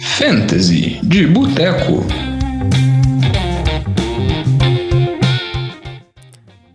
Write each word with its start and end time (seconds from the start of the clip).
Fantasy 0.00 1.00
de 1.02 1.26
Boteco. 1.26 2.04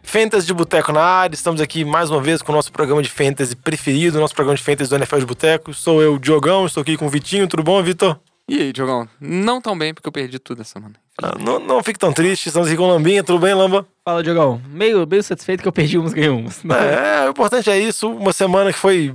Fantasy 0.04 0.48
de 0.48 0.54
Boteco 0.54 0.92
na 0.92 1.02
área, 1.02 1.34
estamos 1.36 1.62
aqui 1.62 1.84
mais 1.86 2.10
uma 2.10 2.22
vez 2.22 2.42
com 2.42 2.52
o 2.52 2.56
nosso 2.56 2.72
programa 2.72 3.02
de 3.02 3.10
Fantasy 3.10 3.56
preferido, 3.56 4.20
nosso 4.20 4.36
programa 4.36 4.58
de 4.58 4.64
Fantasy 4.64 4.90
do 4.90 4.96
NFL 4.96 5.20
de 5.20 5.26
Boteco. 5.26 5.74
Sou 5.74 6.02
eu, 6.02 6.18
Diogão, 6.18 6.66
estou 6.66 6.82
aqui 6.82 6.98
com 6.98 7.06
o 7.06 7.10
Vitinho, 7.10 7.48
tudo 7.48 7.64
bom, 7.64 7.82
Vitor? 7.84 8.20
E 8.50 8.62
aí, 8.62 8.74
Diogão? 8.74 9.08
Não 9.20 9.62
tão 9.62 9.78
bem, 9.78 9.94
porque 9.94 10.08
eu 10.08 10.12
perdi 10.12 10.40
tudo 10.40 10.62
essa 10.62 10.74
semana. 10.74 10.96
Ah, 11.22 11.36
não, 11.40 11.60
não 11.60 11.84
fique 11.84 12.00
tão 12.00 12.14
triste, 12.14 12.48
estamos 12.48 12.68
aqui 12.68 12.78
com 12.78 12.84
o 12.84 12.88
Lambinha, 12.88 13.24
tudo 13.24 13.40
bem, 13.40 13.54
Lamba? 13.54 13.86
Fala, 14.06 14.24
Diogão. 14.24 14.62
Meio, 14.70 15.06
meio 15.06 15.24
satisfeito 15.24 15.62
que 15.62 15.68
eu 15.68 15.74
perdi 15.74 15.98
uns, 15.98 16.14
ganhei 16.14 16.30
uns. 16.30 16.64
É, 16.66 17.28
o 17.28 17.32
importante 17.32 17.70
é 17.70 17.78
isso, 17.78 18.10
uma 18.10 18.32
semana 18.32 18.72
que 18.72 18.80
foi 18.80 19.14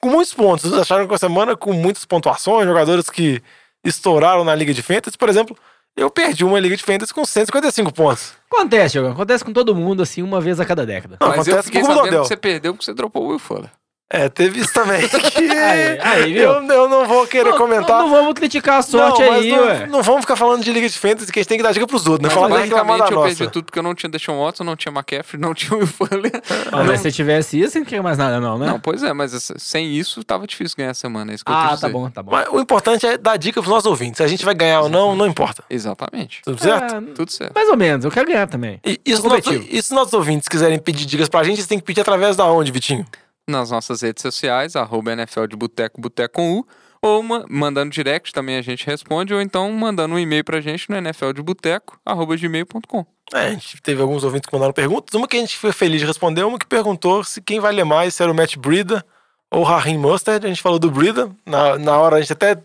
com 0.00 0.08
muitos 0.08 0.32
pontos. 0.34 0.64
Vocês 0.64 0.80
acharam 0.80 1.06
que 1.06 1.12
uma 1.12 1.18
semana 1.18 1.56
com 1.56 1.72
muitas 1.72 2.04
pontuações, 2.04 2.66
jogadores 2.66 3.10
que 3.10 3.42
estouraram 3.84 4.44
na 4.44 4.54
Liga 4.54 4.72
de 4.72 4.82
Fantasy, 4.82 5.16
por 5.16 5.28
exemplo, 5.28 5.56
eu 5.96 6.10
perdi 6.10 6.44
uma 6.44 6.58
Liga 6.58 6.76
de 6.76 6.82
Fantasy 6.82 7.12
com 7.12 7.24
155 7.24 7.92
pontos. 7.92 8.32
Acontece, 8.50 8.92
Diogão. 8.92 9.12
Acontece 9.12 9.44
com 9.44 9.52
todo 9.52 9.74
mundo, 9.74 10.02
assim, 10.02 10.22
uma 10.22 10.40
vez 10.40 10.58
a 10.60 10.64
cada 10.64 10.86
década. 10.86 11.16
Não, 11.20 11.28
Mas 11.28 11.46
eu 11.46 11.54
acontece 11.54 11.66
fiquei 11.66 11.80
por 11.80 11.86
culpa 11.88 12.00
do 12.00 12.04
sabendo 12.06 12.22
que 12.22 12.28
você 12.28 12.36
perdeu 12.36 12.72
porque 12.72 12.84
você 12.84 12.94
dropou 12.94 13.24
o 13.24 13.28
Will 13.28 13.38
Fuller. 13.38 13.70
É, 14.12 14.28
teve 14.28 14.58
isso 14.58 14.72
também. 14.72 15.06
que 15.08 15.38
Aí, 15.38 15.98
aí, 16.00 16.32
viu? 16.32 16.42
eu, 16.42 16.62
eu 16.64 16.88
não 16.88 17.06
vou 17.06 17.28
querer 17.28 17.50
Não, 17.50 17.56
comentar. 17.56 17.98
Não, 18.00 18.08
não 18.08 18.10
vamos 18.10 18.34
criticar 18.34 18.80
a 18.80 18.82
sorte 18.82 19.22
Não, 19.22 19.30
mas 19.30 19.42
aí, 19.44 19.50
não, 19.52 19.64
ué. 19.64 19.86
não 19.86 20.02
vamos 20.02 20.22
ficar 20.22 20.34
falando 20.34 20.64
de 20.64 20.72
Liga 20.72 20.88
de 20.88 20.98
Fantasy, 20.98 21.30
que 21.30 21.38
a 21.38 21.42
gente 21.42 21.48
tem 21.48 21.58
que 21.58 21.62
dar 21.62 21.72
dica 21.72 21.86
pros 21.86 22.08
outros, 22.08 22.28
né? 22.28 22.34
Falar 22.34 22.48
basicamente 22.48 23.12
eu 23.12 23.16
nossa. 23.16 23.36
perdi 23.36 23.52
tudo 23.52 23.66
porque 23.66 23.78
eu 23.78 23.82
não 23.84 23.94
tinha 23.94 24.10
Deshaun 24.10 24.42
Watson, 24.42 24.64
não 24.64 24.74
tinha 24.74 24.90
McCaffrey, 24.90 25.40
não 25.40 25.54
tinha 25.54 25.74
o 25.74 25.78
Will 25.78 25.86
Fuller. 25.86 26.32
Ah, 26.72 26.82
mas 26.82 26.96
se 26.96 27.04
você 27.04 27.12
tivesse 27.12 27.60
isso, 27.60 27.72
você 27.72 27.78
não 27.78 27.86
queria 27.86 28.02
mais 28.02 28.18
nada, 28.18 28.40
não, 28.40 28.58
né? 28.58 28.66
Não, 28.66 28.80
pois 28.80 29.04
é, 29.04 29.12
mas 29.12 29.30
sem 29.58 29.92
isso 29.92 30.24
tava 30.24 30.44
difícil 30.44 30.76
ganhar 30.76 30.90
a 30.90 30.94
semana, 30.94 31.30
é 31.30 31.36
isso 31.36 31.44
que 31.44 31.52
eu 31.52 31.54
ah, 31.56 31.68
quis 31.70 31.80
tá 31.80 31.88
bom, 31.88 32.10
tá 32.10 32.20
bom. 32.20 32.32
Mas 32.32 32.48
o 32.50 32.58
importante 32.58 33.06
é 33.06 33.16
dar 33.16 33.36
dica 33.36 33.60
pros 33.60 33.72
nossos 33.72 33.86
ouvintes. 33.86 34.16
Se 34.16 34.24
a 34.24 34.28
gente 34.28 34.44
vai 34.44 34.54
ganhar 34.54 34.80
ou 34.80 34.88
não, 34.88 35.14
não 35.14 35.26
importa. 35.26 35.62
Exatamente. 35.70 36.42
Tudo 36.42 36.60
certo? 36.60 36.96
É, 36.96 37.00
Tudo 37.14 37.30
certo. 37.30 37.54
mais 37.54 37.68
ou 37.68 37.76
menos, 37.76 38.04
eu 38.04 38.10
quero 38.10 38.26
ganhar 38.26 38.48
também. 38.48 38.80
E, 38.84 39.00
e, 39.06 39.16
se 39.16 39.22
nossos, 39.22 39.56
e 39.70 39.82
se 39.82 39.94
nossos 39.94 40.12
ouvintes 40.14 40.48
quiserem 40.48 40.80
pedir 40.80 41.06
dicas 41.06 41.28
pra 41.28 41.44
gente, 41.44 41.58
eles 41.58 41.66
têm 41.68 41.78
que 41.78 41.84
pedir 41.84 42.00
através 42.00 42.34
da 42.34 42.44
onde, 42.46 42.72
Vitinho? 42.72 43.06
Nas 43.50 43.70
nossas 43.70 44.02
redes 44.02 44.22
sociais, 44.22 44.76
arroba 44.76 45.12
NFL 45.12 45.46
de 45.46 45.56
Boteco, 45.56 46.00
Boteco 46.00 46.34
com 46.34 46.58
U, 46.60 46.66
ou 47.02 47.22
ma- 47.22 47.44
mandando 47.48 47.90
direct 47.90 48.32
também 48.32 48.56
a 48.56 48.62
gente 48.62 48.86
responde, 48.86 49.32
ou 49.34 49.40
então 49.40 49.70
mandando 49.72 50.14
um 50.14 50.18
e-mail 50.18 50.44
pra 50.44 50.60
gente 50.60 50.88
no 50.90 50.96
NFL 50.96 51.32
de 51.32 51.42
Boteco, 51.42 51.98
arroba 52.04 52.36
gmail.com. 52.36 53.06
É, 53.32 53.46
a 53.46 53.50
gente 53.50 53.80
teve 53.82 54.00
alguns 54.02 54.24
ouvintes 54.24 54.48
que 54.48 54.54
mandaram 54.54 54.72
perguntas. 54.72 55.14
Uma 55.14 55.26
que 55.28 55.36
a 55.36 55.40
gente 55.40 55.56
foi 55.56 55.72
feliz 55.72 56.00
de 56.00 56.06
responder, 56.06 56.42
uma 56.44 56.58
que 56.58 56.66
perguntou 56.66 57.22
se 57.24 57.40
quem 57.40 57.60
vai 57.60 57.72
ler 57.72 57.84
mais 57.84 58.14
se 58.14 58.22
era 58.22 58.30
o 58.30 58.34
Matt 58.34 58.56
Breida 58.56 59.04
ou 59.50 59.60
o 59.60 59.64
Raheem 59.64 59.96
Mustard. 59.98 60.44
A 60.44 60.48
gente 60.48 60.60
falou 60.62 60.78
do 60.78 60.90
Breida. 60.90 61.30
Na, 61.46 61.78
na 61.78 61.96
hora 61.98 62.16
a 62.16 62.20
gente 62.20 62.32
até 62.32 62.56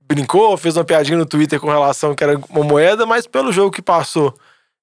brincou, 0.00 0.56
fez 0.56 0.76
uma 0.76 0.84
piadinha 0.84 1.16
no 1.16 1.24
Twitter 1.26 1.60
com 1.60 1.68
relação 1.68 2.14
que 2.14 2.22
era 2.24 2.38
uma 2.50 2.64
moeda, 2.64 3.06
mas 3.06 3.26
pelo 3.26 3.52
jogo 3.52 3.70
que 3.70 3.80
passou 3.82 4.34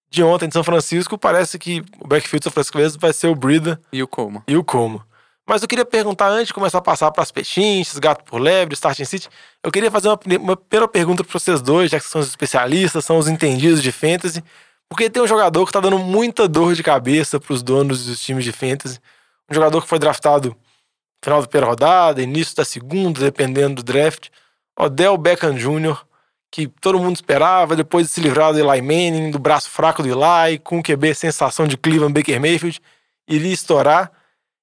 de 0.09 0.23
ontem 0.23 0.47
de 0.47 0.53
São 0.53 0.63
Francisco, 0.63 1.17
parece 1.17 1.59
que 1.59 1.83
o 1.99 2.07
backfield 2.07 2.39
de 2.39 2.43
São 2.45 2.51
Francisco 2.53 2.99
vai 2.99 3.13
ser 3.13 3.27
o 3.27 3.35
Breida 3.35 3.79
E 3.93 4.01
o 4.01 4.07
Coleman. 4.07 4.41
e 4.47 4.57
o 4.57 4.63
Como. 4.63 5.03
Mas 5.49 5.63
eu 5.63 5.67
queria 5.67 5.83
perguntar, 5.83 6.27
antes 6.27 6.49
de 6.49 6.53
começar 6.53 6.77
a 6.77 6.81
passar 6.81 7.09
para 7.09 7.23
as 7.23 7.31
pechinchas, 7.31 7.97
gato 7.97 8.23
por 8.23 8.39
lebre, 8.39 8.75
starting 8.75 9.03
city, 9.03 9.27
eu 9.63 9.71
queria 9.71 9.89
fazer 9.89 10.07
uma, 10.07 10.19
uma 10.39 10.55
primeira 10.55 10.87
pergunta 10.87 11.23
para 11.23 11.39
vocês 11.39 11.59
dois, 11.59 11.89
já 11.89 11.99
que 11.99 12.05
são 12.05 12.21
os 12.21 12.27
especialistas, 12.27 13.03
são 13.03 13.17
os 13.17 13.27
entendidos 13.27 13.81
de 13.81 13.91
fantasy, 13.91 14.43
porque 14.87 15.09
tem 15.09 15.23
um 15.23 15.25
jogador 15.25 15.65
que 15.65 15.71
tá 15.71 15.79
dando 15.79 15.97
muita 15.97 16.47
dor 16.47 16.75
de 16.75 16.83
cabeça 16.83 17.39
para 17.39 17.51
os 17.51 17.63
donos 17.63 18.05
dos 18.05 18.21
times 18.21 18.43
de 18.43 18.51
fantasy, 18.51 18.99
um 19.49 19.55
jogador 19.55 19.81
que 19.81 19.87
foi 19.87 19.97
draftado 19.97 20.49
no 20.49 20.55
final 21.23 21.41
da 21.41 21.47
primeira 21.47 21.67
rodada, 21.71 22.21
início 22.21 22.55
da 22.55 22.63
segunda, 22.63 23.19
dependendo 23.19 23.81
do 23.81 23.83
draft, 23.83 24.27
Odell 24.77 25.17
Beckham 25.17 25.55
Jr., 25.55 25.97
que 26.51 26.67
todo 26.67 26.99
mundo 26.99 27.15
esperava, 27.15 27.75
depois 27.75 28.05
de 28.05 28.13
se 28.13 28.21
livrar 28.21 28.53
do 28.53 28.59
Eli 28.59 28.83
Manning, 28.83 29.31
do 29.31 29.39
braço 29.39 29.67
fraco 29.67 30.03
do 30.03 30.09
Eli, 30.09 30.59
com 30.59 30.77
o 30.77 30.83
QB 30.83 31.15
sensação 31.15 31.65
de 31.65 31.75
Cleveland 31.75 32.13
Baker 32.13 32.39
Mayfield, 32.39 32.79
iria 33.27 33.51
estourar. 33.51 34.11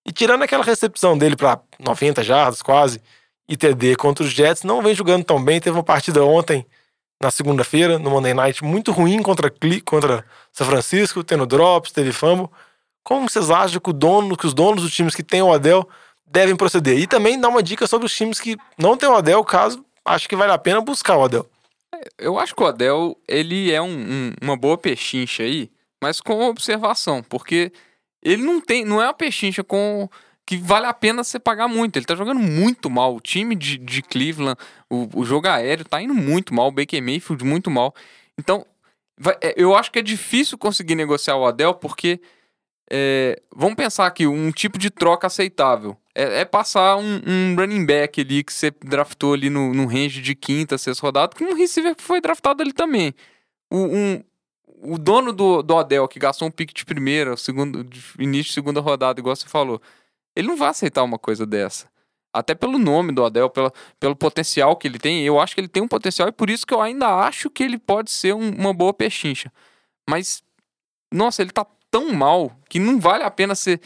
E 0.06 0.12
tirando 0.12 0.42
aquela 0.42 0.62
recepção 0.64 1.18
dele 1.18 1.34
para 1.36 1.58
90 1.80 2.22
jardas 2.22 2.62
quase, 2.62 3.00
e 3.48 3.56
TD 3.56 3.96
contra 3.96 4.24
os 4.24 4.30
Jets, 4.30 4.62
não 4.62 4.82
vem 4.82 4.94
jogando 4.94 5.24
tão 5.24 5.42
bem. 5.42 5.60
Teve 5.60 5.76
uma 5.76 5.82
partida 5.82 6.24
ontem, 6.24 6.64
na 7.20 7.30
segunda-feira, 7.30 7.98
no 7.98 8.10
Monday 8.10 8.34
Night, 8.34 8.62
muito 8.64 8.92
ruim 8.92 9.22
contra, 9.22 9.52
contra 9.84 10.24
São 10.52 10.66
Francisco, 10.66 11.24
tendo 11.24 11.46
drops, 11.46 11.92
teve 11.92 12.12
fumble. 12.12 12.48
Como 13.02 13.28
vocês 13.28 13.50
acham 13.50 13.80
que, 13.80 13.92
dono, 13.92 14.36
que 14.36 14.46
os 14.46 14.54
donos 14.54 14.82
dos 14.82 14.92
times 14.92 15.14
que 15.14 15.22
têm 15.22 15.42
o 15.42 15.52
Adel 15.52 15.88
devem 16.26 16.56
proceder? 16.56 16.98
E 16.98 17.06
também 17.06 17.40
dá 17.40 17.48
uma 17.48 17.62
dica 17.62 17.86
sobre 17.86 18.06
os 18.06 18.14
times 18.14 18.40
que 18.40 18.56
não 18.76 18.96
têm 18.96 19.08
o 19.08 19.14
Adel, 19.14 19.42
caso 19.44 19.84
acho 20.04 20.28
que 20.28 20.36
vale 20.36 20.52
a 20.52 20.58
pena 20.58 20.80
buscar 20.80 21.16
o 21.16 21.24
Adel. 21.24 21.46
Eu 22.18 22.38
acho 22.38 22.54
que 22.54 22.62
o 22.62 22.66
Adel, 22.66 23.16
ele 23.26 23.72
é 23.72 23.80
um- 23.80 23.86
um- 23.88 24.32
uma 24.42 24.56
boa 24.56 24.76
pechincha 24.76 25.44
aí, 25.44 25.70
mas 26.02 26.20
com 26.20 26.42
observação, 26.48 27.22
porque 27.22 27.72
ele 28.28 28.42
não 28.42 28.60
tem, 28.60 28.84
não 28.84 29.00
é 29.00 29.06
uma 29.06 29.14
pechincha 29.14 29.62
com 29.64 30.08
que 30.44 30.56
vale 30.56 30.86
a 30.86 30.94
pena 30.94 31.24
você 31.24 31.38
pagar 31.40 31.66
muito. 31.68 31.96
Ele 31.96 32.06
tá 32.06 32.14
jogando 32.14 32.38
muito 32.40 32.88
mal. 32.88 33.16
O 33.16 33.20
time 33.20 33.54
de, 33.56 33.78
de 33.78 34.00
Cleveland, 34.02 34.56
o, 34.88 35.08
o 35.20 35.24
jogo 35.24 35.48
aéreo 35.48 35.84
tá 35.84 36.00
indo 36.00 36.14
muito 36.14 36.54
mal, 36.54 36.68
o 36.68 36.72
Baker 36.72 37.02
Mayfield 37.02 37.44
muito 37.44 37.68
mal. 37.70 37.92
Então, 38.38 38.64
vai- 39.18 39.36
é, 39.42 39.54
eu 39.56 39.74
acho 39.74 39.90
que 39.90 39.98
é 39.98 40.02
difícil 40.02 40.56
conseguir 40.56 40.94
negociar 40.94 41.36
o 41.36 41.44
Adel, 41.46 41.74
porque 41.74 42.20
é, 42.90 43.42
vamos 43.54 43.74
pensar 43.74 44.06
aqui, 44.06 44.26
um 44.26 44.52
tipo 44.52 44.78
de 44.78 44.88
troca 44.90 45.26
aceitável. 45.26 45.96
É, 46.14 46.40
é 46.42 46.44
passar 46.44 46.96
um, 46.96 47.20
um 47.26 47.56
running 47.56 47.84
back 47.84 48.20
ali 48.20 48.44
que 48.44 48.52
você 48.52 48.70
draftou 48.84 49.34
ali 49.34 49.50
no, 49.50 49.74
no 49.74 49.86
range 49.86 50.22
de 50.22 50.34
quinta, 50.36 50.78
sexta 50.78 51.04
rodada, 51.04 51.34
com 51.36 51.44
um 51.44 51.54
receiver 51.54 51.94
que 51.96 52.02
foi 52.02 52.20
draftado 52.20 52.62
ali 52.62 52.72
também. 52.72 53.12
O, 53.68 53.78
um- 53.78 54.22
o 54.66 54.98
dono 54.98 55.32
do, 55.32 55.62
do 55.62 55.74
Odell, 55.74 56.08
que 56.08 56.18
gastou 56.18 56.48
um 56.48 56.50
pique 56.50 56.74
de 56.74 56.84
primeira, 56.84 57.36
segundo, 57.36 57.84
de 57.84 58.00
início 58.18 58.46
de 58.48 58.52
segunda 58.54 58.80
rodada, 58.80 59.20
igual 59.20 59.34
você 59.34 59.48
falou, 59.48 59.80
ele 60.34 60.48
não 60.48 60.56
vai 60.56 60.68
aceitar 60.68 61.02
uma 61.02 61.18
coisa 61.18 61.46
dessa. 61.46 61.88
Até 62.32 62.54
pelo 62.54 62.78
nome 62.78 63.12
do 63.12 63.22
Odell, 63.22 63.48
pela, 63.48 63.72
pelo 63.98 64.14
potencial 64.14 64.76
que 64.76 64.86
ele 64.86 64.98
tem. 64.98 65.24
Eu 65.24 65.40
acho 65.40 65.54
que 65.54 65.60
ele 65.60 65.68
tem 65.68 65.82
um 65.82 65.88
potencial 65.88 66.28
e 66.28 66.32
por 66.32 66.50
isso 66.50 66.66
que 66.66 66.74
eu 66.74 66.82
ainda 66.82 67.08
acho 67.08 67.48
que 67.48 67.62
ele 67.62 67.78
pode 67.78 68.10
ser 68.10 68.34
um- 68.34 68.50
uma 68.54 68.74
boa 68.74 68.92
pechincha. 68.92 69.50
Mas, 70.08 70.42
nossa, 71.10 71.40
ele 71.40 71.50
tá 71.50 71.66
tão 71.90 72.12
mal 72.12 72.54
que 72.68 72.78
não 72.78 73.00
vale 73.00 73.24
a 73.24 73.30
pena 73.30 73.54
você 73.54 73.80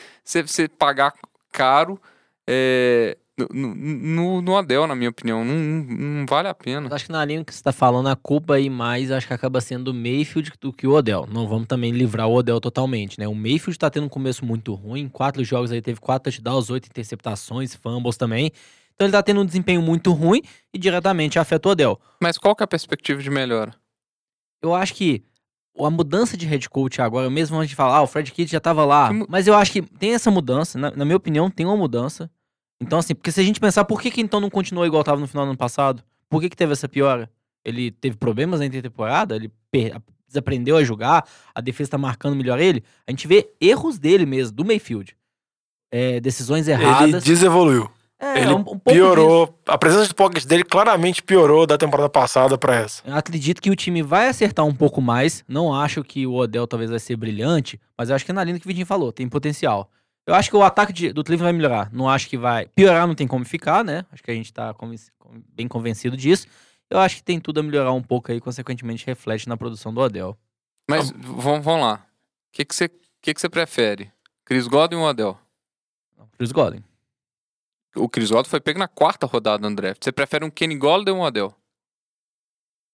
pagar 0.76 1.14
caro 1.52 2.00
é, 2.46 3.16
no, 3.52 3.74
no, 3.74 4.42
no 4.42 4.56
Adel, 4.56 4.86
na 4.86 4.94
minha 4.94 5.10
opinião. 5.10 5.44
Não, 5.44 5.54
não, 5.54 6.26
vale 6.26 6.48
a 6.48 6.54
pena. 6.54 6.94
Acho 6.94 7.06
que 7.06 7.12
na 7.12 7.24
linha 7.24 7.44
que 7.44 7.54
você 7.54 7.62
tá 7.62 7.72
falando, 7.72 8.08
a 8.08 8.16
culpa 8.16 8.54
aí 8.54 8.68
mais, 8.70 9.10
acho 9.10 9.26
que 9.26 9.32
acaba 9.34 9.60
sendo 9.60 9.88
o 9.88 9.94
Mayfield 9.94 10.52
do 10.60 10.72
que 10.72 10.86
o 10.86 10.92
Odell. 10.92 11.26
Não 11.30 11.46
vamos 11.48 11.66
também 11.66 11.90
livrar 11.92 12.26
o 12.28 12.34
Odell 12.34 12.60
totalmente, 12.60 13.18
né? 13.18 13.26
O 13.28 13.34
Mayfield 13.34 13.78
tá 13.78 13.88
tendo 13.90 14.04
um 14.06 14.08
começo 14.08 14.44
muito 14.44 14.74
ruim, 14.74 15.08
quatro 15.08 15.42
jogos 15.44 15.70
aí 15.72 15.80
teve 15.82 16.00
quatro 16.00 16.30
touchdowns, 16.30 16.70
oito 16.70 16.86
interceptações, 16.86 17.74
fumbles 17.74 18.16
também. 18.16 18.50
Então 18.94 19.06
ele 19.06 19.12
tá 19.12 19.22
tendo 19.22 19.40
um 19.40 19.46
desempenho 19.46 19.80
muito 19.80 20.12
ruim 20.12 20.42
e 20.74 20.78
diretamente 20.78 21.38
afeta 21.38 21.68
o 21.68 21.72
Odell. 21.72 21.98
Mas 22.22 22.36
qual 22.36 22.54
que 22.54 22.62
é 22.62 22.64
a 22.64 22.68
perspectiva 22.68 23.22
de 23.22 23.30
melhora? 23.30 23.74
Eu 24.62 24.74
acho 24.74 24.94
que 24.94 25.22
a 25.78 25.88
mudança 25.88 26.36
de 26.36 26.44
head 26.44 26.68
coach 26.68 27.00
agora, 27.00 27.30
mesmo 27.30 27.56
antes 27.56 27.70
de 27.70 27.76
falar, 27.76 27.96
ah, 27.96 28.02
o 28.02 28.06
Fred 28.06 28.30
Kitts 28.30 28.50
já 28.52 28.60
tava 28.60 28.84
lá, 28.84 29.10
mu- 29.10 29.24
mas 29.26 29.46
eu 29.46 29.54
acho 29.54 29.72
que 29.72 29.80
tem 29.80 30.12
essa 30.12 30.30
mudança, 30.30 30.78
na, 30.78 30.90
na 30.90 31.04
minha 31.06 31.16
opinião, 31.16 31.48
tem 31.50 31.64
uma 31.64 31.76
mudança. 31.76 32.30
Então, 32.80 32.98
assim, 32.98 33.14
porque 33.14 33.30
se 33.30 33.40
a 33.40 33.44
gente 33.44 33.60
pensar, 33.60 33.84
por 33.84 34.00
que, 34.00 34.10
que 34.10 34.20
então 34.20 34.40
não 34.40 34.48
continuou 34.50 34.86
igual 34.86 35.04
tava 35.04 35.20
no 35.20 35.26
final 35.26 35.44
do 35.44 35.50
ano 35.50 35.58
passado? 35.58 36.02
Por 36.28 36.40
que, 36.40 36.48
que 36.48 36.56
teve 36.56 36.72
essa 36.72 36.88
piora? 36.88 37.30
Ele 37.64 37.90
teve 37.90 38.16
problemas 38.16 38.60
na 38.60 38.66
intertemporada, 38.66 39.36
ele 39.36 39.50
desaprendeu 40.26 40.76
a 40.76 40.84
jogar, 40.84 41.26
a 41.54 41.60
defesa 41.60 41.90
tá 41.90 41.98
marcando 41.98 42.34
melhor 42.36 42.58
ele. 42.58 42.82
A 43.06 43.10
gente 43.10 43.26
vê 43.26 43.50
erros 43.60 43.98
dele 43.98 44.24
mesmo, 44.24 44.56
do 44.56 44.64
Mayfield. 44.64 45.14
É, 45.92 46.20
decisões 46.20 46.68
Ele 46.68 46.80
erradas. 46.82 47.24
desevoluiu. 47.24 47.90
É, 48.18 48.42
ele 48.42 48.52
um- 48.52 48.58
um 48.58 48.62
pouco 48.64 48.80
disso. 48.84 48.94
piorou. 48.94 49.58
A 49.66 49.76
presença 49.78 50.06
de 50.06 50.14
pocket 50.14 50.44
dele 50.44 50.62
claramente 50.62 51.22
piorou 51.22 51.66
da 51.66 51.76
temporada 51.76 52.08
passada 52.08 52.56
para 52.56 52.76
essa. 52.76 53.02
Eu 53.04 53.14
acredito 53.16 53.60
que 53.60 53.70
o 53.70 53.74
time 53.76 54.02
vai 54.02 54.28
acertar 54.28 54.64
um 54.64 54.74
pouco 54.74 55.00
mais. 55.00 55.42
Não 55.48 55.74
acho 55.74 56.04
que 56.04 56.26
o 56.26 56.34
Odell 56.34 56.66
talvez 56.66 56.90
vai 56.90 56.98
ser 57.00 57.16
brilhante, 57.16 57.80
mas 57.98 58.08
eu 58.08 58.14
acho 58.16 58.24
que 58.24 58.30
é 58.30 58.34
na 58.34 58.44
linha 58.44 58.58
que 58.60 58.66
o 58.66 58.68
Vidinho 58.68 58.86
falou, 58.86 59.10
tem 59.10 59.28
potencial. 59.28 59.90
Eu 60.26 60.34
acho 60.34 60.50
que 60.50 60.56
o 60.56 60.62
ataque 60.62 60.92
de- 60.92 61.12
do 61.12 61.24
Cleveland 61.24 61.52
vai 61.52 61.52
melhorar. 61.52 61.92
Não 61.92 62.08
acho 62.08 62.28
que 62.28 62.36
vai 62.38 62.66
piorar, 62.68 63.06
não 63.06 63.14
tem 63.14 63.26
como 63.26 63.44
ficar, 63.44 63.84
né? 63.84 64.04
Acho 64.12 64.22
que 64.22 64.30
a 64.30 64.34
gente 64.34 64.52
tá 64.52 64.72
convenci- 64.74 65.10
bem 65.48 65.66
convencido 65.66 66.16
disso. 66.16 66.46
Eu 66.88 66.98
acho 66.98 67.16
que 67.16 67.22
tem 67.22 67.40
tudo 67.40 67.60
a 67.60 67.62
melhorar 67.62 67.92
um 67.92 68.02
pouco 68.02 68.30
aí, 68.30 68.40
consequentemente 68.40 69.06
reflete 69.06 69.48
na 69.48 69.56
produção 69.56 69.92
do 69.94 70.00
Odell. 70.00 70.36
Mas 70.88 71.10
vamos, 71.10 71.64
vamos 71.64 71.80
lá. 71.86 71.94
O 71.94 72.52
que, 72.52 72.64
que, 72.64 72.74
você, 72.74 72.88
que, 73.22 73.32
que 73.34 73.40
você 73.40 73.48
prefere? 73.48 74.10
Chris 74.44 74.66
Godwin 74.66 74.98
ou 74.98 75.08
Adel? 75.08 75.38
Chris 76.36 76.50
Godwin. 76.52 76.82
O 77.96 78.08
Chris 78.08 78.30
Godwin 78.30 78.50
foi 78.50 78.60
pego 78.60 78.78
na 78.78 78.88
quarta 78.88 79.26
rodada 79.26 79.68
no 79.68 79.74
draft. 79.74 80.02
Você 80.04 80.10
prefere 80.12 80.44
um 80.44 80.50
Kenny 80.50 80.76
Golladay 80.76 81.12
ou 81.14 81.20
um 81.20 81.24
Adel? 81.24 81.54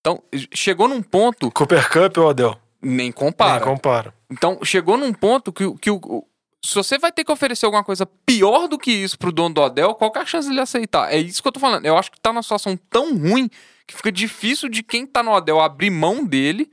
Então, 0.00 0.22
chegou 0.54 0.86
num 0.88 1.02
ponto, 1.02 1.50
Cooper 1.50 1.90
Cup 1.90 2.16
ou 2.18 2.30
Adel? 2.30 2.60
nem 2.82 3.10
compara. 3.10 3.64
Nem 3.64 3.74
compara. 3.74 4.14
Então, 4.30 4.60
chegou 4.62 4.96
num 4.96 5.12
ponto 5.12 5.52
que, 5.52 5.74
que 5.78 5.90
o- 5.90 6.24
se 6.66 6.74
você 6.74 6.98
vai 6.98 7.12
ter 7.12 7.24
que 7.24 7.32
oferecer 7.32 7.64
alguma 7.64 7.84
coisa 7.84 8.04
pior 8.04 8.68
do 8.68 8.78
que 8.78 8.90
isso 8.90 9.18
pro 9.18 9.32
dono 9.32 9.54
do 9.54 9.62
Adel, 9.62 9.94
qual 9.94 10.12
é 10.16 10.18
a 10.18 10.26
chance 10.26 10.48
dele 10.48 10.60
aceitar? 10.60 11.12
É 11.12 11.18
isso 11.18 11.40
que 11.40 11.48
eu 11.48 11.52
tô 11.52 11.60
falando. 11.60 11.86
Eu 11.86 11.96
acho 11.96 12.10
que 12.10 12.20
tá 12.20 12.32
numa 12.32 12.42
situação 12.42 12.76
tão 12.90 13.16
ruim 13.16 13.48
que 13.86 13.94
fica 13.94 14.10
difícil 14.10 14.68
de 14.68 14.82
quem 14.82 15.06
tá 15.06 15.22
no 15.22 15.32
Odell 15.32 15.60
abrir 15.60 15.90
mão 15.90 16.24
dele 16.24 16.70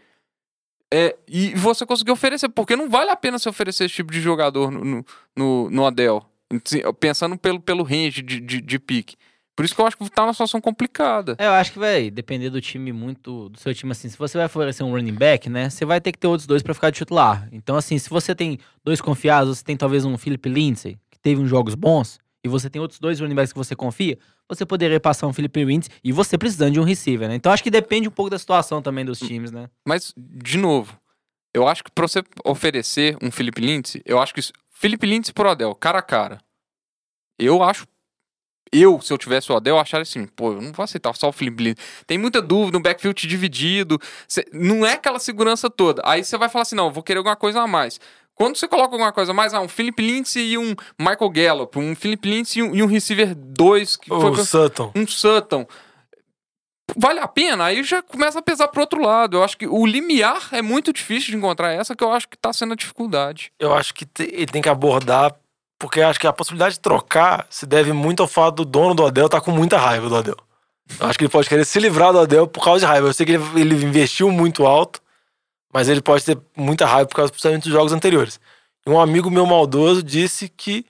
é, 0.91 1.15
e 1.27 1.53
você 1.55 1.85
conseguir 1.85 2.11
oferecer, 2.11 2.49
porque 2.49 2.75
não 2.75 2.89
vale 2.89 3.09
a 3.09 3.15
pena 3.15 3.39
se 3.39 3.47
oferecer 3.49 3.85
esse 3.85 3.95
tipo 3.95 4.11
de 4.11 4.21
jogador 4.21 4.69
no, 4.69 4.83
no, 4.83 5.05
no, 5.35 5.69
no 5.69 5.83
Odell, 5.83 6.23
pensando 6.99 7.37
pelo, 7.37 7.59
pelo 7.59 7.83
range 7.83 8.21
de, 8.21 8.39
de, 8.39 8.61
de 8.61 8.79
pique. 8.79 9.15
Por 9.55 9.63
isso 9.63 9.75
que 9.75 9.81
eu 9.81 9.85
acho 9.85 9.97
que 9.97 10.09
tá 10.09 10.23
numa 10.23 10.33
situação 10.33 10.59
complicada. 10.59 11.35
É, 11.37 11.45
eu 11.45 11.51
acho 11.51 11.71
que 11.71 11.79
vai 11.79 12.09
depender 12.09 12.49
do 12.49 12.59
time 12.59 12.91
muito, 12.91 13.49
do 13.49 13.59
seu 13.59 13.73
time 13.73 13.91
assim. 13.91 14.09
Se 14.09 14.17
você 14.17 14.37
vai 14.37 14.47
oferecer 14.47 14.83
um 14.83 14.91
running 14.91 15.13
back, 15.13 15.47
né, 15.47 15.69
você 15.69 15.85
vai 15.85 16.01
ter 16.01 16.11
que 16.11 16.17
ter 16.17 16.27
outros 16.27 16.47
dois 16.47 16.63
para 16.63 16.73
ficar 16.73 16.89
de 16.89 16.97
titular. 16.97 17.47
Então, 17.51 17.75
assim, 17.75 17.97
se 17.99 18.09
você 18.09 18.33
tem 18.33 18.57
dois 18.83 18.99
confiados, 18.99 19.59
você 19.59 19.63
tem 19.63 19.77
talvez 19.77 20.05
um 20.05 20.17
Philip 20.17 20.49
Lindsay, 20.49 20.97
que 21.11 21.19
teve 21.19 21.39
uns 21.39 21.49
jogos 21.49 21.75
bons, 21.75 22.19
e 22.43 22.49
você 22.49 22.69
tem 22.69 22.81
outros 22.81 22.99
dois 22.99 23.19
running 23.19 23.35
backs 23.35 23.53
que 23.53 23.57
você 23.57 23.75
confia, 23.75 24.17
você 24.49 24.65
poderia 24.65 24.99
passar 24.99 25.27
um 25.27 25.33
Philip 25.33 25.63
Lindsay 25.63 25.91
e 26.03 26.11
você 26.11 26.37
precisando 26.37 26.73
de 26.73 26.79
um 26.79 26.83
receiver, 26.83 27.29
né? 27.29 27.35
Então, 27.35 27.51
acho 27.51 27.63
que 27.63 27.71
depende 27.71 28.07
um 28.07 28.11
pouco 28.11 28.29
da 28.29 28.39
situação 28.39 28.81
também 28.81 29.05
dos 29.05 29.19
times, 29.19 29.51
né? 29.51 29.69
Mas, 29.87 30.13
de 30.17 30.57
novo, 30.57 30.97
eu 31.53 31.67
acho 31.67 31.83
que 31.83 31.91
pra 31.91 32.07
você 32.07 32.23
oferecer 32.43 33.17
um 33.21 33.31
Philip 33.31 33.61
Lindsay, 33.61 34.01
eu 34.03 34.19
acho 34.19 34.33
que 34.33 34.39
isso, 34.39 34.51
Philip 34.71 35.05
Lindsay 35.05 35.33
por 35.33 35.45
Odell, 35.45 35.73
cara 35.75 35.99
a 35.99 36.01
cara, 36.01 36.39
eu 37.39 37.63
acho 37.63 37.87
eu, 38.71 38.99
se 39.01 39.11
eu 39.13 39.17
tivesse 39.17 39.51
o 39.51 39.55
Odell, 39.55 39.75
eu 39.75 39.79
acharia 39.81 40.01
assim, 40.03 40.25
pô, 40.25 40.53
eu 40.53 40.61
não 40.61 40.71
vou 40.71 40.83
aceitar 40.83 41.13
só 41.15 41.29
o 41.29 41.31
Philip 41.31 41.61
Lindsay. 41.63 41.83
Tem 42.07 42.17
muita 42.17 42.41
dúvida, 42.41 42.77
um 42.77 42.81
backfield 42.81 43.27
dividido, 43.27 43.99
cê, 44.27 44.45
não 44.51 44.85
é 44.85 44.93
aquela 44.93 45.19
segurança 45.19 45.69
toda. 45.69 46.01
Aí 46.05 46.23
você 46.23 46.37
vai 46.37 46.49
falar 46.49 46.63
assim, 46.63 46.75
não, 46.75 46.91
vou 46.91 47.03
querer 47.03 47.17
alguma 47.19 47.35
coisa 47.35 47.61
a 47.61 47.67
mais. 47.67 47.99
Quando 48.35 48.55
você 48.57 48.67
coloca 48.67 48.95
alguma 48.95 49.11
coisa 49.11 49.31
a 49.31 49.33
mais, 49.35 49.53
ah, 49.53 49.61
um 49.61 49.67
Philip 49.67 50.01
Lindsay 50.01 50.53
e 50.53 50.57
um 50.57 50.73
Michael 50.99 51.29
Gallup, 51.29 51.77
um 51.77 51.95
Philip 51.95 52.27
Lindsay 52.27 52.61
e 52.61 52.63
um, 52.63 52.75
e 52.75 52.81
um 52.81 52.87
receiver 52.87 53.35
2, 53.35 53.95
que 53.95 54.11
O 54.11 54.19
foi 54.19 54.31
pra- 54.31 54.43
Sutton. 54.43 54.91
um 54.95 55.05
Sutton. 55.05 55.67
Vale 56.97 57.19
a 57.19 57.27
pena? 57.27 57.65
Aí 57.65 57.81
já 57.83 58.01
começa 58.01 58.39
a 58.39 58.41
pesar 58.41 58.67
pro 58.67 58.81
outro 58.81 59.01
lado. 59.01 59.37
Eu 59.37 59.43
acho 59.43 59.57
que 59.57 59.65
o 59.67 59.85
limiar 59.85 60.49
é 60.51 60.61
muito 60.61 60.91
difícil 60.91 61.31
de 61.31 61.37
encontrar 61.37 61.71
essa, 61.71 61.95
que 61.95 62.03
eu 62.03 62.11
acho 62.11 62.27
que 62.27 62.37
tá 62.37 62.51
sendo 62.51 62.73
a 62.73 62.75
dificuldade. 62.75 63.51
Eu 63.59 63.73
acho 63.73 63.93
que 63.93 64.05
te- 64.05 64.23
ele 64.31 64.45
tem 64.47 64.61
que 64.61 64.69
abordar, 64.69 65.33
porque 65.83 65.99
acho 65.99 66.17
que 66.17 66.25
a 66.25 66.31
possibilidade 66.31 66.75
de 66.75 66.79
trocar 66.79 67.45
se 67.49 67.65
deve 67.65 67.91
muito 67.91 68.23
ao 68.23 68.27
fato 68.27 68.55
do 68.55 68.65
dono 68.65 68.95
do 68.95 69.03
Odell 69.03 69.25
estar 69.25 69.41
com 69.41 69.51
muita 69.51 69.77
raiva 69.77 70.07
do 70.07 70.15
Odell. 70.15 70.37
Eu 70.97 71.07
acho 71.07 71.19
que 71.19 71.25
ele 71.25 71.29
pode 71.29 71.49
querer 71.49 71.65
se 71.65 71.77
livrar 71.77 72.13
do 72.13 72.19
Odell 72.19 72.47
por 72.47 72.63
causa 72.63 72.79
de 72.79 72.85
raiva. 72.85 73.09
Eu 73.09 73.13
sei 73.13 73.25
que 73.25 73.33
ele, 73.33 73.43
ele 73.57 73.75
investiu 73.83 74.31
muito 74.31 74.65
alto, 74.65 75.01
mas 75.73 75.89
ele 75.89 75.99
pode 76.01 76.23
ter 76.23 76.37
muita 76.55 76.85
raiva 76.85 77.05
por 77.05 77.17
causa 77.17 77.33
principalmente 77.33 77.63
dos 77.63 77.73
jogos 77.73 77.91
anteriores. 77.91 78.39
E 78.87 78.89
um 78.89 78.97
amigo 78.97 79.29
meu 79.29 79.45
maldoso 79.45 80.01
disse 80.01 80.47
que 80.47 80.85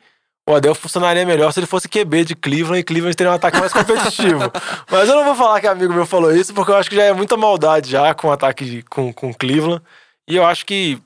o 0.48 0.52
Odell 0.52 0.76
funcionaria 0.76 1.26
melhor 1.26 1.52
se 1.52 1.60
ele 1.60 1.66
fosse 1.66 1.90
QB 1.90 2.26
de 2.26 2.36
Cleveland 2.36 2.82
e 2.82 2.84
Cleveland 2.84 3.18
teria 3.18 3.32
um 3.32 3.36
ataque 3.36 3.60
mais 3.60 3.74
competitivo. 3.74 4.42
mas 4.92 5.10
eu 5.10 5.16
não 5.16 5.26
vou 5.26 5.34
falar 5.34 5.60
que 5.60 5.66
amigo 5.66 5.92
meu 5.92 6.06
falou 6.06 6.32
isso, 6.32 6.54
porque 6.54 6.70
eu 6.70 6.76
acho 6.76 6.88
que 6.88 6.96
já 6.96 7.06
é 7.06 7.14
muita 7.14 7.36
maldade 7.36 7.90
já 7.90 8.14
com 8.14 8.28
o 8.28 8.32
ataque 8.32 8.64
de, 8.64 8.84
com, 8.84 9.12
com 9.12 9.34
Cleveland. 9.34 9.82
E 10.28 10.36
eu 10.36 10.46
acho 10.46 10.64
que 10.68 11.02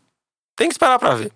tem 0.57 0.68
que 0.68 0.74
esperar 0.74 1.00
pra 1.00 1.16
ver. 1.16 1.31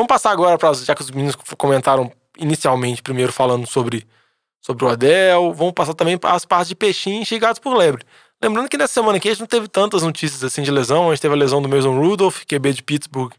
Vamos 0.00 0.08
passar 0.08 0.30
agora 0.30 0.56
para 0.56 0.72
já 0.72 0.94
que 0.94 1.02
os 1.02 1.10
meninos 1.10 1.36
comentaram 1.58 2.10
inicialmente 2.38 3.02
primeiro 3.02 3.30
falando 3.30 3.66
sobre 3.66 4.06
sobre 4.58 4.82
o 4.86 4.88
Odell, 4.88 5.52
vamos 5.52 5.74
passar 5.74 5.92
também 5.92 6.18
as 6.22 6.46
partes 6.46 6.68
de 6.70 6.74
pechincha 6.74 7.34
e 7.34 7.38
gatos 7.38 7.58
por 7.58 7.76
lebre. 7.76 8.02
Lembrando 8.42 8.70
que 8.70 8.78
nessa 8.78 8.94
semana 8.94 9.18
aqui 9.18 9.28
a 9.28 9.32
gente 9.32 9.40
não 9.40 9.46
teve 9.46 9.68
tantas 9.68 10.02
notícias 10.02 10.42
assim 10.42 10.62
de 10.62 10.70
lesão, 10.70 11.08
a 11.08 11.14
gente 11.14 11.20
teve 11.20 11.34
a 11.34 11.36
lesão 11.36 11.60
do 11.60 11.68
Mason 11.68 12.00
Rudolph, 12.00 12.44
QB 12.46 12.72
de 12.72 12.82
Pittsburgh, 12.82 13.30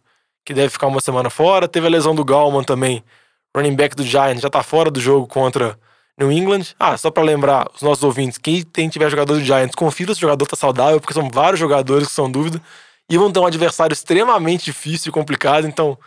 que 0.46 0.54
deve 0.54 0.70
ficar 0.70 0.86
uma 0.86 1.02
semana 1.02 1.32
fora, 1.32 1.68
teve 1.68 1.88
a 1.88 1.90
lesão 1.90 2.14
do 2.14 2.24
Gallman 2.24 2.64
também, 2.64 3.04
running 3.58 3.76
back 3.76 3.96
do 3.96 4.04
Giants, 4.04 4.44
já 4.44 4.50
tá 4.52 4.62
fora 4.62 4.92
do 4.92 5.00
jogo 5.00 5.26
contra 5.26 5.80
New 6.16 6.32
England. 6.32 6.76
Ah, 6.80 6.96
só 6.96 7.10
para 7.10 7.24
lembrar 7.24 7.72
os 7.74 7.82
nossos 7.82 8.04
ouvintes, 8.04 8.38
quem 8.38 8.62
tem 8.62 8.88
tiver 8.88 9.10
jogador 9.10 9.34
do 9.34 9.44
Giants, 9.44 9.74
confira 9.74 10.14
se 10.14 10.20
o 10.20 10.22
jogador 10.22 10.46
tá 10.46 10.56
saudável, 10.56 11.02
porque 11.02 11.16
são 11.16 11.28
vários 11.28 11.60
jogadores 11.60 12.08
que 12.08 12.14
são 12.14 12.30
dúvida 12.30 12.62
e 13.10 13.18
vão 13.18 13.32
ter 13.32 13.40
um 13.40 13.48
adversário 13.48 13.96
extremamente 13.96 14.66
difícil 14.66 15.10
e 15.10 15.12
complicado, 15.12 15.66
então 15.66 15.98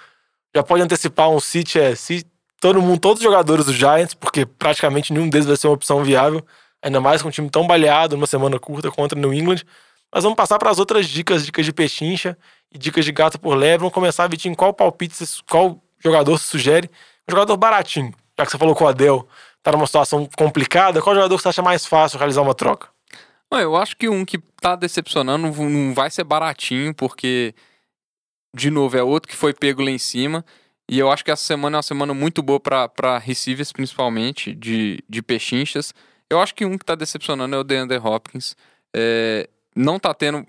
já 0.55 0.63
pode 0.63 0.83
antecipar 0.83 1.29
um 1.31 1.41
sit 1.41 1.77
é 1.77 1.95
se 1.95 2.25
todo 2.61 2.81
mundo, 2.81 3.01
todos 3.01 3.19
os 3.21 3.25
jogadores 3.25 3.67
do 3.67 3.73
Giants, 3.73 4.15
porque 4.15 4.47
praticamente 4.47 5.13
nenhum 5.13 5.29
deles 5.29 5.47
vai 5.47 5.57
ser 5.57 5.67
uma 5.67 5.75
opção 5.75 6.03
viável, 6.03 6.45
ainda 6.83 7.01
mais 7.01 7.21
com 7.21 7.29
um 7.29 7.31
time 7.31 7.51
tão 7.51 7.67
baleado 7.67 8.17
numa 8.17 8.27
semana 8.27 8.59
curta 8.59 8.91
contra 8.91 9.19
New 9.19 9.35
England. 9.35 9.63
Mas 10.13 10.23
vamos 10.23 10.37
passar 10.37 10.59
para 10.59 10.71
as 10.71 10.79
outras 10.79 11.09
dicas, 11.09 11.45
dicas 11.45 11.67
de 11.67 11.73
pechincha 11.73 12.39
e 12.73 12.79
dicas 12.79 13.05
de 13.05 13.13
gato 13.13 13.39
por 13.39 13.55
lebre. 13.57 13.79
Vamos 13.79 13.93
começar, 13.93 14.29
Vitinho, 14.29 14.55
qual 14.55 14.73
palpite, 14.73 15.25
qual 15.51 15.83
jogador 15.99 16.39
se 16.39 16.47
sugere? 16.47 16.89
Um 17.29 17.33
jogador 17.33 17.57
baratinho, 17.57 18.15
já 18.39 18.47
que 18.47 18.53
você 18.53 18.59
falou 18.59 18.75
que 18.77 18.83
o 18.83 18.87
Adel 18.87 19.27
tá 19.63 19.73
numa 19.73 19.87
situação 19.87 20.29
complicada, 20.37 21.03
qual 21.03 21.17
jogador 21.17 21.39
você 21.39 21.49
acha 21.49 21.63
mais 21.63 21.85
fácil 21.85 22.19
realizar 22.19 22.43
uma 22.43 22.55
troca? 22.55 22.89
Eu 23.51 23.77
acho 23.77 23.97
que 23.97 24.09
um 24.09 24.25
que 24.25 24.39
tá 24.61 24.75
decepcionando 24.75 25.51
não 25.51 25.95
vai 25.95 26.11
ser 26.11 26.25
baratinho, 26.25 26.95
porque, 26.95 27.55
de 28.55 28.71
novo, 28.71 28.97
é 28.97 29.03
outro 29.03 29.29
que 29.29 29.37
foi 29.37 29.53
pego 29.53 29.83
lá 29.83 29.91
em 29.91 29.99
cima. 29.99 30.45
E 30.89 30.99
eu 30.99 31.11
acho 31.11 31.25
que 31.25 31.31
essa 31.31 31.43
semana 31.43 31.77
é 31.77 31.79
uma 31.79 31.83
semana 31.83 32.15
muito 32.15 32.43
boa 32.43 32.61
para 32.61 33.19
receivers, 33.19 33.73
principalmente, 33.73 34.55
de, 34.55 35.03
de 35.09 35.23
pechinchas. 35.23 35.95
Eu 36.29 36.41
acho 36.41 36.55
que 36.55 36.65
um 36.65 36.79
que 36.79 36.85
tá 36.85 36.95
decepcionando 36.95 37.57
é 37.57 37.59
o 37.59 37.65
DeAndre 37.65 37.99
Hopkins. 37.99 38.55
É, 38.95 39.49
não 39.75 39.99
tá 39.99 40.13
tendo 40.15 40.47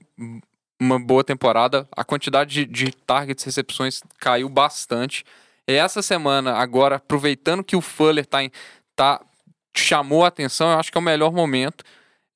uma 0.79 0.99
boa 0.99 1.23
temporada. 1.23 1.87
A 1.95 2.03
quantidade 2.03 2.53
de, 2.53 2.65
de 2.65 2.91
targets, 2.91 3.43
recepções 3.45 4.01
caiu 4.19 4.49
bastante. 4.49 5.23
E 5.67 5.73
essa 5.73 6.01
semana, 6.01 6.53
agora, 6.53 6.97
aproveitando 6.97 7.63
que 7.63 7.75
o 7.75 7.81
Fuller 7.81 8.25
tá, 8.25 8.43
em, 8.43 8.51
tá 8.95 9.21
chamou 9.75 10.25
a 10.25 10.27
atenção, 10.27 10.71
eu 10.71 10.79
acho 10.79 10.91
que 10.91 10.97
é 10.97 11.01
o 11.01 11.03
melhor 11.03 11.31
momento 11.31 11.83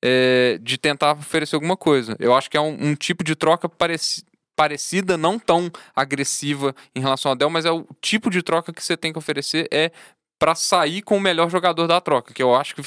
é, 0.02 0.58
de 0.62 0.78
tentar 0.78 1.12
oferecer 1.12 1.54
alguma 1.54 1.76
coisa. 1.76 2.16
Eu 2.18 2.34
acho 2.34 2.50
que 2.50 2.56
é 2.56 2.60
um, 2.60 2.76
um 2.80 2.94
tipo 2.94 3.22
de 3.22 3.36
troca 3.36 3.68
pareci- 3.68 4.24
parecida, 4.60 5.16
não 5.16 5.38
tão 5.38 5.72
agressiva 5.96 6.74
em 6.94 7.00
relação 7.00 7.32
ao 7.32 7.36
Dell, 7.36 7.48
mas 7.48 7.64
é 7.64 7.70
o 7.70 7.86
tipo 7.98 8.28
de 8.28 8.42
troca 8.42 8.74
que 8.74 8.84
você 8.84 8.94
tem 8.94 9.10
que 9.10 9.18
oferecer 9.18 9.66
é 9.70 9.90
para 10.38 10.54
sair 10.54 11.00
com 11.00 11.16
o 11.16 11.20
melhor 11.20 11.48
jogador 11.48 11.86
da 11.86 11.98
troca, 11.98 12.34
que 12.34 12.42
eu 12.42 12.54
acho 12.54 12.74
que 12.74 12.82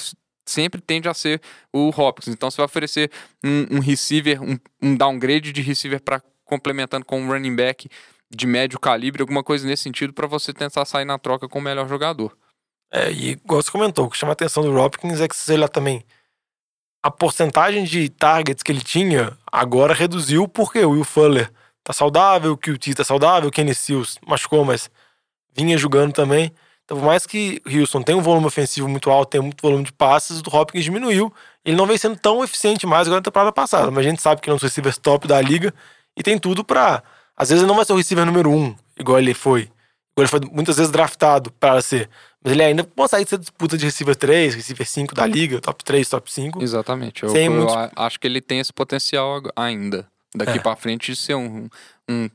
sempre 0.47 0.79
tende 0.79 1.09
a 1.09 1.15
ser 1.15 1.41
o 1.73 1.89
Hopkins. 1.89 2.31
Então 2.31 2.51
você 2.51 2.57
vai 2.57 2.67
oferecer 2.67 3.09
um, 3.43 3.77
um 3.77 3.79
receiver, 3.79 4.39
um, 4.43 4.55
um 4.83 4.95
downgrade 4.95 5.51
de 5.51 5.63
receiver 5.63 5.99
para 5.99 6.21
complementando 6.45 7.05
com 7.05 7.19
um 7.19 7.27
running 7.27 7.55
back 7.55 7.89
de 8.29 8.45
médio 8.45 8.79
calibre, 8.79 9.23
alguma 9.23 9.43
coisa 9.43 9.65
nesse 9.65 9.81
sentido, 9.81 10.13
para 10.13 10.27
você 10.27 10.53
tentar 10.53 10.85
sair 10.85 11.05
na 11.05 11.17
troca 11.17 11.49
com 11.49 11.57
o 11.57 11.61
melhor 11.61 11.89
jogador. 11.89 12.37
É, 12.91 13.11
e 13.11 13.31
igual 13.31 13.63
você 13.63 13.71
comentou, 13.71 14.05
o 14.05 14.11
que 14.11 14.17
chama 14.17 14.33
a 14.33 14.33
atenção 14.33 14.61
do 14.61 14.75
Hopkins 14.75 15.19
é 15.19 15.27
que 15.27 15.35
se 15.35 15.51
ele 15.51 15.67
também. 15.67 16.05
A 17.01 17.09
porcentagem 17.09 17.83
de 17.83 18.09
targets 18.09 18.61
que 18.61 18.71
ele 18.71 18.83
tinha 18.83 19.35
agora 19.51 19.95
reduziu 19.95 20.47
porque 20.47 20.85
o 20.85 20.91
Will 20.91 21.03
Fuller 21.03 21.51
tá 21.83 21.93
saudável, 21.93 22.53
o 22.53 22.57
QT 22.57 22.95
tá 22.95 23.03
saudável, 23.03 23.49
o 23.49 23.51
Kenny 23.51 23.75
Seals 23.75 24.17
machucou, 24.25 24.63
mas 24.63 24.89
vinha 25.55 25.77
jogando 25.77 26.13
também. 26.13 26.51
Então, 26.85 26.97
por 26.97 27.05
mais 27.05 27.25
que 27.25 27.61
o 27.65 27.79
Houston 27.79 28.01
tenha 28.01 28.17
um 28.17 28.21
volume 28.21 28.45
ofensivo 28.45 28.87
muito 28.89 29.09
alto, 29.09 29.29
tem 29.29 29.41
muito 29.41 29.61
volume 29.61 29.85
de 29.85 29.93
passes, 29.93 30.41
o 30.41 30.55
Hopkins 30.55 30.83
diminuiu. 30.83 31.33
Ele 31.63 31.77
não 31.77 31.85
vem 31.85 31.97
sendo 31.97 32.17
tão 32.17 32.43
eficiente 32.43 32.85
mais 32.85 33.07
agora 33.07 33.19
na 33.19 33.23
temporada 33.23 33.51
passada, 33.51 33.89
mas 33.89 34.05
a 34.05 34.09
gente 34.09 34.21
sabe 34.21 34.41
que 34.41 34.49
ele 34.49 34.53
é 34.53 34.55
um 34.55 34.57
dos 34.57 34.63
receivers 34.63 34.97
top 34.97 35.27
da 35.27 35.39
liga 35.41 35.73
e 36.17 36.21
tem 36.21 36.37
tudo 36.37 36.63
pra. 36.63 37.01
Às 37.35 37.49
vezes 37.49 37.63
ele 37.63 37.69
não 37.69 37.75
vai 37.75 37.85
ser 37.85 37.93
o 37.93 37.97
receiver 37.97 38.25
número 38.25 38.49
um, 38.51 38.75
igual 38.99 39.17
ele 39.17 39.33
foi. 39.33 39.61
Igual 40.11 40.19
ele 40.19 40.27
foi 40.27 40.41
muitas 40.51 40.75
vezes 40.75 40.91
draftado 40.91 41.51
para 41.53 41.81
ser. 41.81 42.09
Mas 42.43 42.51
ele 42.51 42.63
ainda 42.63 42.83
pode 42.83 43.11
sair 43.11 43.23
dessa 43.23 43.37
disputa 43.37 43.77
de 43.77 43.85
receiver 43.85 44.15
3, 44.15 44.53
receiver 44.53 44.85
5 44.85 45.15
da 45.15 45.25
liga, 45.25 45.61
top 45.61 45.83
3, 45.83 46.07
top 46.09 46.31
5. 46.31 46.61
Exatamente. 46.61 47.23
Eu, 47.23 47.33
eu 47.33 47.89
acho 47.95 48.19
que 48.19 48.27
ele 48.27 48.41
tem 48.41 48.59
esse 48.59 48.73
potencial 48.73 49.41
ainda. 49.55 50.05
Daqui 50.35 50.57
É. 50.57 50.61
pra 50.61 50.75
frente 50.75 51.15
ser 51.15 51.35
um, 51.35 51.67
um- 52.09 52.29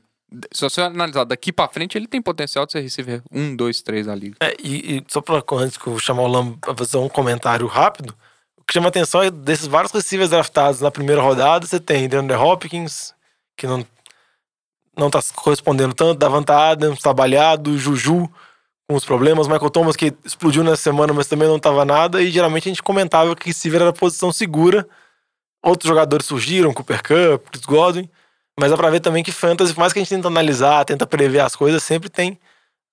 Se 0.53 0.61
você 0.61 0.81
analisar 0.81 1.23
daqui 1.23 1.51
pra 1.51 1.67
frente, 1.67 1.97
ele 1.97 2.07
tem 2.07 2.21
potencial 2.21 2.65
de 2.65 2.71
ser 2.71 2.81
receiver 2.81 3.21
1, 3.31 3.55
2, 3.55 3.81
3 3.81 4.05
da 4.05 4.13
liga. 4.13 4.37
É, 4.39 4.55
e, 4.63 4.97
e 4.97 5.03
só 5.07 5.21
pra 5.21 5.41
antes 5.53 5.75
que 5.75 5.87
eu 5.87 5.97
chamar 5.97 6.21
o 6.21 6.27
Lam 6.27 6.53
pra 6.53 6.75
fazer 6.75 6.97
um 6.97 7.09
comentário 7.09 7.65
rápido, 7.65 8.15
o 8.55 8.63
que 8.63 8.71
chama 8.73 8.87
a 8.87 8.89
atenção 8.89 9.23
é 9.23 9.31
desses 9.31 9.65
vários 9.65 9.91
receivers 9.91 10.29
draftados 10.29 10.81
na 10.81 10.91
primeira 10.91 11.19
rodada, 11.21 11.65
você 11.65 11.79
tem 11.79 12.07
DeAndre 12.07 12.37
Hopkins, 12.37 13.13
que 13.57 13.65
não, 13.65 13.83
não 14.95 15.09
tá 15.09 15.19
correspondendo 15.33 15.95
tanto, 15.95 16.19
Davanta 16.19 16.55
Adams, 16.55 16.99
trabalhado, 16.99 17.75
Juju 17.77 18.29
com 18.87 18.95
os 18.95 19.03
problemas, 19.05 19.47
Michael 19.47 19.69
Thomas 19.71 19.95
que 19.95 20.13
explodiu 20.23 20.63
nessa 20.63 20.83
semana, 20.83 21.11
mas 21.13 21.27
também 21.27 21.47
não 21.47 21.59
tava 21.59 21.83
nada, 21.85 22.21
e 22.21 22.29
geralmente 22.31 22.67
a 22.67 22.71
gente 22.71 22.83
comentava 22.83 23.35
que 23.35 23.47
receiver 23.47 23.81
era 23.81 23.93
posição 23.93 24.31
segura, 24.31 24.87
outros 25.63 25.87
jogadores 25.87 26.25
surgiram, 26.25 26.73
Cooper 26.73 27.01
Cup, 27.01 27.49
Chris 27.49 27.65
Godwin, 27.65 28.09
mas 28.59 28.71
dá 28.71 28.77
pra 28.77 28.89
ver 28.89 28.99
também 28.99 29.23
que 29.23 29.31
Fantasy, 29.31 29.73
por 29.73 29.81
mais 29.81 29.93
que 29.93 29.99
a 29.99 30.01
gente 30.01 30.09
tenta 30.09 30.27
analisar, 30.27 30.85
tenta 30.85 31.07
prever 31.07 31.39
as 31.39 31.55
coisas, 31.55 31.81
sempre 31.83 32.09
tem 32.09 32.37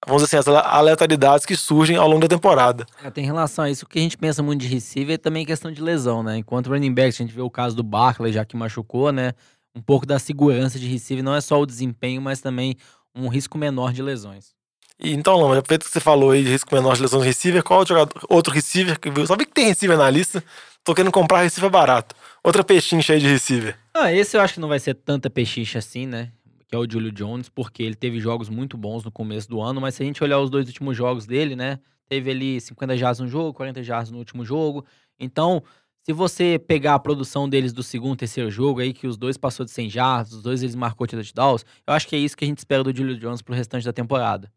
vamos 0.07 0.23
dizer 0.23 0.39
assim, 0.39 0.51
as 0.51 0.65
aleatoriedades 0.65 1.47
que 1.47 1.57
surgem 1.57 1.97
ao 1.97 2.09
longo 2.09 2.21
da 2.21 2.29
temporada. 2.29 2.87
É, 3.03 3.11
tem 3.11 3.25
relação 3.25 3.65
a 3.65 3.71
isso, 3.71 3.85
o 3.85 3.89
que 3.89 3.99
a 3.99 4.03
gente 4.03 4.17
pensa 4.17 4.43
muito 4.43 4.61
de 4.61 4.69
receiver 4.69 5.15
é 5.15 5.19
também 5.19 5.47
questão 5.47 5.71
de 5.71 5.81
lesão, 5.81 6.23
né? 6.23 6.37
Enquanto 6.39 6.69
running 6.69 6.93
back, 6.93 7.09
a 7.09 7.11
gente 7.11 7.35
vê 7.35 7.41
o 7.41 7.51
caso 7.51 7.75
do 7.77 7.83
Barkley, 7.83 8.33
já 8.33 8.45
que 8.45 8.57
machucou, 8.57 9.11
né? 9.13 9.33
Um 9.75 9.81
pouco 9.81 10.07
da 10.07 10.19
segurança 10.19 10.79
de 10.79 10.87
receiver, 10.87 11.25
não 11.25 11.35
é 11.35 11.41
só 11.41 11.61
o 11.61 11.67
desempenho, 11.67 12.21
mas 12.21 12.41
também 12.41 12.77
um 13.15 13.29
risco 13.29 13.59
menor 13.59 13.93
de 13.93 14.03
lesões. 14.03 14.55
Então, 14.99 15.37
Lama, 15.37 15.59
aproveita 15.59 15.85
que 15.85 15.91
você 15.91 16.01
falou 16.01 16.31
aí 16.31 16.43
de 16.43 16.51
risco 16.51 16.75
menor 16.75 16.97
de 16.97 17.03
lesão 17.03 17.21
de 17.21 17.27
receiver, 17.27 17.63
qual 17.63 17.81
outro, 17.81 17.95
jogador, 17.95 18.27
outro 18.31 18.53
receiver 18.53 18.99
que? 18.99 19.11
Só 19.27 19.37
vi 19.37 19.45
que 19.45 19.53
tem 19.53 19.67
receiver 19.67 19.97
na 19.97 20.09
lista, 20.09 20.43
tô 20.83 20.95
querendo 20.95 21.13
comprar 21.13 21.43
receiver 21.43 21.71
barato. 21.71 22.15
outra 22.43 22.65
pechincha 22.65 23.13
aí 23.13 23.21
de 23.21 23.27
receiver. 23.27 23.79
Ah, 23.93 24.13
esse 24.13 24.37
eu 24.37 24.41
acho 24.41 24.55
que 24.55 24.61
não 24.61 24.69
vai 24.69 24.79
ser 24.79 24.95
tanta 24.95 25.29
pechincha 25.29 25.79
assim, 25.79 26.07
né? 26.07 26.33
Que 26.67 26.75
é 26.75 26.79
o 26.79 26.91
Julio 26.91 27.13
Jones, 27.13 27.49
porque 27.49 27.83
ele 27.83 27.95
teve 27.95 28.19
jogos 28.19 28.49
muito 28.49 28.77
bons 28.77 29.05
no 29.05 29.11
começo 29.11 29.49
do 29.49 29.61
ano, 29.61 29.81
mas 29.81 29.95
se 29.95 30.03
a 30.03 30.07
gente 30.07 30.23
olhar 30.25 30.41
os 30.41 30.49
dois 30.49 30.67
últimos 30.67 30.97
jogos 30.97 31.27
dele, 31.27 31.55
né? 31.55 31.79
Teve 32.09 32.31
ali 32.31 32.61
50 32.61 32.97
jardas 32.97 33.21
no 33.21 33.29
jogo, 33.29 33.53
40 33.53 33.83
jardas 33.83 34.11
no 34.11 34.19
último 34.19 34.45
jogo. 34.45 34.85
Então, 35.21 35.63
se 36.03 36.13
você 36.13 36.59
pegar 36.59 36.95
a 36.95 36.99
produção 36.99 37.49
deles 37.49 37.73
do 37.73 37.83
segundo, 37.83 38.17
terceiro 38.17 38.51
jogo 38.51 38.81
aí, 38.81 38.93
que 38.93 39.07
os 39.07 39.17
dois 39.17 39.37
passou 39.37 39.67
de 39.67 39.73
100 39.73 39.91
jardas, 39.91 40.33
os 40.33 40.43
dois 40.43 40.63
eles 40.63 40.77
marcou 40.77 41.07
touchdowns, 41.07 41.65
eu 41.87 41.93
acho 41.93 42.07
que 42.07 42.15
é 42.15 42.19
isso 42.19 42.37
que 42.37 42.45
a 42.45 42.49
gente 42.49 42.59
espera 42.59 42.85
do 42.85 42.97
Julio 42.97 43.19
Jones 43.19 43.43
pro 43.43 43.55
restante 43.55 43.85
da 43.85 43.93
temporada. 43.93 44.51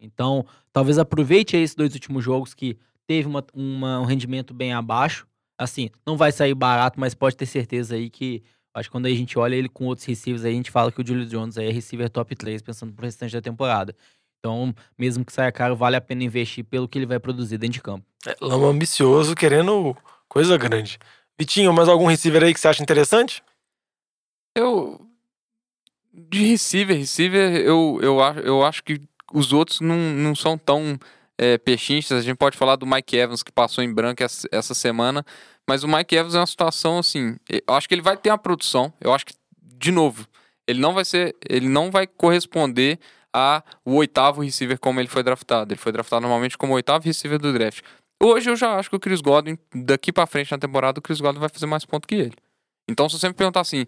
Então, 0.00 0.44
talvez 0.72 0.98
aproveite 0.98 1.56
esses 1.56 1.74
dois 1.74 1.92
últimos 1.94 2.24
jogos 2.24 2.54
que 2.54 2.76
teve 3.06 3.26
uma, 3.26 3.44
uma- 3.54 4.00
um 4.00 4.04
rendimento 4.04 4.52
bem 4.54 4.72
abaixo. 4.72 5.26
Assim, 5.58 5.90
não 6.06 6.16
vai 6.16 6.30
sair 6.30 6.54
barato, 6.54 7.00
mas 7.00 7.14
pode 7.14 7.36
ter 7.36 7.46
certeza 7.46 7.96
aí 7.96 8.08
que 8.08 8.42
acho 8.72 8.88
que 8.88 8.92
quando 8.92 9.06
a 9.06 9.10
gente 9.10 9.36
olha 9.38 9.56
ele 9.56 9.68
com 9.68 9.86
outros 9.86 10.06
receivers, 10.06 10.44
aí 10.44 10.52
a 10.52 10.56
gente 10.56 10.70
fala 10.70 10.92
que 10.92 11.00
o 11.02 11.06
Julio 11.06 11.26
Jones 11.26 11.58
aí 11.58 11.68
é 11.68 11.72
receiver 11.72 12.08
top 12.08 12.36
3, 12.36 12.62
pensando 12.62 12.92
pro 12.92 13.04
restante 13.04 13.32
da 13.32 13.40
temporada. 13.40 13.94
Então, 14.38 14.72
mesmo 14.96 15.24
que 15.24 15.32
saia 15.32 15.50
caro, 15.50 15.74
vale 15.74 15.96
a 15.96 16.00
pena 16.00 16.22
investir 16.22 16.64
pelo 16.64 16.86
que 16.86 16.96
ele 16.96 17.06
vai 17.06 17.18
produzir 17.18 17.58
dentro 17.58 17.74
de 17.74 17.82
campo. 17.82 18.06
É, 18.24 18.36
Lama 18.40 18.68
ambicioso, 18.68 19.34
querendo 19.34 19.96
coisa 20.28 20.56
grande. 20.56 20.96
Vitinho, 21.36 21.72
mais 21.72 21.88
algum 21.88 22.06
receiver 22.06 22.44
aí 22.44 22.54
que 22.54 22.60
você 22.60 22.68
acha 22.68 22.82
interessante? 22.82 23.42
Eu. 24.54 25.00
De 26.12 26.44
receiver, 26.46 26.96
receiver, 26.96 27.56
eu, 27.56 27.98
eu, 28.02 28.20
acho, 28.22 28.40
eu 28.40 28.64
acho 28.64 28.82
que 28.84 29.00
os 29.32 29.52
outros 29.52 29.80
não, 29.80 29.96
não 29.96 30.34
são 30.34 30.56
tão 30.56 30.98
é. 31.38 31.58
A 31.64 32.20
gente 32.20 32.36
pode 32.36 32.56
falar 32.56 32.76
do 32.76 32.86
Mike 32.86 33.16
Evans, 33.16 33.42
que 33.42 33.52
passou 33.52 33.82
em 33.84 33.92
branco 33.92 34.22
essa, 34.22 34.48
essa 34.50 34.74
semana. 34.74 35.24
Mas 35.68 35.84
o 35.84 35.88
Mike 35.88 36.16
Evans 36.16 36.34
é 36.34 36.38
uma 36.38 36.46
situação 36.46 36.98
assim. 36.98 37.36
Eu 37.48 37.74
acho 37.74 37.88
que 37.88 37.94
ele 37.94 38.02
vai 38.02 38.16
ter 38.16 38.30
uma 38.30 38.38
produção. 38.38 38.92
Eu 39.00 39.12
acho 39.12 39.26
que, 39.26 39.34
de 39.62 39.92
novo, 39.92 40.26
ele 40.66 40.80
não 40.80 40.92
vai 40.92 41.04
ser. 41.04 41.36
Ele 41.48 41.68
não 41.68 41.90
vai 41.90 42.06
corresponder 42.06 42.98
a 43.32 43.62
o 43.84 43.94
oitavo 43.96 44.42
receiver 44.42 44.78
como 44.78 44.98
ele 45.00 45.08
foi 45.08 45.22
draftado. 45.22 45.72
Ele 45.72 45.80
foi 45.80 45.92
draftado 45.92 46.22
normalmente 46.22 46.58
como 46.58 46.74
oitavo 46.74 47.04
receiver 47.04 47.38
do 47.38 47.52
draft. 47.52 47.82
Hoje 48.20 48.50
eu 48.50 48.56
já 48.56 48.76
acho 48.76 48.90
que 48.90 48.96
o 48.96 49.00
Chris 49.00 49.20
Godwin, 49.20 49.56
daqui 49.72 50.12
pra 50.12 50.26
frente 50.26 50.50
na 50.50 50.58
temporada, 50.58 50.98
o 50.98 51.02
Chris 51.02 51.20
Godwin 51.20 51.38
vai 51.38 51.48
fazer 51.48 51.66
mais 51.66 51.84
ponto 51.84 52.08
que 52.08 52.16
ele. 52.16 52.34
Então, 52.88 53.08
se 53.08 53.18
você 53.18 53.28
me 53.28 53.34
perguntar 53.34 53.60
assim, 53.60 53.86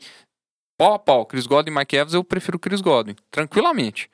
pau 0.79 0.95
a 0.95 0.99
pau, 0.99 1.27
Chris 1.27 1.47
Godwin 1.47 1.73
e 1.73 1.79
Mike 1.79 1.97
Evans, 1.97 2.15
eu 2.15 2.23
prefiro 2.23 2.57
o 2.57 2.61
Chris 2.61 2.81
Godwin, 2.81 3.17
tranquilamente. 3.31 4.09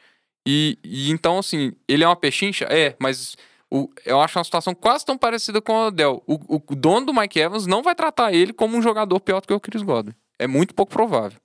E, 0.46 0.78
e 0.84 1.10
então, 1.10 1.38
assim, 1.38 1.72
ele 1.88 2.04
é 2.04 2.06
uma 2.06 2.16
pechincha? 2.16 2.66
É, 2.66 2.94
mas 3.00 3.36
o- 3.70 3.88
eu 4.04 4.20
acho 4.20 4.38
uma 4.38 4.44
situação 4.44 4.74
quase 4.74 5.04
tão 5.04 5.18
parecida 5.18 5.60
com 5.60 5.72
o 5.72 5.86
Odell. 5.88 6.22
O, 6.26 6.38
o 6.72 6.76
dono 6.76 7.06
do 7.06 7.14
Mike 7.14 7.38
Evans 7.40 7.66
não 7.66 7.82
vai 7.82 7.94
tratar 7.94 8.32
ele 8.32 8.52
como 8.52 8.76
um 8.76 8.82
jogador 8.82 9.18
pior 9.20 9.40
do 9.40 9.46
que 9.48 9.54
o 9.54 9.60
Chris 9.60 9.82
Godwin. 9.82 10.14
É 10.38 10.46
muito 10.46 10.74
pouco 10.74 10.92
provável. 10.92 11.38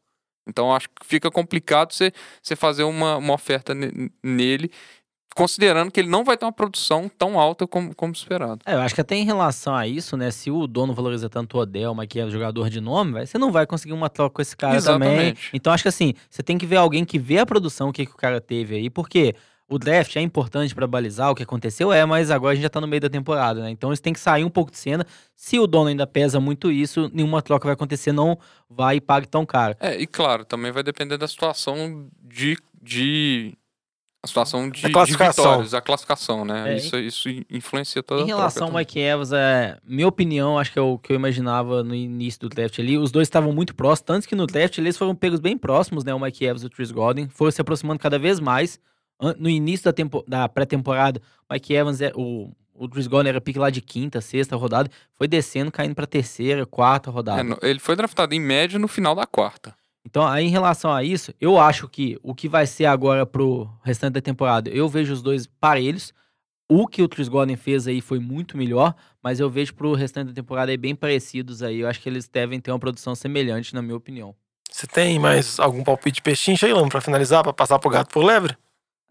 Então, 0.48 0.74
acho 0.75 0.89
que 0.89 1.05
fica 1.05 1.29
complicado 1.31 1.93
você, 1.93 2.12
você 2.41 2.55
fazer 2.55 2.84
uma, 2.84 3.17
uma 3.17 3.34
oferta 3.34 3.74
ne- 3.74 4.12
nele, 4.24 4.72
considerando 5.36 5.92
que 5.92 6.00
ele 6.00 6.10
não 6.10 6.24
vai 6.24 6.38
ter 6.38 6.46
uma 6.46 6.52
produção 6.52 7.10
tão 7.10 7.40
alta 7.40 7.66
como, 7.66 7.96
como 7.96 8.14
esperado. 8.14 8.62
É, 8.66 8.74
eu 8.74 8.82
acho 8.82 8.94
que 8.94 9.02
até 9.02 9.16
em 9.16 9.26
relação 9.26 9.76
a 9.76 9.88
isso, 9.88 10.18
né? 10.18 10.30
Se 10.32 10.52
o 10.52 10.68
dono 10.68 10.94
valoriza 10.94 11.30
tanto 11.30 11.58
o 11.58 11.62
Odell, 11.62 11.94
mas 11.94 12.08
que 12.08 12.20
é 12.20 12.30
jogador 12.30 12.70
de 12.70 12.82
nome, 12.82 13.14
vai, 13.14 13.26
você 13.26 13.38
não 13.38 13.52
vai 13.52 13.66
conseguir 13.66 13.94
uma 13.94 14.10
troca 14.10 14.36
com 14.36 14.42
esse 14.42 14.56
cara 14.56 14.82
também. 14.82 15.10
Exatamente. 15.10 15.50
Então 15.54 15.72
acho 15.72 15.84
que 15.84 15.90
assim, 15.90 16.14
você 16.30 16.44
tem 16.44 16.58
que 16.58 16.66
ver 16.66 16.78
alguém 16.78 17.06
que 17.06 17.18
vê 17.18 17.40
a 17.40 17.46
produção, 17.46 17.90
o 17.90 17.94
que, 17.94 18.06
que 18.06 18.12
o 18.12 18.18
cara 18.18 18.42
teve 18.42 18.76
aí, 18.76 18.90
porque 18.90 19.36
o 19.72 19.80
draft 19.80 20.14
é 20.18 20.22
importante 20.22 20.76
pra 20.76 20.86
balizar 20.86 21.32
o 21.32 21.36
que 21.36 21.44
aconteceu, 21.44 21.94
é, 21.94 22.06
mas 22.06 22.30
agora 22.30 22.52
a 22.52 22.56
gente 22.56 22.64
já 22.64 22.70
tá 22.70 22.82
no 22.82 22.88
meio 22.88 23.00
da 23.00 23.10
temporada, 23.10 23.62
né? 23.62 23.70
Então 23.70 23.94
isso 23.94 24.02
tem 24.02 24.12
que 24.12 24.20
sair 24.20 24.44
um 24.44 24.50
pouco 24.50 24.70
de 24.70 24.78
cena. 24.78 25.08
Se 25.34 25.58
o 25.58 25.66
dono 25.66 25.88
ainda 25.88 26.06
pesa 26.06 26.42
muito 26.42 26.70
isso, 26.70 27.10
nenhuma 27.14 27.42
troca 27.42 27.66
vai 27.66 27.74
acontecer, 27.74 28.12
não 28.12 28.38
vai 28.70 28.98
e 28.98 29.02
pague 29.02 29.30
tão 29.30 29.46
caro. 29.46 29.78
É, 29.80 29.98
e 29.98 30.06
claro, 30.06 30.44
também 30.44 30.74
vai 30.74 30.84
depender 30.84 31.18
da 31.18 31.28
situação 31.28 32.10
de. 32.22 32.58
de 32.82 33.54
a 34.24 34.28
situação 34.28 34.70
de, 34.70 34.84
Da 34.84 35.04
de 35.04 35.12
vitórias, 35.18 35.74
a 35.74 35.82
classificação, 35.82 36.46
né? 36.46 36.74
É, 36.74 36.78
isso, 36.78 36.96
isso 36.98 37.30
influencia 37.50 38.04
toda 38.04 38.22
Em 38.22 38.25
a 38.25 38.28
relação 38.28 38.68
ao. 38.68 38.74
Mike 38.75 39.00
Evans, 39.00 39.32
é, 39.34 39.78
minha 39.84 40.08
opinião, 40.08 40.60
acho 40.60 40.72
que 40.72 40.78
é 40.78 40.82
o 40.82 41.00
que 41.00 41.12
eu 41.12 41.16
imaginava 41.16 41.84
no 41.84 41.96
início 41.96 42.40
do 42.42 42.50
draft 42.50 42.78
ali. 42.78 42.98
Os 43.00 43.12
dois 43.12 43.28
estavam 43.28 43.51
muito 43.51 43.74
próximos, 43.74 44.06
tanto 44.06 44.28
que 44.28 44.36
no 44.36 44.46
draft 44.46 44.78
eles 44.78 44.96
foram 44.96 45.16
pegos 45.16 45.40
bem 45.40 45.58
próximos, 45.58 46.04
né? 46.04 46.13
O 46.13 46.20
Mike 46.20 46.46
Evans 46.46 46.62
e 46.62 46.68
o 46.68 46.70
Chris 46.70 46.92
Godwin. 46.92 47.30
Foram 47.30 47.51
se 47.51 47.62
aproximando 47.62 48.00
cada 48.00 48.20
vez 48.20 48.40
mais. 48.40 48.80
No 49.40 49.50
início 49.50 49.86
da, 49.86 49.94
tempo- 49.94 50.24
da 50.28 50.48
pré-temporada, 50.50 51.20
o 51.50 51.54
Mike 51.54 51.74
Evans, 51.74 52.01
é, 52.01 52.12
o, 52.16 52.51
o 52.75 52.90
Chris 52.90 53.08
Godwin 53.08 53.30
era 53.30 53.42
pique 53.42 53.58
lá 53.60 53.70
de 53.72 53.82
quinta, 53.82 54.22
sexta 54.22 54.56
rodada. 54.56 54.90
Foi 55.16 55.28
descendo, 55.28 55.72
caindo 55.72 55.94
pra 55.96 56.06
terceira, 56.08 56.66
quarta 56.66 57.10
rodada. 57.10 57.58
É, 57.63 57.70
ele 57.70 57.80
foi 57.80 57.96
draftado 57.96 58.34
em 58.36 58.40
média 58.40 58.78
no 58.78 58.88
final 58.88 59.16
da 59.16 59.25
quarta. 59.25 59.75
Então, 60.05 60.25
aí 60.25 60.46
em 60.46 60.50
relação 60.50 60.91
a 60.91 61.03
isso, 61.03 61.34
eu 61.39 61.60
acho 61.60 61.88
que 61.88 62.17
o 62.24 62.34
que 62.34 62.50
vai 62.50 62.65
ser 62.65 62.86
agora 62.86 63.25
pro 63.25 63.70
restante 63.84 64.13
da 64.13 64.22
temporada, 64.22 64.70
eu 64.70 64.89
vejo 64.89 65.13
os 65.13 65.22
dois 65.22 65.46
parelhos. 65.46 66.13
O 66.67 66.88
que 66.88 67.03
o 67.03 67.10
Chris 67.10 67.27
Godwin 67.27 67.58
fez 67.58 67.86
aí 67.86 68.00
foi 68.00 68.17
muito 68.17 68.58
melhor, 68.58 68.96
mas 69.22 69.39
eu 69.39 69.50
vejo 69.50 69.74
pro 69.74 69.93
restante 69.93 70.29
da 70.29 70.34
temporada 70.34 70.72
aí 70.72 70.77
bem 70.77 70.96
parecidos 70.96 71.62
aí. 71.62 71.81
Eu 71.81 71.88
acho 71.88 72.00
que 72.00 72.08
eles 72.08 72.27
devem 72.29 72.60
ter 72.60 72.72
uma 72.72 72.79
produção 72.79 73.13
semelhante, 73.13 73.75
na 73.75 73.81
minha 73.81 73.96
opinião. 73.96 74.34
Você 74.72 74.88
tem 74.88 75.20
mais 75.20 75.60
algum 75.60 75.84
palpite 75.84 76.22
aí, 76.63 76.74
Lama, 76.74 76.88
pra 76.88 77.01
finalizar, 77.01 77.43
pra 77.43 77.51
passar 77.51 77.77
pro 77.77 77.89
gato 77.89 78.10
por 78.10 78.24
lebre? 78.24 78.55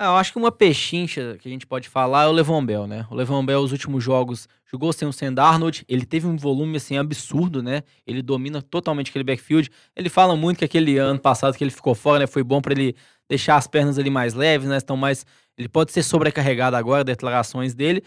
Ah, 0.03 0.07
eu 0.07 0.17
acho 0.17 0.33
que 0.33 0.39
uma 0.39 0.51
pechincha 0.51 1.37
que 1.39 1.47
a 1.47 1.53
gente 1.53 1.67
pode 1.67 1.87
falar 1.87 2.23
é 2.23 2.27
o 2.27 2.33
Levon 2.33 2.65
Bell, 2.65 2.87
né? 2.87 3.07
O 3.11 3.15
Levon 3.15 3.45
Bell, 3.45 3.61
os 3.61 3.71
últimos 3.71 4.03
jogos, 4.03 4.49
jogou 4.65 4.95
sem 4.95 5.07
o 5.07 5.13
Sam 5.13 5.35
Darnold. 5.35 5.85
Ele 5.87 6.07
teve 6.07 6.27
um 6.27 6.39
volume, 6.39 6.79
assim, 6.79 6.97
absurdo, 6.97 7.63
né? 7.63 7.83
Ele 8.07 8.23
domina 8.23 8.63
totalmente 8.63 9.11
aquele 9.11 9.25
backfield. 9.25 9.71
Ele 9.95 10.09
fala 10.09 10.35
muito 10.35 10.57
que 10.57 10.65
aquele 10.65 10.97
ano 10.97 11.21
passado 11.21 11.55
que 11.55 11.63
ele 11.63 11.71
ficou 11.71 11.95
fora, 11.95 12.21
né? 12.21 12.27
Foi 12.27 12.43
bom 12.43 12.63
pra 12.63 12.73
ele 12.73 12.97
deixar 13.29 13.57
as 13.57 13.67
pernas 13.67 13.99
ali 13.99 14.09
mais 14.09 14.33
leves, 14.33 14.71
né? 14.71 14.79
Estão 14.79 14.97
mais... 14.97 15.27
Ele 15.59 15.69
pode 15.69 15.93
ser 15.93 16.03
sobrecarregado 16.03 16.77
agora, 16.77 17.05
declarações 17.05 17.75
dele. 17.75 18.03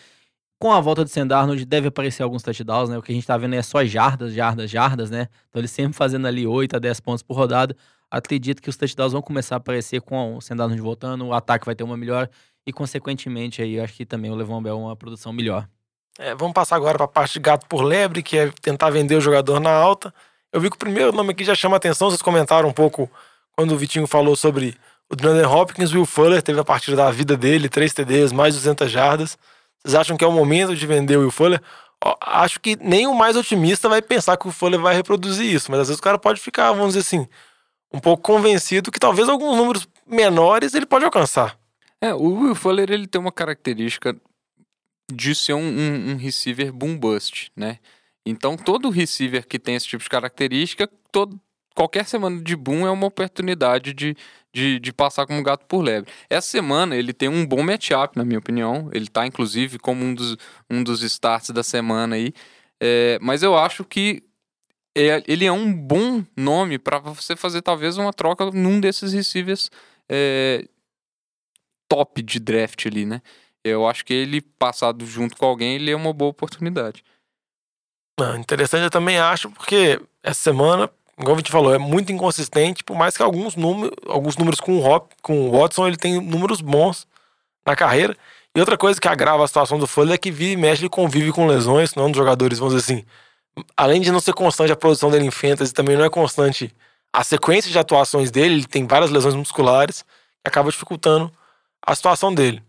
Com 0.59 0.71
a 0.71 0.81
volta 0.81 1.03
do 1.03 1.11
Sam 1.11 1.27
Darnold, 1.27 1.63
deve 1.63 1.89
aparecer 1.89 2.23
alguns 2.23 2.41
touchdowns, 2.41 2.89
né? 2.89 2.97
O 2.97 3.03
que 3.03 3.11
a 3.11 3.15
gente 3.15 3.27
tá 3.27 3.37
vendo 3.37 3.53
é 3.53 3.61
só 3.61 3.85
jardas, 3.85 4.33
jardas, 4.33 4.71
jardas, 4.71 5.11
né? 5.11 5.27
Então 5.47 5.59
ele 5.59 5.67
sempre 5.67 5.93
fazendo 5.93 6.25
ali 6.25 6.47
8 6.47 6.75
a 6.75 6.79
10 6.79 6.99
pontos 7.01 7.21
por 7.21 7.37
rodada. 7.37 7.75
Acredito 8.13 8.61
que 8.61 8.69
os 8.69 8.77
touchdowns 8.77 9.11
vão 9.11 9.23
começar 9.23 9.55
a 9.55 9.57
aparecer 9.57 9.99
com 9.99 10.37
o 10.37 10.39
Sam 10.39 10.55
Darnold 10.55 10.79
voltando, 10.79 11.25
o 11.25 11.33
ataque 11.33 11.65
vai 11.65 11.73
ter 11.73 11.83
uma 11.83 11.97
melhor 11.97 12.29
e, 12.63 12.71
consequentemente, 12.71 13.59
aí 13.59 13.79
acho 13.79 13.95
que 13.95 14.05
também 14.05 14.29
o 14.29 14.35
Levon 14.35 14.61
Bell 14.61 14.77
uma 14.77 14.95
produção 14.95 15.33
melhor. 15.33 15.67
É, 16.19 16.35
vamos 16.35 16.53
passar 16.53 16.75
agora 16.75 16.95
pra 16.95 17.07
parte 17.07 17.33
de 17.33 17.39
gato 17.39 17.65
por 17.67 17.81
lebre, 17.81 18.21
que 18.21 18.37
é 18.37 18.51
tentar 18.61 18.91
vender 18.91 19.15
o 19.15 19.19
jogador 19.19 19.59
na 19.59 19.71
alta. 19.71 20.13
Eu 20.51 20.61
vi 20.61 20.69
que 20.69 20.75
o 20.75 20.79
primeiro 20.79 21.11
nome 21.11 21.31
aqui 21.31 21.43
já 21.43 21.55
chama 21.55 21.75
atenção, 21.75 22.11
vocês 22.11 22.21
comentaram 22.21 22.69
um 22.69 22.71
pouco 22.71 23.09
quando 23.57 23.71
o 23.71 23.77
Vitinho 23.77 24.05
falou 24.05 24.35
sobre 24.35 24.77
o 25.11 25.15
DeAndre 25.15 25.47
Hopkins, 25.47 25.91
Will 25.91 26.05
Fuller 26.05 26.43
teve 26.43 26.59
a 26.59 26.63
partida 26.63 26.95
da 26.95 27.09
vida 27.09 27.35
dele, 27.35 27.67
3 27.67 27.91
TDs, 27.95 28.31
mais 28.31 28.53
200 28.53 28.91
jardas. 28.91 29.39
Vocês 29.81 29.95
acham 29.95 30.15
que 30.15 30.23
é 30.23 30.27
o 30.27 30.31
momento 30.31 30.75
de 30.75 30.85
vender 30.85 31.17
o 31.17 31.21
Will 31.21 31.31
Fuller? 31.31 31.59
Acho 32.21 32.59
que 32.59 32.77
nem 32.79 33.07
o 33.07 33.15
mais 33.15 33.35
otimista 33.35 33.89
vai 33.89 34.03
pensar 34.03 34.37
que 34.37 34.47
o 34.47 34.51
Fuller 34.51 34.79
vai 34.79 34.93
reproduzir 34.93 35.51
isso, 35.51 35.71
mas 35.71 35.79
às 35.79 35.87
vezes 35.87 35.99
o 35.99 36.03
cara 36.03 36.19
pode 36.19 36.39
ficar, 36.39 36.71
vamos 36.73 36.89
dizer 36.93 36.99
assim, 36.99 37.27
um 37.93 37.99
pouco 37.99 38.23
convencido 38.23 38.91
que 38.91 38.99
talvez 38.99 39.29
alguns 39.29 39.55
números 39.55 39.87
menores 40.05 40.73
ele 40.73 40.85
pode 40.85 41.05
alcançar. 41.05 41.57
É, 42.01 42.13
o 42.13 42.41
Will 42.41 42.55
Fuller 42.55 42.91
ele 42.91 43.07
tem 43.07 43.21
uma 43.21 43.31
característica 43.31 44.15
de 45.11 45.35
ser 45.35 45.53
um, 45.53 45.59
um, 45.59 46.11
um 46.11 46.15
receiver 46.17 46.71
boom 46.71 46.97
bust, 46.97 47.51
né? 47.55 47.79
Então 48.25 48.57
todo 48.57 48.89
receiver 48.89 49.45
que 49.45 49.59
tem 49.59 49.75
esse 49.75 49.87
tipo 49.87 50.03
de 50.03 50.09
característica, 50.09 50.89
todo, 51.11 51.39
qualquer 51.75 52.05
semana 52.05 52.41
de 52.41 52.55
boom 52.55 52.87
é 52.87 52.91
uma 52.91 53.07
oportunidade 53.07 53.93
de, 53.93 54.15
de, 54.53 54.79
de 54.79 54.93
passar 54.93 55.25
como 55.25 55.43
gato 55.43 55.65
por 55.65 55.81
lebre. 55.81 56.11
Essa 56.29 56.47
semana 56.49 56.95
ele 56.95 57.13
tem 57.13 57.29
um 57.29 57.45
bom 57.45 57.63
matchup, 57.63 58.17
na 58.17 58.23
minha 58.25 58.39
opinião. 58.39 58.89
Ele 58.93 59.07
tá, 59.07 59.25
inclusive, 59.27 59.79
como 59.79 60.03
um 60.03 60.13
dos, 60.13 60.37
um 60.69 60.83
dos 60.83 61.03
starts 61.03 61.49
da 61.49 61.63
semana 61.63 62.15
aí. 62.15 62.33
É, 62.81 63.17
mas 63.21 63.43
eu 63.43 63.57
acho 63.57 63.83
que 63.83 64.23
ele 64.95 65.45
é 65.45 65.51
um 65.51 65.73
bom 65.73 66.23
nome 66.37 66.77
para 66.77 66.99
você 66.99 67.35
fazer 67.35 67.61
talvez 67.61 67.97
uma 67.97 68.13
troca 68.13 68.45
num 68.51 68.79
desses 68.79 69.13
receivers 69.13 69.71
é, 70.07 70.67
top 71.87 72.21
de 72.21 72.39
draft 72.39 72.85
ali, 72.85 73.05
né? 73.05 73.21
Eu 73.63 73.87
acho 73.87 74.03
que 74.05 74.13
ele, 74.13 74.41
passado 74.41 75.05
junto 75.05 75.37
com 75.37 75.45
alguém, 75.45 75.75
ele 75.75 75.89
é 75.91 75.95
uma 75.95 76.13
boa 76.13 76.31
oportunidade. 76.31 77.03
Ah, 78.19 78.37
interessante 78.37 78.83
eu 78.83 78.91
também 78.91 79.17
acho, 79.17 79.49
porque 79.49 79.99
essa 80.21 80.41
semana, 80.41 80.89
igual 81.17 81.35
a 81.35 81.37
gente 81.39 81.51
falou, 81.51 81.73
é 81.73 81.79
muito 81.79 82.11
inconsistente, 82.11 82.83
por 82.83 82.95
mais 82.95 83.17
que 83.17 83.23
alguns 83.23 83.55
números, 83.55 83.95
alguns 84.07 84.37
números 84.37 84.59
com 84.59 84.77
o, 84.77 84.85
Hop, 84.85 85.11
com 85.21 85.49
o 85.49 85.51
Watson, 85.51 85.87
ele 85.87 85.97
tem 85.97 86.21
números 86.21 86.61
bons 86.61 87.07
na 87.65 87.75
carreira. 87.75 88.15
E 88.55 88.59
outra 88.59 88.77
coisa 88.77 89.01
que 89.01 89.07
agrava 89.07 89.43
a 89.43 89.47
situação 89.47 89.79
do 89.79 89.87
Fuller 89.87 90.13
é 90.13 90.17
que 90.17 90.29
vira 90.29 90.51
e 90.51 90.57
mexe, 90.57 90.83
ele 90.83 90.89
convive 90.89 91.31
com 91.31 91.47
lesões, 91.47 91.95
não 91.95 92.11
dos 92.11 92.17
jogadores, 92.17 92.59
vamos 92.59 92.75
dizer 92.75 92.93
assim. 92.93 93.05
Além 93.77 94.01
de 94.01 94.11
não 94.11 94.19
ser 94.19 94.33
constante 94.33 94.71
a 94.71 94.75
produção 94.75 95.11
dele 95.11 95.25
em 95.25 95.31
fantasy, 95.31 95.73
também 95.73 95.95
não 95.95 96.05
é 96.05 96.09
constante 96.09 96.73
a 97.11 97.23
sequência 97.23 97.71
de 97.71 97.77
atuações 97.77 98.31
dele, 98.31 98.55
ele 98.55 98.65
tem 98.65 98.87
várias 98.87 99.11
lesões 99.11 99.35
musculares, 99.35 100.01
que 100.01 100.47
acaba 100.47 100.71
dificultando 100.71 101.31
a 101.85 101.93
situação 101.93 102.33
dele. 102.33 102.63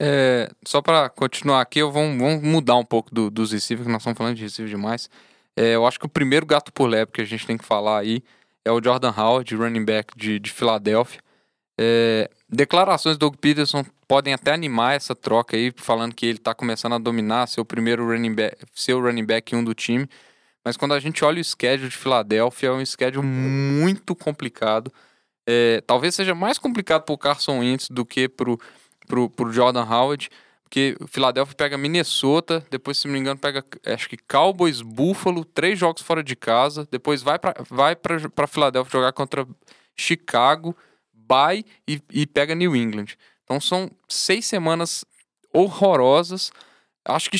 É, 0.00 0.50
só 0.64 0.82
para 0.82 1.08
continuar 1.08 1.62
aqui, 1.62 1.78
eu 1.78 1.90
vou, 1.90 2.02
vamos 2.02 2.42
mudar 2.42 2.76
um 2.76 2.84
pouco 2.84 3.12
do, 3.12 3.30
dos 3.30 3.52
receivers, 3.52 3.86
que 3.86 3.92
nós 3.92 4.02
estamos 4.02 4.18
falando 4.18 4.36
de 4.36 4.42
receiver 4.42 4.70
demais. 4.70 5.08
É, 5.56 5.74
eu 5.74 5.86
acho 5.86 5.98
que 5.98 6.06
o 6.06 6.10
primeiro 6.10 6.46
gato 6.46 6.72
por 6.72 6.86
lebre 6.86 7.14
que 7.14 7.20
a 7.20 7.24
gente 7.24 7.46
tem 7.46 7.56
que 7.56 7.64
falar 7.64 7.98
aí 7.98 8.22
é 8.64 8.70
o 8.70 8.82
Jordan 8.82 9.12
Howard, 9.16 9.56
running 9.56 9.84
back 9.84 10.16
de, 10.16 10.38
de 10.38 10.52
Filadélfia. 10.52 11.20
É, 11.80 12.30
declarações 12.48 13.16
do 13.16 13.20
Doug 13.20 13.36
Peterson 13.36 13.84
podem 14.08 14.32
até 14.32 14.52
animar 14.52 14.96
essa 14.96 15.14
troca 15.14 15.56
aí, 15.56 15.70
falando 15.76 16.14
que 16.14 16.24
ele 16.24 16.38
está 16.38 16.54
começando 16.54 16.94
a 16.94 16.98
dominar, 16.98 17.46
ser 17.46 17.60
o 17.60 17.64
primeiro 17.64 18.08
running 18.08 18.34
back, 18.34 18.56
ser 18.74 18.94
o 18.94 19.02
running 19.02 19.26
back 19.26 19.54
um 19.54 19.62
do 19.62 19.74
time. 19.74 20.08
Mas 20.64 20.76
quando 20.76 20.94
a 20.94 21.00
gente 21.00 21.24
olha 21.24 21.40
o 21.40 21.44
schedule 21.44 21.90
de 21.90 21.96
Filadélfia, 21.96 22.68
é 22.68 22.72
um 22.72 22.84
schedule 22.84 23.24
muito 23.24 24.16
complicado. 24.16 24.92
É, 25.46 25.82
talvez 25.86 26.14
seja 26.14 26.34
mais 26.34 26.58
complicado 26.58 27.04
para 27.04 27.12
o 27.14 27.18
Carson 27.18 27.60
Wentz 27.60 27.88
do 27.88 28.04
que 28.04 28.28
para 28.28 28.50
o 28.50 29.52
Jordan 29.52 29.84
Howard, 29.84 30.30
porque 30.62 30.96
o 31.00 31.06
Filadélfia 31.06 31.54
pega 31.54 31.78
Minnesota, 31.78 32.62
depois, 32.70 32.98
se 32.98 33.06
não 33.06 33.14
me 33.14 33.20
engano, 33.20 33.40
pega 33.40 33.64
acho 33.86 34.08
que 34.08 34.18
Cowboys, 34.18 34.82
Buffalo, 34.82 35.44
três 35.44 35.78
jogos 35.78 36.02
fora 36.02 36.22
de 36.22 36.36
casa, 36.36 36.86
depois 36.90 37.22
vai 37.22 37.38
para 37.38 37.54
vai 37.70 37.96
para 37.96 38.46
Filadélfia 38.46 38.92
jogar 38.92 39.12
contra 39.12 39.46
Chicago, 39.96 40.76
bye 41.14 41.64
e, 41.86 42.02
e 42.12 42.26
pega 42.26 42.54
New 42.54 42.76
England. 42.76 43.16
Então 43.48 43.58
são 43.58 43.90
seis 44.06 44.44
semanas 44.44 45.06
horrorosas. 45.54 46.52
Acho 47.02 47.30
que, 47.30 47.38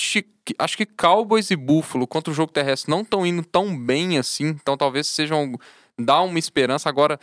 acho 0.58 0.76
que 0.78 0.86
Cowboys 0.86 1.50
e 1.50 1.56
Buffalo 1.56 2.06
contra 2.06 2.30
o 2.30 2.34
jogo 2.34 2.50
terrestre 2.50 2.90
não 2.90 3.02
estão 3.02 3.26
indo 3.26 3.44
tão 3.44 3.78
bem 3.78 4.18
assim. 4.18 4.46
Então 4.48 4.76
talvez 4.76 5.06
sejam. 5.06 5.52
Dá 6.00 6.22
uma 6.22 6.38
esperança. 6.38 6.88
Agora, 6.88 7.18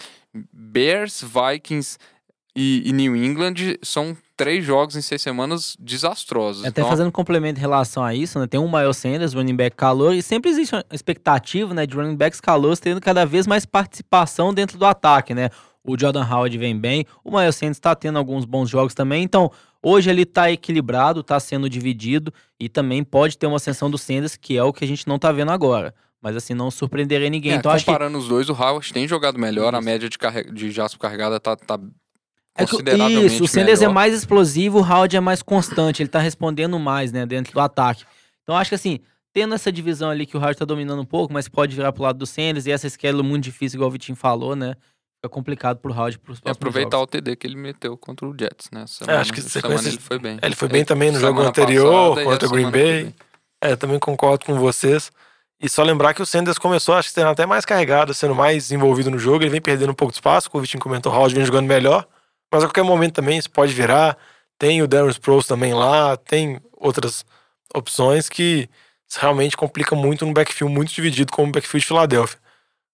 Bears, 0.54 1.24
Vikings 1.24 1.98
e, 2.56 2.84
e 2.86 2.92
New 2.92 3.16
England 3.16 3.56
são 3.82 4.16
três 4.38 4.64
jogos 4.64 4.96
em 4.96 5.02
seis 5.02 5.22
semanas 5.22 5.76
desastrosos. 5.80 6.64
Até 6.64 6.82
então, 6.82 6.90
fazendo 6.90 7.08
um 7.08 7.12
complemento 7.12 7.58
em 7.58 7.62
relação 7.62 8.04
a 8.04 8.14
isso, 8.14 8.38
né? 8.38 8.48
Tem 8.48 8.60
um 8.60 8.70
Miles 8.70 8.98
Sanders, 8.98 9.34
running 9.34 9.56
back 9.56 9.76
calor, 9.76 10.14
e 10.14 10.22
sempre 10.22 10.52
existe 10.52 10.76
uma 10.76 10.86
expectativa, 10.92 11.74
né, 11.74 11.86
de 11.86 11.96
running 11.96 12.16
backs 12.16 12.42
calor 12.42 12.78
tendo 12.78 13.02
cada 13.02 13.26
vez 13.26 13.48
mais 13.48 13.66
participação 13.66 14.54
dentro 14.54 14.78
do 14.78 14.86
ataque, 14.86 15.34
né? 15.34 15.50
O 15.88 15.98
Jordan 16.00 16.26
Howard 16.26 16.58
vem 16.58 16.78
bem, 16.78 17.06
o 17.24 17.30
Miles 17.38 17.56
Sanders 17.56 17.78
está 17.78 17.94
tendo 17.96 18.18
alguns 18.18 18.44
bons 18.44 18.70
jogos 18.70 18.94
também, 18.96 19.24
então 19.24 19.52
hoje 19.84 20.10
ele 20.10 20.24
está 20.24 20.50
equilibrado, 20.52 21.20
está 21.20 21.40
sendo 21.40 21.70
dividido 21.70 22.34
e 22.60 22.68
também 22.68 23.04
pode 23.04 23.38
ter 23.38 23.46
uma 23.46 23.58
ascensão 23.58 23.90
do 23.90 23.98
Sanders, 23.98 24.36
que 24.36 24.58
é 24.58 24.64
o 24.64 24.74
que 24.74 24.84
a 24.84 24.88
gente 24.88 25.08
não 25.08 25.18
está 25.18 25.32
vendo 25.32 25.52
agora. 25.52 25.94
Mas 26.22 26.36
assim, 26.36 26.56
não 26.56 26.72
surpreenderia 26.72 27.30
ninguém. 27.30 27.52
é, 27.52 27.56
então 27.56 27.72
acho 27.72 27.86
que 27.86 27.92
comparando 27.92 28.18
os 28.18 28.28
dois, 28.28 28.50
o 28.50 28.54
Howard 28.54 28.92
tem 28.92 29.08
jogado 29.08 29.38
melhor, 29.38 29.76
a 29.76 29.82
média 29.82 30.10
de, 30.10 30.18
carre... 30.18 30.44
de 30.52 30.72
jaspo 30.72 30.98
carregada 31.00 31.40
tá, 31.40 31.56
tá 31.56 31.80
É 32.58 32.66
que- 32.66 32.72
consideravelmente 32.72 33.36
isso, 33.36 33.44
o 33.44 33.48
Sanders 33.48 33.80
é 33.80 33.82
melhor. 33.82 33.94
mais 33.94 34.14
explosivo, 34.16 34.80
o 34.80 34.82
Howard 34.82 35.16
é 35.16 35.20
mais 35.20 35.44
constante, 35.44 36.02
ele 36.02 36.10
tá 36.10 36.18
respondendo 36.20 36.80
mais, 36.80 37.12
né, 37.12 37.28
dentro 37.28 37.54
do 37.54 37.60
ataque. 37.60 38.06
Então 38.42 38.58
acho 38.58 38.70
que 38.70 38.76
assim, 38.76 39.00
tendo 39.32 39.54
essa 39.54 39.72
divisão 39.72 40.10
ali 40.10 40.26
que 40.26 40.36
o 40.36 40.40
Howard 40.40 40.58
tá 40.58 40.66
dominando 40.66 41.00
um 41.02 41.06
pouco, 41.06 41.32
mas 41.32 41.48
pode 41.48 41.76
virar 41.76 41.92
pro 41.92 42.02
lado 42.02 42.18
do 42.18 42.26
Sanders, 42.26 42.66
e 42.66 42.72
essa 42.72 42.90
schedule 42.90 43.22
muito 43.22 43.44
difícil, 43.44 43.78
igual 43.78 43.90
o 43.90 43.94
Vitinho 43.94 44.16
falou, 44.16 44.56
né, 44.56 44.74
fica 45.26 45.30
complicado 45.30 45.78
pro 45.80 45.92
Howard 45.92 46.18
pros 46.20 46.38
E 46.38 46.42
próximos 46.42 46.58
aproveitar 46.58 46.98
jogos. 46.98 47.04
o 47.04 47.08
TD 47.08 47.36
que 47.36 47.48
ele 47.48 47.56
meteu 47.56 47.98
contra 47.98 48.26
o 48.28 48.36
Jets, 48.38 48.70
né? 48.72 48.84
Essa 48.84 49.04
É, 49.04 49.06
Semana, 49.06 49.22
acho 49.22 49.34
que 49.34 49.40
essa 49.40 49.50
sequência- 49.50 49.78
semana 49.78 49.90
ele 49.90 50.00
foi 50.00 50.20
bem. 50.20 50.40
Ele 50.42 50.56
foi 50.56 50.68
bem 50.68 50.86
também 50.86 51.12
no 51.12 51.20
jogo 51.20 51.34
semana 51.34 51.50
anterior, 51.50 52.10
passada 52.16 52.30
contra 52.30 52.48
o 52.48 52.52
Green 52.52 52.72
semana 52.72 52.84
Bay. 53.04 53.16
É, 53.62 53.76
também 53.76 54.00
concordo 54.00 54.46
com 54.46 54.56
vocês. 54.60 55.12
E 55.62 55.70
só 55.70 55.84
lembrar 55.84 56.14
que 56.14 56.22
o 56.22 56.26
Sanders 56.26 56.58
começou, 56.58 56.94
acho 56.96 57.08
que 57.10 57.16
sendo 57.16 57.30
até 57.30 57.46
mais 57.46 57.66
carregado, 57.66 58.14
sendo 58.14 58.36
mais 58.36 58.72
envolvido 58.72 59.10
no 59.10 59.18
jogo. 59.18 59.44
Ele 59.44 59.50
vem 59.50 59.62
perdendo 59.62 59.92
um 59.92 59.96
pouco 59.96 60.12
de 60.12 60.18
espaço, 60.18 60.50
como 60.52 60.60
o 60.60 60.64
Vitinho 60.64 60.84
comentou, 60.84 61.12
o 61.12 61.16
Howard 61.16 61.34
vem 61.34 61.46
jogando 61.46 61.66
melhor. 61.66 62.06
Mas 62.52 62.64
a 62.64 62.68
qualquer 62.68 62.84
momento 62.84 63.14
também 63.16 63.38
isso 63.38 63.50
pode 63.50 63.74
virar. 63.74 64.18
Tem 64.60 64.82
o 64.82 64.88
Darren 64.88 65.10
Sproles 65.10 65.48
também 65.48 65.74
lá, 65.74 66.16
tem 66.18 66.60
outras 66.74 67.26
opções 67.74 68.30
que 68.30 68.70
realmente 69.18 69.56
complicam 69.58 69.98
muito 69.98 70.26
no 70.26 70.34
backfield 70.34 70.74
muito 70.74 70.94
dividido, 70.94 71.32
como 71.32 71.50
o 71.50 71.52
backfield 71.52 71.82
de 71.82 71.88
Filadélfia. 71.88 72.38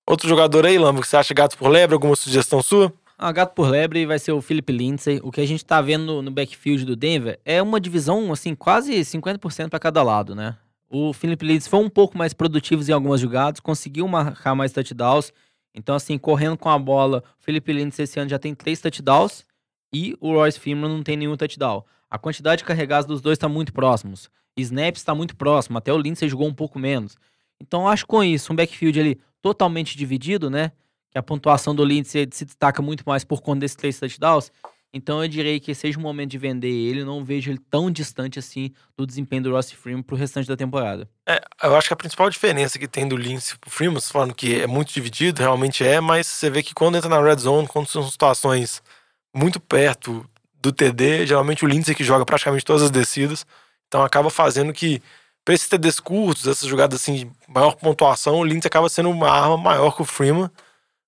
Outro 0.07 0.27
jogador 0.27 0.65
aí, 0.65 0.77
Lamba, 0.77 1.01
que 1.01 1.07
você 1.07 1.17
acha 1.17 1.33
gato 1.33 1.57
por 1.57 1.69
lebre? 1.69 1.93
Alguma 1.93 2.15
sugestão 2.15 2.61
sua? 2.61 2.91
Ah, 3.17 3.31
gato 3.31 3.53
por 3.53 3.69
lebre 3.69 4.05
vai 4.05 4.17
ser 4.17 4.31
o 4.31 4.41
Philip 4.41 4.73
Lindsay. 4.73 5.19
O 5.23 5.31
que 5.31 5.41
a 5.41 5.45
gente 5.45 5.63
tá 5.63 5.79
vendo 5.79 6.23
no, 6.23 6.31
backfield 6.31 6.85
do 6.85 6.95
Denver 6.95 7.39
é 7.45 7.61
uma 7.61 7.79
divisão, 7.79 8.31
assim, 8.31 8.55
quase 8.55 8.93
50% 8.93 9.69
para 9.69 9.79
cada 9.79 10.01
lado, 10.01 10.33
né? 10.33 10.57
O 10.89 11.13
Philip 11.13 11.45
Lindsay 11.45 11.69
foi 11.69 11.79
um 11.79 11.89
pouco 11.89 12.17
mais 12.17 12.33
produtivo 12.33 12.83
em 12.89 12.91
algumas 12.91 13.21
jogadas, 13.21 13.59
conseguiu 13.59 14.07
marcar 14.07 14.55
mais 14.55 14.71
touchdowns. 14.71 15.31
Então, 15.73 15.95
assim, 15.95 16.17
correndo 16.17 16.57
com 16.57 16.67
a 16.67 16.79
bola, 16.79 17.23
o 17.39 17.43
Philip 17.43 17.71
Lindsay 17.71 18.03
esse 18.03 18.19
ano 18.19 18.29
já 18.29 18.39
tem 18.39 18.55
três 18.55 18.81
touchdowns 18.81 19.45
e 19.93 20.17
o 20.19 20.33
Royce 20.33 20.59
Freeman 20.59 20.89
não 20.89 21.03
tem 21.03 21.15
nenhum 21.15 21.37
touchdown. 21.37 21.85
A 22.09 22.17
quantidade 22.17 22.59
de 22.59 22.65
carregados 22.65 23.05
dos 23.05 23.21
dois 23.21 23.35
está 23.35 23.47
muito 23.47 23.71
próximos. 23.71 24.29
Snaps 24.57 25.01
está 25.01 25.13
muito 25.13 25.35
próximo, 25.35 25.77
até 25.77 25.93
o 25.93 25.97
Lindsay 25.97 26.27
jogou 26.27 26.47
um 26.47 26.53
pouco 26.53 26.79
menos. 26.79 27.15
Então, 27.59 27.87
acho 27.87 28.07
com 28.07 28.23
isso, 28.23 28.51
um 28.51 28.55
backfield 28.55 28.99
ali 28.99 29.21
totalmente 29.41 29.97
dividido, 29.97 30.49
né? 30.49 30.71
que 31.11 31.17
a 31.17 31.23
pontuação 31.23 31.75
do 31.75 31.83
Lindsay 31.83 32.27
se 32.31 32.45
destaca 32.45 32.81
muito 32.81 33.03
mais 33.05 33.23
por 33.23 33.41
conta 33.41 33.59
desses 33.59 33.75
três 33.75 33.99
touchdowns. 33.99 34.51
Então 34.93 35.23
eu 35.23 35.27
direi 35.27 35.59
que 35.59 35.73
seja 35.73 35.97
o 35.97 36.01
momento 36.01 36.31
de 36.31 36.37
vender 36.37 36.69
ele, 36.69 37.05
não 37.05 37.23
vejo 37.23 37.49
ele 37.49 37.59
tão 37.69 37.89
distante 37.89 38.39
assim 38.39 38.73
do 38.97 39.05
desempenho 39.05 39.43
do 39.43 39.51
Ross 39.51 39.71
Freeman 39.71 40.03
pro 40.03 40.17
restante 40.17 40.47
da 40.47 40.55
temporada. 40.55 41.09
É, 41.27 41.41
eu 41.63 41.75
acho 41.75 41.87
que 41.87 41.93
a 41.93 41.97
principal 41.97 42.29
diferença 42.29 42.77
que 42.77 42.87
tem 42.87 43.07
do 43.07 43.15
Lindsay 43.15 43.57
pro 43.57 43.69
Freeman, 43.69 44.01
falando 44.01 44.33
que 44.33 44.61
é 44.61 44.67
muito 44.67 44.93
dividido, 44.93 45.41
realmente 45.41 45.83
é, 45.85 46.01
mas 46.01 46.27
você 46.27 46.49
vê 46.49 46.61
que 46.61 46.73
quando 46.73 46.97
entra 46.97 47.09
na 47.09 47.21
red 47.21 47.37
zone, 47.37 47.67
quando 47.67 47.87
são 47.87 48.09
situações 48.09 48.81
muito 49.33 49.61
perto 49.61 50.25
do 50.61 50.73
TD, 50.73 51.25
geralmente 51.25 51.63
o 51.63 51.67
Lindsay 51.67 51.95
que 51.95 52.03
joga 52.03 52.25
praticamente 52.25 52.65
todas 52.65 52.83
as 52.83 52.91
descidas, 52.91 53.45
então 53.87 54.03
acaba 54.03 54.29
fazendo 54.29 54.73
que 54.73 55.01
para 55.43 55.53
esses 55.53 55.67
TDs 55.67 55.99
curtos, 55.99 56.47
essas 56.47 56.67
jogadas 56.67 57.01
assim 57.01 57.15
de 57.15 57.31
maior 57.47 57.75
pontuação, 57.75 58.39
o 58.39 58.43
Lindsay 58.43 58.67
acaba 58.67 58.89
sendo 58.89 59.09
uma 59.09 59.29
arma 59.29 59.57
maior 59.57 59.95
que 59.95 60.01
o 60.01 60.05
Freeman, 60.05 60.49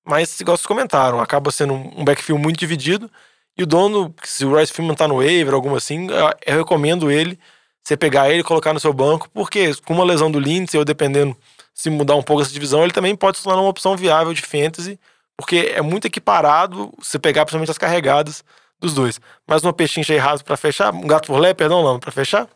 mas 0.05 0.39
igual 0.39 0.57
vocês 0.57 0.65
comentaram, 0.65 1.19
acaba 1.19 1.51
sendo 1.51 1.73
um 1.73 2.03
backfield 2.03 2.41
muito 2.41 2.57
dividido, 2.57 3.09
e 3.57 3.63
o 3.63 3.67
dono, 3.67 4.13
se 4.23 4.45
o 4.45 4.49
Royce 4.49 4.73
Freeman 4.73 4.95
tá 4.95 5.07
no 5.07 5.17
waiver, 5.17 5.53
alguma 5.53 5.77
assim, 5.77 6.07
eu, 6.45 6.57
recomendo 6.57 7.11
ele 7.11 7.39
você 7.83 7.97
pegar 7.97 8.29
ele 8.29 8.39
e 8.39 8.43
colocar 8.43 8.73
no 8.73 8.79
seu 8.79 8.93
banco, 8.93 9.29
porque 9.31 9.75
com 9.85 9.93
uma 9.93 10.05
lesão 10.05 10.31
do 10.31 10.39
Lindsay, 10.39 10.79
ou 10.79 10.85
dependendo 10.85 11.35
se 11.73 11.89
mudar 11.89 12.15
um 12.15 12.23
pouco 12.23 12.41
essa 12.41 12.51
divisão, 12.51 12.83
ele 12.83 12.93
também 12.93 13.15
pode 13.15 13.37
se 13.37 13.43
tornar 13.43 13.61
uma 13.61 13.69
opção 13.69 13.97
viável 13.97 14.33
de 14.33 14.41
fantasy, 14.41 14.99
porque 15.35 15.73
é 15.75 15.81
muito 15.81 16.05
equiparado 16.07 16.93
você 16.97 17.19
pegar 17.19 17.43
principalmente 17.43 17.71
as 17.71 17.77
carregadas 17.77 18.43
dos 18.79 18.93
dois. 18.93 19.19
Mais 19.47 19.63
uma 19.63 19.73
pechincha 19.73 20.13
aí 20.13 20.19
raso 20.19 20.45
pra 20.45 20.55
fechar, 20.55 20.93
um 20.93 21.07
gato 21.07 21.27
por 21.27 21.39
lé, 21.39 21.53
perdão, 21.53 21.83
não, 21.83 21.99
pra 21.99 22.11
fechar? 22.11 22.47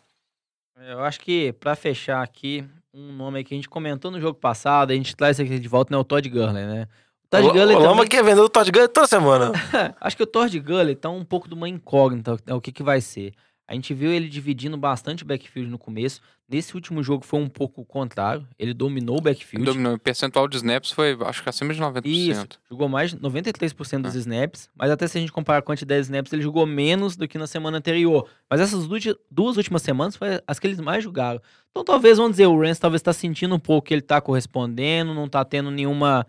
Eu 0.88 1.04
acho 1.04 1.20
que 1.20 1.52
pra 1.60 1.76
fechar 1.76 2.24
aqui, 2.24 2.64
um 2.94 3.12
nome 3.12 3.40
aí 3.40 3.44
que 3.44 3.54
a 3.54 3.58
gente 3.58 3.68
comentou 3.68 4.10
no 4.10 4.22
jogo 4.22 4.40
passado, 4.40 4.92
a 4.92 4.96
gente 4.96 5.14
traz 5.18 5.38
aqui 5.38 5.60
de 5.60 5.68
volta, 5.68 5.94
né, 5.94 6.00
o 6.00 6.04
Todd 6.04 6.30
Gurley, 6.30 6.66
né? 6.66 6.88
O 7.26 7.30
Todd 7.30 7.46
O, 7.46 7.52
Gurley 7.52 7.76
o 7.76 7.80
Lama 7.80 7.96
também... 7.96 8.08
quer 8.08 8.24
vender 8.24 8.40
o 8.40 8.48
Todd 8.48 8.72
Gurley 8.72 8.88
toda 8.88 9.06
semana. 9.06 9.52
Acho 10.00 10.16
que 10.16 10.24
o 10.24 10.28
Todd 10.28 10.58
Gurley 10.62 10.96
tá 10.96 11.10
um 11.10 11.26
pouco 11.26 11.50
de 11.50 11.54
uma 11.54 11.68
incógnita, 11.68 12.38
é 12.48 12.54
o 12.54 12.62
que 12.62 12.72
que 12.72 12.84
vai 12.84 13.02
ser. 13.02 13.34
A 13.68 13.74
gente 13.74 13.94
viu 13.94 14.12
ele 14.14 14.30
dividindo 14.30 14.78
bastante 14.78 15.24
o 15.24 15.26
backfield 15.26 15.70
no 15.70 15.78
começo. 15.78 16.22
Nesse 16.48 16.74
último 16.74 17.04
jogo 17.04 17.26
foi 17.26 17.38
um 17.42 17.50
pouco 17.50 17.82
o 17.82 17.86
contrário. 17.86 18.48
Ele 18.58 18.74
dominou 18.74 19.18
o 19.18 19.22
backfield. 19.22 19.66
Dominou. 19.66 19.96
O 19.96 20.00
percentual 20.00 20.48
de 20.48 20.56
snaps 20.56 20.92
foi, 20.92 21.18
acho 21.26 21.44
que 21.44 21.50
acima 21.50 21.74
de 21.74 21.82
90%. 21.82 22.06
Isso, 22.06 22.48
jogou 22.70 22.88
mais 22.88 23.10
de 23.12 23.18
93% 23.18 24.04
dos 24.04 24.16
Ah. 24.16 24.20
snaps, 24.20 24.70
mas 24.74 24.90
até 24.90 25.06
se 25.06 25.18
a 25.18 25.20
gente 25.22 25.34
comparar 25.34 25.60
a 25.60 25.62
quantidade 25.62 26.00
de 26.00 26.06
snaps, 26.06 26.32
ele 26.32 26.42
jogou 26.42 26.66
menos 26.66 27.18
do 27.18 27.28
que 27.28 27.38
na 27.38 27.46
semana 27.48 27.78
anterior. 27.78 28.30
Mas 28.50 28.62
essas 28.62 28.88
du- 28.88 29.20
duas 29.30 29.58
últimas 29.58 29.82
semanas 29.82 30.16
foi 30.16 30.42
as 30.48 30.58
que 30.60 30.68
eles 30.68 30.80
mais 30.80 31.04
jogaram. 31.04 31.42
Então 31.72 31.84
talvez, 31.84 32.18
vamos 32.18 32.32
dizer, 32.34 32.48
o 32.48 32.58
Rams 32.58 32.80
talvez 32.80 33.02
está 33.02 33.12
sentindo 33.12 33.54
um 33.54 33.60
pouco 33.60 33.90
que 33.90 33.94
ele 33.94 34.02
tá 34.02 34.22
correspondendo, 34.22 35.14
não 35.14 35.28
tá 35.28 35.44
tendo 35.44 35.70
nenhuma 35.70 36.26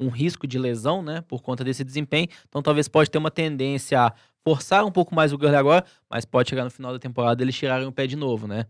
um 0.00 0.08
risco 0.08 0.46
de 0.46 0.58
lesão, 0.60 1.02
né, 1.02 1.22
por 1.26 1.42
conta 1.42 1.64
desse 1.64 1.82
desempenho. 1.84 2.28
Então 2.48 2.62
talvez 2.62 2.86
pode 2.88 3.10
ter 3.10 3.18
uma 3.18 3.32
tendência 3.32 4.00
a 4.00 4.12
forçar 4.44 4.84
um 4.84 4.90
pouco 4.90 5.14
mais 5.14 5.32
o 5.32 5.38
Gurley 5.38 5.56
agora, 5.58 5.84
mas 6.10 6.24
pode 6.24 6.48
chegar 6.50 6.64
no 6.64 6.70
final 6.70 6.92
da 6.92 6.98
temporada 6.98 7.42
eles 7.42 7.54
tirarem 7.56 7.86
o 7.86 7.92
pé 7.92 8.06
de 8.06 8.16
novo, 8.16 8.46
né? 8.46 8.66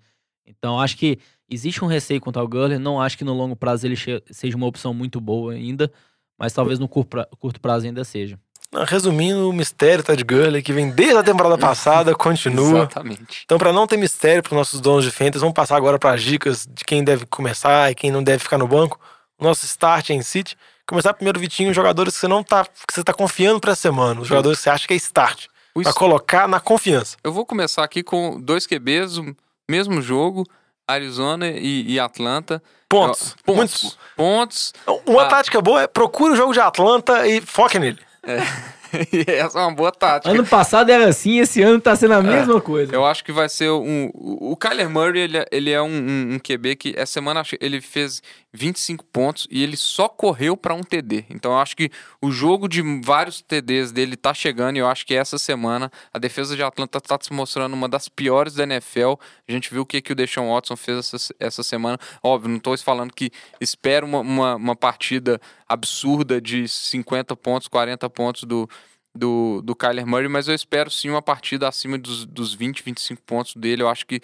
Então 0.46 0.80
acho 0.80 0.96
que 0.96 1.18
existe 1.48 1.84
um 1.84 1.88
receio 1.88 2.20
contra 2.20 2.42
o 2.42 2.48
Gurley, 2.48 2.78
não 2.78 3.00
acho 3.00 3.16
que 3.18 3.24
no 3.24 3.34
longo 3.34 3.54
prazo 3.54 3.86
ele 3.86 3.96
seja 4.30 4.56
uma 4.56 4.66
opção 4.66 4.92
muito 4.94 5.20
boa 5.20 5.52
ainda, 5.52 5.90
mas 6.38 6.52
talvez 6.52 6.78
no 6.78 6.88
curto, 6.88 7.08
pra- 7.10 7.28
curto 7.38 7.60
prazo 7.60 7.86
ainda 7.86 8.02
seja. 8.04 8.38
Resumindo, 8.86 9.48
o 9.48 9.52
mistério 9.52 10.04
Todd 10.04 10.22
Gurley, 10.22 10.62
que 10.62 10.74
vem 10.74 10.90
desde 10.90 11.16
a 11.16 11.22
temporada 11.22 11.56
passada, 11.58 12.14
continua. 12.14 12.80
Exatamente. 12.80 13.42
Então, 13.44 13.56
para 13.58 13.72
não 13.72 13.86
ter 13.86 13.96
mistério 13.96 14.42
para 14.42 14.52
os 14.52 14.56
nossos 14.58 14.78
donos 14.80 15.04
de 15.04 15.10
fantasy, 15.10 15.38
vamos 15.38 15.54
passar 15.54 15.76
agora 15.76 15.98
para 15.98 16.12
as 16.14 16.22
dicas 16.22 16.66
de 16.70 16.84
quem 16.84 17.02
deve 17.02 17.24
começar 17.26 17.90
e 17.90 17.94
quem 17.94 18.10
não 18.10 18.22
deve 18.22 18.40
ficar 18.42 18.58
no 18.58 18.68
banco. 18.68 19.00
O 19.38 19.44
nosso 19.44 19.64
start 19.64 20.10
em 20.10 20.20
City. 20.20 20.54
Começar 20.86 21.14
primeiro, 21.14 21.40
Vitinho, 21.40 21.72
jogadores 21.72 22.14
que 22.14 22.20
você 22.20 22.28
não 22.28 22.42
tá, 22.42 22.64
que 22.64 22.92
você 22.92 23.02
tá 23.02 23.14
confiando 23.14 23.58
para 23.58 23.72
essa 23.72 23.80
semana, 23.82 24.20
os 24.20 24.28
jogadores 24.28 24.58
que 24.58 24.64
você 24.64 24.70
acha 24.70 24.86
que 24.86 24.92
é 24.94 24.96
start, 24.96 25.46
O 25.78 25.82
para 25.82 25.90
es- 25.90 25.96
colocar 25.96 26.48
na 26.48 26.60
confiança. 26.60 27.16
Eu 27.22 27.32
vou 27.32 27.44
começar 27.46 27.82
aqui 27.84 28.02
com 28.02 28.40
dois 28.40 28.66
QBs, 28.66 29.18
o 29.18 29.34
mesmo 29.70 30.00
jogo, 30.02 30.44
Arizona 30.86 31.48
e, 31.48 31.84
e 31.92 32.00
Atlanta. 32.00 32.62
Pontos. 32.88 33.36
Eu- 33.46 33.54
Muitos. 33.54 33.98
Pontos. 34.16 34.72
Pontos. 34.86 35.04
Uma 35.06 35.22
Ah. 35.24 35.28
tática 35.28 35.60
boa 35.60 35.82
é 35.82 35.86
procure 35.86 36.32
o 36.32 36.36
jogo 36.36 36.52
de 36.52 36.60
Atlanta 36.60 37.26
e 37.26 37.40
foque 37.40 37.78
nele. 37.78 37.98
E 39.12 39.30
Essa 39.30 39.58
é 39.58 39.62
uma 39.64 39.74
boa 39.74 39.92
tática. 39.92 40.30
Ano 40.34 40.46
passado 40.46 40.88
era 40.88 41.06
assim, 41.08 41.40
esse 41.40 41.60
ano 41.60 41.78
tá 41.78 41.94
sendo 41.94 42.14
a 42.14 42.22
mesma 42.22 42.58
coisa. 42.58 42.94
Eu 42.94 43.04
acho 43.04 43.22
que 43.22 43.30
vai 43.30 43.46
ser 43.46 43.68
um. 43.70 44.10
O 44.14 44.56
Kyler 44.56 44.88
Murray, 44.88 45.20
ele, 45.24 45.36
é- 45.36 45.46
ele 45.52 45.70
é 45.70 45.82
um, 45.82 45.90
um, 45.90 46.34
um 46.34 46.38
QB 46.38 46.74
que 46.74 46.94
essa 46.96 47.12
semana 47.12 47.42
ele 47.60 47.82
fez 47.82 48.22
25 48.52 49.04
pontos 49.06 49.46
e 49.50 49.62
ele 49.62 49.76
só 49.76 50.08
correu 50.08 50.56
para 50.56 50.74
um 50.74 50.82
TD. 50.82 51.26
Então 51.28 51.52
eu 51.52 51.58
acho 51.58 51.76
que 51.76 51.90
o 52.20 52.30
jogo 52.30 52.68
de 52.68 52.82
vários 53.02 53.42
TDs 53.42 53.92
dele 53.92 54.16
tá 54.16 54.32
chegando 54.32 54.76
e 54.76 54.78
eu 54.78 54.88
acho 54.88 55.06
que 55.06 55.14
essa 55.14 55.38
semana 55.38 55.90
a 56.12 56.18
defesa 56.18 56.56
de 56.56 56.62
Atlanta 56.62 57.00
tá 57.00 57.18
se 57.20 57.32
mostrando 57.32 57.74
uma 57.74 57.88
das 57.88 58.08
piores 58.08 58.54
da 58.54 58.62
NFL. 58.64 59.14
A 59.46 59.52
gente 59.52 59.70
viu 59.70 59.82
o 59.82 59.86
que, 59.86 60.00
que 60.00 60.12
o 60.12 60.14
Deshaun 60.14 60.52
Watson 60.52 60.76
fez 60.76 60.98
essa, 60.98 61.34
essa 61.38 61.62
semana. 61.62 61.98
Óbvio, 62.22 62.48
não 62.48 62.56
estou 62.56 62.76
falando 62.78 63.12
que 63.12 63.30
espero 63.60 64.06
uma, 64.06 64.20
uma, 64.20 64.56
uma 64.56 64.76
partida 64.76 65.40
absurda 65.68 66.40
de 66.40 66.66
50 66.66 67.36
pontos, 67.36 67.68
40 67.68 68.08
pontos 68.08 68.44
do, 68.44 68.68
do, 69.14 69.60
do 69.62 69.76
Kyler 69.76 70.06
Murray, 70.06 70.28
mas 70.28 70.48
eu 70.48 70.54
espero 70.54 70.90
sim 70.90 71.10
uma 71.10 71.20
partida 71.20 71.68
acima 71.68 71.98
dos, 71.98 72.24
dos 72.24 72.54
20, 72.54 72.82
25 72.82 73.22
pontos 73.22 73.54
dele. 73.54 73.82
Eu 73.82 73.88
acho 73.88 74.06
que 74.06 74.20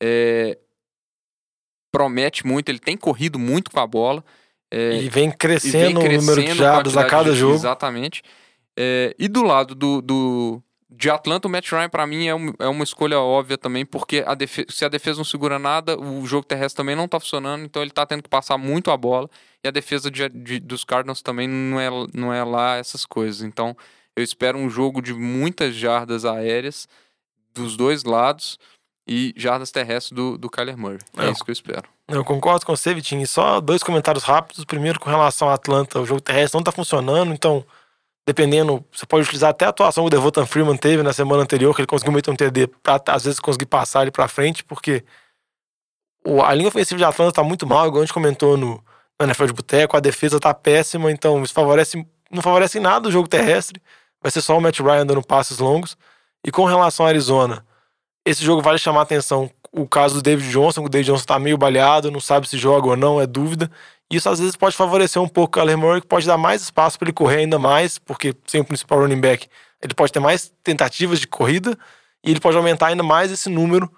é, 0.00 0.58
promete 1.96 2.46
muito, 2.46 2.68
ele 2.68 2.78
tem 2.78 2.94
corrido 2.94 3.38
muito 3.38 3.70
com 3.70 3.80
a 3.80 3.86
bola. 3.86 4.22
É, 4.70 5.00
e 5.00 5.08
vem 5.08 5.30
crescendo, 5.30 6.00
o 6.00 6.02
número 6.02 6.44
de 6.44 6.54
jardas 6.54 6.94
a 6.94 7.04
cada 7.04 7.32
de, 7.32 7.38
jogo. 7.38 7.54
Exatamente. 7.54 8.22
É, 8.76 9.14
e 9.18 9.28
do 9.28 9.42
lado 9.42 9.74
do, 9.74 10.02
do, 10.02 10.62
de 10.90 11.08
Atlanta, 11.08 11.48
o 11.48 11.50
Matt 11.50 11.70
Ryan, 11.70 11.88
para 11.88 12.06
mim, 12.06 12.26
é, 12.26 12.34
um, 12.34 12.52
é 12.58 12.68
uma 12.68 12.84
escolha 12.84 13.18
óbvia 13.18 13.56
também, 13.56 13.86
porque 13.86 14.22
a 14.26 14.34
defesa, 14.34 14.66
se 14.70 14.84
a 14.84 14.88
defesa 14.90 15.16
não 15.16 15.24
segura 15.24 15.58
nada, 15.58 15.98
o 15.98 16.26
jogo 16.26 16.46
terrestre 16.46 16.76
também 16.76 16.94
não 16.94 17.08
tá 17.08 17.18
funcionando, 17.18 17.64
então 17.64 17.80
ele 17.80 17.90
tá 17.90 18.04
tendo 18.04 18.22
que 18.22 18.28
passar 18.28 18.58
muito 18.58 18.90
a 18.90 18.96
bola. 18.96 19.30
E 19.64 19.68
a 19.68 19.70
defesa 19.70 20.10
de, 20.10 20.28
de, 20.28 20.60
dos 20.60 20.84
Cardinals 20.84 21.22
também 21.22 21.48
não 21.48 21.80
é, 21.80 21.88
não 22.12 22.34
é 22.34 22.44
lá 22.44 22.76
essas 22.76 23.06
coisas. 23.06 23.40
Então, 23.40 23.74
eu 24.14 24.22
espero 24.22 24.58
um 24.58 24.68
jogo 24.68 25.00
de 25.00 25.14
muitas 25.14 25.74
jardas 25.74 26.26
aéreas 26.26 26.86
dos 27.54 27.74
dois 27.74 28.04
lados 28.04 28.58
e 29.06 29.32
jardas 29.36 29.70
terrestres 29.70 30.12
do, 30.12 30.36
do 30.36 30.50
Kyler 30.50 30.76
Murray. 30.76 30.98
É, 31.16 31.26
é 31.26 31.30
isso 31.30 31.44
que 31.44 31.50
eu 31.50 31.52
espero. 31.52 31.84
Eu 32.08 32.24
concordo 32.24 32.66
com 32.66 32.74
você, 32.74 32.92
Vitinho. 32.92 33.26
Só 33.26 33.60
dois 33.60 33.82
comentários 33.82 34.24
rápidos. 34.24 34.64
Primeiro, 34.64 34.98
com 34.98 35.08
relação 35.08 35.48
ao 35.48 35.54
Atlanta, 35.54 36.00
o 36.00 36.06
jogo 36.06 36.20
terrestre 36.20 36.54
não 36.54 36.62
está 36.62 36.72
funcionando, 36.72 37.32
então, 37.32 37.64
dependendo, 38.26 38.84
você 38.92 39.06
pode 39.06 39.24
utilizar 39.24 39.50
até 39.50 39.64
a 39.64 39.68
atuação 39.68 40.04
que 40.04 40.08
o 40.08 40.10
Devonta 40.10 40.44
Freeman 40.44 40.76
teve 40.76 41.02
na 41.02 41.12
semana 41.12 41.42
anterior, 41.42 41.74
que 41.74 41.82
ele 41.82 41.86
conseguiu 41.86 42.12
meter 42.12 42.30
um 42.30 42.36
TD 42.36 42.66
para 42.82 43.00
às 43.08 43.24
vezes 43.24 43.38
conseguir 43.38 43.66
passar 43.66 44.02
ele 44.02 44.10
para 44.10 44.26
frente, 44.26 44.64
porque 44.64 45.04
a 46.44 46.54
linha 46.54 46.68
ofensiva 46.68 46.98
de 46.98 47.04
Atlanta 47.04 47.30
está 47.30 47.44
muito 47.44 47.66
mal, 47.66 47.86
igual 47.86 48.02
a 48.02 48.04
gente 48.04 48.14
comentou 48.14 48.56
no, 48.56 48.82
no 49.20 49.26
NFL 49.26 49.46
de 49.46 49.52
Boteco, 49.52 49.96
a 49.96 50.00
defesa 50.00 50.36
está 50.36 50.52
péssima, 50.52 51.12
então 51.12 51.42
isso 51.42 51.54
favorece, 51.54 52.04
não 52.30 52.42
favorece 52.42 52.78
em 52.78 52.80
nada 52.80 53.08
o 53.08 53.12
jogo 53.12 53.28
terrestre. 53.28 53.80
Vai 54.20 54.30
ser 54.32 54.40
só 54.40 54.58
o 54.58 54.60
Matt 54.60 54.80
Ryan 54.80 55.06
dando 55.06 55.22
passes 55.22 55.58
longos. 55.58 55.96
E 56.44 56.50
com 56.50 56.64
relação 56.64 57.06
ao 57.06 57.10
Arizona, 57.10 57.64
esse 58.26 58.44
jogo 58.44 58.60
vale 58.60 58.76
chamar 58.76 59.00
a 59.00 59.02
atenção 59.04 59.48
o 59.72 59.86
caso 59.86 60.16
do 60.16 60.22
David 60.22 60.50
Johnson, 60.50 60.84
o 60.84 60.88
David 60.88 61.06
Johnson 61.06 61.20
está 61.20 61.38
meio 61.38 61.56
baleado, 61.56 62.10
não 62.10 62.18
sabe 62.18 62.48
se 62.48 62.58
joga 62.58 62.88
ou 62.88 62.96
não, 62.96 63.20
é 63.20 63.26
dúvida. 63.26 63.70
Isso 64.10 64.28
às 64.28 64.38
vezes 64.38 64.56
pode 64.56 64.74
favorecer 64.74 65.20
um 65.20 65.28
pouco 65.28 65.58
o 65.58 65.60
Kyler 65.60 65.76
Murray, 65.76 66.00
que 66.00 66.06
pode 66.06 66.26
dar 66.26 66.36
mais 66.36 66.62
espaço 66.62 66.98
para 66.98 67.06
ele 67.06 67.12
correr 67.12 67.38
ainda 67.38 67.58
mais, 67.58 67.98
porque 67.98 68.34
sem 68.46 68.60
o 68.60 68.64
principal 68.64 69.00
running 69.00 69.20
back, 69.20 69.48
ele 69.82 69.94
pode 69.94 70.12
ter 70.12 70.18
mais 70.20 70.52
tentativas 70.64 71.20
de 71.20 71.26
corrida 71.26 71.78
e 72.24 72.30
ele 72.30 72.40
pode 72.40 72.56
aumentar 72.56 72.88
ainda 72.88 73.02
mais 73.02 73.30
esse 73.30 73.48
número 73.48 73.90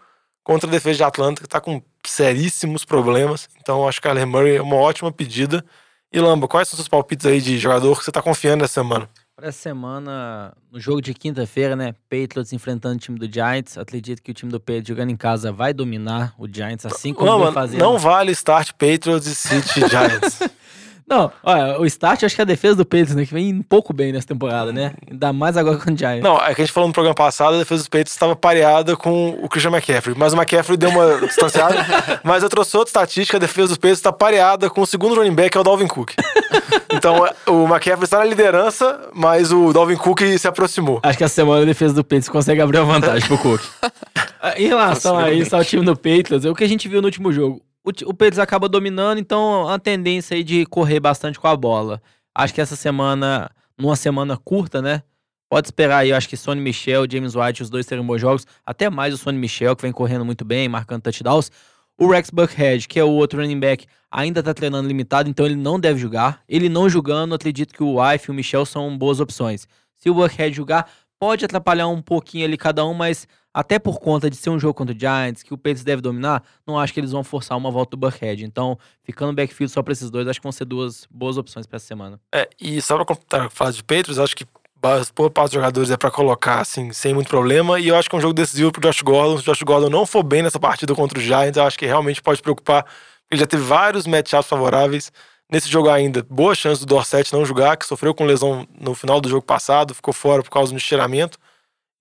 contra 0.43 0.69
a 0.69 0.73
defesa 0.73 0.97
de 0.97 1.05
Atlanta, 1.05 1.41
que 1.41 1.47
está 1.47 1.61
com 1.61 1.81
seríssimos 2.05 2.85
problemas. 2.85 3.49
Então 3.61 3.87
acho 3.87 4.01
que 4.01 4.09
o 4.09 4.11
Kyler 4.11 4.27
Murray 4.27 4.57
é 4.57 4.63
uma 4.63 4.77
ótima 4.77 5.13
pedida. 5.13 5.65
E 6.13 6.19
Lamba, 6.21 6.49
quais 6.49 6.69
são 6.69 6.75
os 6.75 6.79
seus 6.79 6.89
palpites 6.89 7.25
aí 7.27 7.41
de 7.41 7.59
jogador 7.59 7.97
que 7.97 8.05
você 8.05 8.11
está 8.11 8.21
confiando 8.21 8.65
essa 8.65 8.75
semana? 8.75 9.09
Para 9.39 9.51
essa 9.51 9.61
semana, 9.61 10.53
no 10.69 10.81
jogo 10.81 11.01
de 11.01 11.15
quinta-feira, 11.15 11.77
né? 11.77 11.95
Patriots 12.11 12.53
enfrentando 12.53 12.97
o 12.97 12.99
time 12.99 13.17
do 13.17 13.33
Giants. 13.33 13.79
Acredito 13.79 14.21
que 14.21 14.33
o 14.33 14.35
time 14.35 14.51
do 14.51 14.59
Patriots 14.59 14.89
jogando 14.89 15.11
em 15.11 15.17
casa 15.17 15.53
vai 15.53 15.73
dominar 15.73 16.35
o 16.37 16.49
Giants, 16.53 16.85
assim 16.85 17.15
como 17.15 17.31
não, 17.31 17.45
vem 17.45 17.53
fazendo. 17.53 17.79
Não 17.79 17.99
vale 17.99 18.33
start 18.33 18.73
Patriots 18.73 19.29
e 19.29 19.35
City 19.37 19.89
Giants. 19.89 20.41
Não, 21.09 21.33
olha, 21.43 21.81
o 21.81 21.87
start 21.87 22.23
acho 22.25 22.35
que 22.35 22.41
é 22.41 22.45
a 22.45 22.47
defesa 22.47 22.77
do 22.77 22.85
Patriots, 22.85 23.15
né? 23.15 23.25
Que 23.25 23.33
vem 23.33 23.55
um 23.55 23.63
pouco 23.63 23.95
bem 23.95 24.13
nessa 24.13 24.27
temporada, 24.27 24.73
né? 24.73 24.93
Ainda 25.11 25.33
mais 25.33 25.57
agora 25.57 25.79
com 25.79 25.91
o 25.91 25.97
Giants. 25.97 26.23
Não, 26.23 26.37
é 26.37 26.55
que 26.55 26.61
a 26.61 26.65
gente 26.65 26.73
falou 26.73 26.87
no 26.87 26.93
programa 26.93 27.15
passado, 27.15 27.55
a 27.55 27.59
defesa 27.59 27.81
dos 27.81 27.89
Patriots 27.89 28.13
estava 28.13 28.37
pareada 28.37 28.95
com 28.95 29.31
o 29.43 29.49
Christian 29.49 29.71
McCaffrey. 29.71 30.15
Mas 30.19 30.35
o 30.35 30.37
McCaffrey 30.37 30.77
deu 30.77 30.91
uma 30.91 31.19
distanciada. 31.27 32.21
mas 32.23 32.43
eu 32.43 32.51
trouxe 32.51 32.77
outra 32.77 32.91
estatística, 32.91 33.39
a 33.39 33.41
defesa 33.41 33.69
dos 33.69 33.77
Patriots 33.79 34.01
está 34.01 34.13
pareada 34.13 34.69
com 34.69 34.83
o 34.83 34.87
segundo 34.87 35.15
running 35.15 35.35
back, 35.35 35.51
que 35.51 35.57
é 35.57 35.61
o 35.61 35.65
Dalvin 35.65 35.87
Cook. 35.87 36.13
então 36.93 37.27
o 37.47 37.65
McCaffrey 37.65 38.05
está 38.05 38.19
na 38.19 38.25
liderança, 38.25 39.09
mas 39.15 39.51
o 39.51 39.73
Dalvin 39.73 39.97
Cook 39.97 40.21
se 40.39 40.47
aproximou. 40.47 41.01
Acho 41.03 41.17
que 41.17 41.25
essa 41.25 41.35
semana 41.35 41.63
a 41.63 41.65
defesa 41.65 41.95
do 41.95 42.05
Patriots 42.05 42.29
consegue 42.29 42.61
abrir 42.61 42.79
a 42.79 42.85
vantagem 42.85 43.27
pro 43.27 43.39
Cook. 43.39 43.63
em 44.57 44.69
relação 44.69 45.19
a 45.19 45.33
isso, 45.33 45.57
ao 45.57 45.65
time 45.65 45.87
do 45.87 45.97
Patriots, 45.97 46.45
é 46.45 46.51
o 46.51 46.55
que 46.55 46.65
a 46.65 46.69
gente 46.69 46.87
viu 46.87 47.01
no 47.01 47.07
último 47.07 47.33
jogo 47.33 47.63
o, 47.89 48.11
o 48.11 48.15
Pedro 48.15 48.43
acaba 48.43 48.69
dominando, 48.69 49.19
então 49.19 49.69
a 49.69 49.79
tendência 49.79 50.37
aí 50.37 50.45
de 50.45 50.67
correr 50.67 51.01
bastante 51.01 51.39
com 51.41 51.49
a 51.49 51.57
bola. 51.57 52.03
Acho 52.35 52.55
que 52.55 52.61
essa 52.61 52.77
semana, 52.77 53.51
numa 53.79 53.97
semana 53.97 54.37
curta, 54.37 54.83
né? 54.83 55.03
Pode 55.51 55.69
esperar 55.69 55.99
aí, 55.99 56.13
acho 56.13 56.29
que 56.29 56.37
Sonny 56.37 56.61
Michel, 56.61 57.07
James 57.11 57.35
White, 57.35 57.63
os 57.63 57.71
dois 57.71 57.87
terem 57.87 58.05
bons 58.05 58.21
jogos. 58.21 58.47
Até 58.67 58.91
mais 58.91 59.15
o 59.15 59.17
Sonny 59.17 59.39
Michel, 59.39 59.75
que 59.75 59.83
vem 59.83 59.93
correndo 59.93 60.25
muito 60.25 60.45
bem, 60.45 60.69
marcando 60.69 61.03
touchdowns. 61.03 61.51
O 61.97 62.11
Rex 62.11 62.31
Buckhead, 62.31 62.87
que 62.87 63.01
é 63.01 63.05
o 63.05 63.09
outro 63.09 63.41
running 63.41 63.59
back, 63.59 63.87
ainda 64.11 64.43
tá 64.43 64.53
treinando 64.53 64.87
limitado, 64.87 65.29
então 65.29 65.47
ele 65.47 65.57
não 65.57 65.81
deve 65.81 65.99
jogar. 65.99 66.43
Ele 66.47 66.69
não 66.69 66.89
jogando, 66.89 67.35
acredito 67.35 67.73
que 67.73 67.83
o 67.83 68.01
Wife 68.01 68.29
e 68.29 68.31
o 68.31 68.35
Michel 68.35 68.67
são 68.67 68.97
boas 68.97 69.19
opções. 69.21 69.67
Se 69.97 70.11
o 70.11 70.15
Buckhead 70.15 70.55
jogar, 70.55 70.89
pode 71.19 71.45
atrapalhar 71.45 71.89
um 71.89 72.01
pouquinho 72.01 72.45
ali 72.45 72.57
cada 72.57 72.85
um, 72.85 72.95
mas 72.95 73.27
até 73.53 73.79
por 73.79 73.99
conta 73.99 74.31
de 74.31 74.37
ser 74.37 74.51
um 74.51 74.59
jogo 74.59 74.75
contra 74.75 74.95
o 74.95 74.99
Giants, 74.99 75.43
que 75.43 75.53
o 75.53 75.59
Patriots 75.59 75.83
deve 75.83 76.01
dominar, 76.01 76.43
não 76.67 76.79
acho 76.79 76.93
que 76.93 77.01
eles 77.01 77.11
vão 77.11 77.25
forçar 77.25 77.59
uma 77.59 77.71
volta 77.71 77.91
do 77.91 77.97
Buckhead. 77.97 78.45
Então, 78.45 78.79
ficando 79.03 79.33
backfield 79.33 79.73
só 79.73 79.83
para 79.83 79.93
esses 79.93 80.11
dois, 80.11 80.29
acho 80.29 80.39
que 80.39 80.45
vão 80.45 80.53
ser 80.53 80.65
duas 80.65 81.07
boas 81.11 81.37
opções 81.37 81.67
para 81.67 81.77
essa 81.77 81.87
semana. 81.87 82.21
É, 82.33 82.49
e 82.61 82.81
só 82.81 83.03
para 83.05 83.51
falar 83.51 83.73
de 83.73 83.83
Patriots, 83.83 84.19
acho 84.19 84.37
que 84.37 84.47
boa 84.81 85.31
parte 85.31 85.51
dos 85.51 85.55
jogadores 85.55 85.91
é 85.91 85.97
para 85.97 86.11
colocar, 86.11 86.61
assim, 86.61 86.93
sem 86.93 87.13
muito 87.13 87.29
problema. 87.29 87.81
E 87.81 87.89
eu 87.89 87.97
acho 87.97 88.09
que 88.09 88.15
é 88.15 88.19
um 88.19 88.23
jogo 88.23 88.35
decisivo 88.35 88.71
pro 88.71 88.81
Josh 88.81 89.03
Gordon. 89.03 89.39
Se 89.39 89.43
o 89.43 89.47
Josh 89.53 89.63
Gordon 89.63 89.91
não 89.91 90.07
for 90.07 90.23
bem 90.23 90.43
nessa 90.43 90.61
partida 90.61 90.95
contra 90.95 91.19
o 91.19 91.23
Giants, 91.23 91.57
eu 91.57 91.65
acho 91.65 91.79
que 91.79 91.87
realmente 91.87 92.23
pode 92.23 92.41
preocupar. 92.41 92.87
Ele 93.31 93.41
já 93.41 93.47
teve 93.47 93.63
vários 93.63 94.07
matchups 94.07 94.49
favoráveis. 94.49 95.11
Nesse 95.51 95.71
jogo 95.71 95.89
ainda, 95.89 96.23
boa 96.29 96.55
chance 96.55 96.81
do 96.81 96.87
Dorset 96.87 97.33
não 97.33 97.45
jogar, 97.45 97.77
que 97.77 97.87
sofreu 97.87 98.15
com 98.15 98.27
lesão 98.27 98.69
no 98.79 98.95
final 98.95 99.19
do 99.19 99.31
jogo 99.31 99.45
passado, 99.47 99.95
ficou 99.95 100.13
fora 100.13 100.43
por 100.43 100.51
causa 100.51 100.73
do 100.73 100.77
estiramento. 100.77 101.39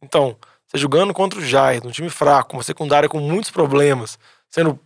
Então, 0.03 0.35
você 0.65 0.77
jogando 0.77 1.13
contra 1.13 1.39
o 1.39 1.41
Giants, 1.41 1.87
um 1.87 1.91
time 1.91 2.09
fraco, 2.09 2.57
uma 2.57 2.63
secundária 2.63 3.07
com 3.07 3.21
muitos 3.21 3.49
problemas, 3.49 4.19
sendo, 4.49 4.77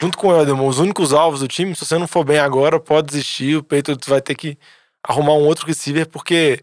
junto 0.00 0.16
com 0.16 0.28
o 0.28 0.36
Elderman, 0.36 0.68
os 0.68 0.78
únicos 0.78 1.12
alvos 1.12 1.40
do 1.40 1.48
time, 1.48 1.74
se 1.74 1.84
você 1.84 1.98
não 1.98 2.06
for 2.06 2.24
bem 2.24 2.38
agora, 2.38 2.78
pode 2.78 3.08
desistir, 3.08 3.56
o 3.56 3.64
Patriots 3.64 4.06
vai 4.06 4.20
ter 4.22 4.36
que 4.36 4.56
arrumar 5.02 5.32
um 5.32 5.44
outro 5.44 5.66
receiver, 5.66 6.08
porque 6.08 6.62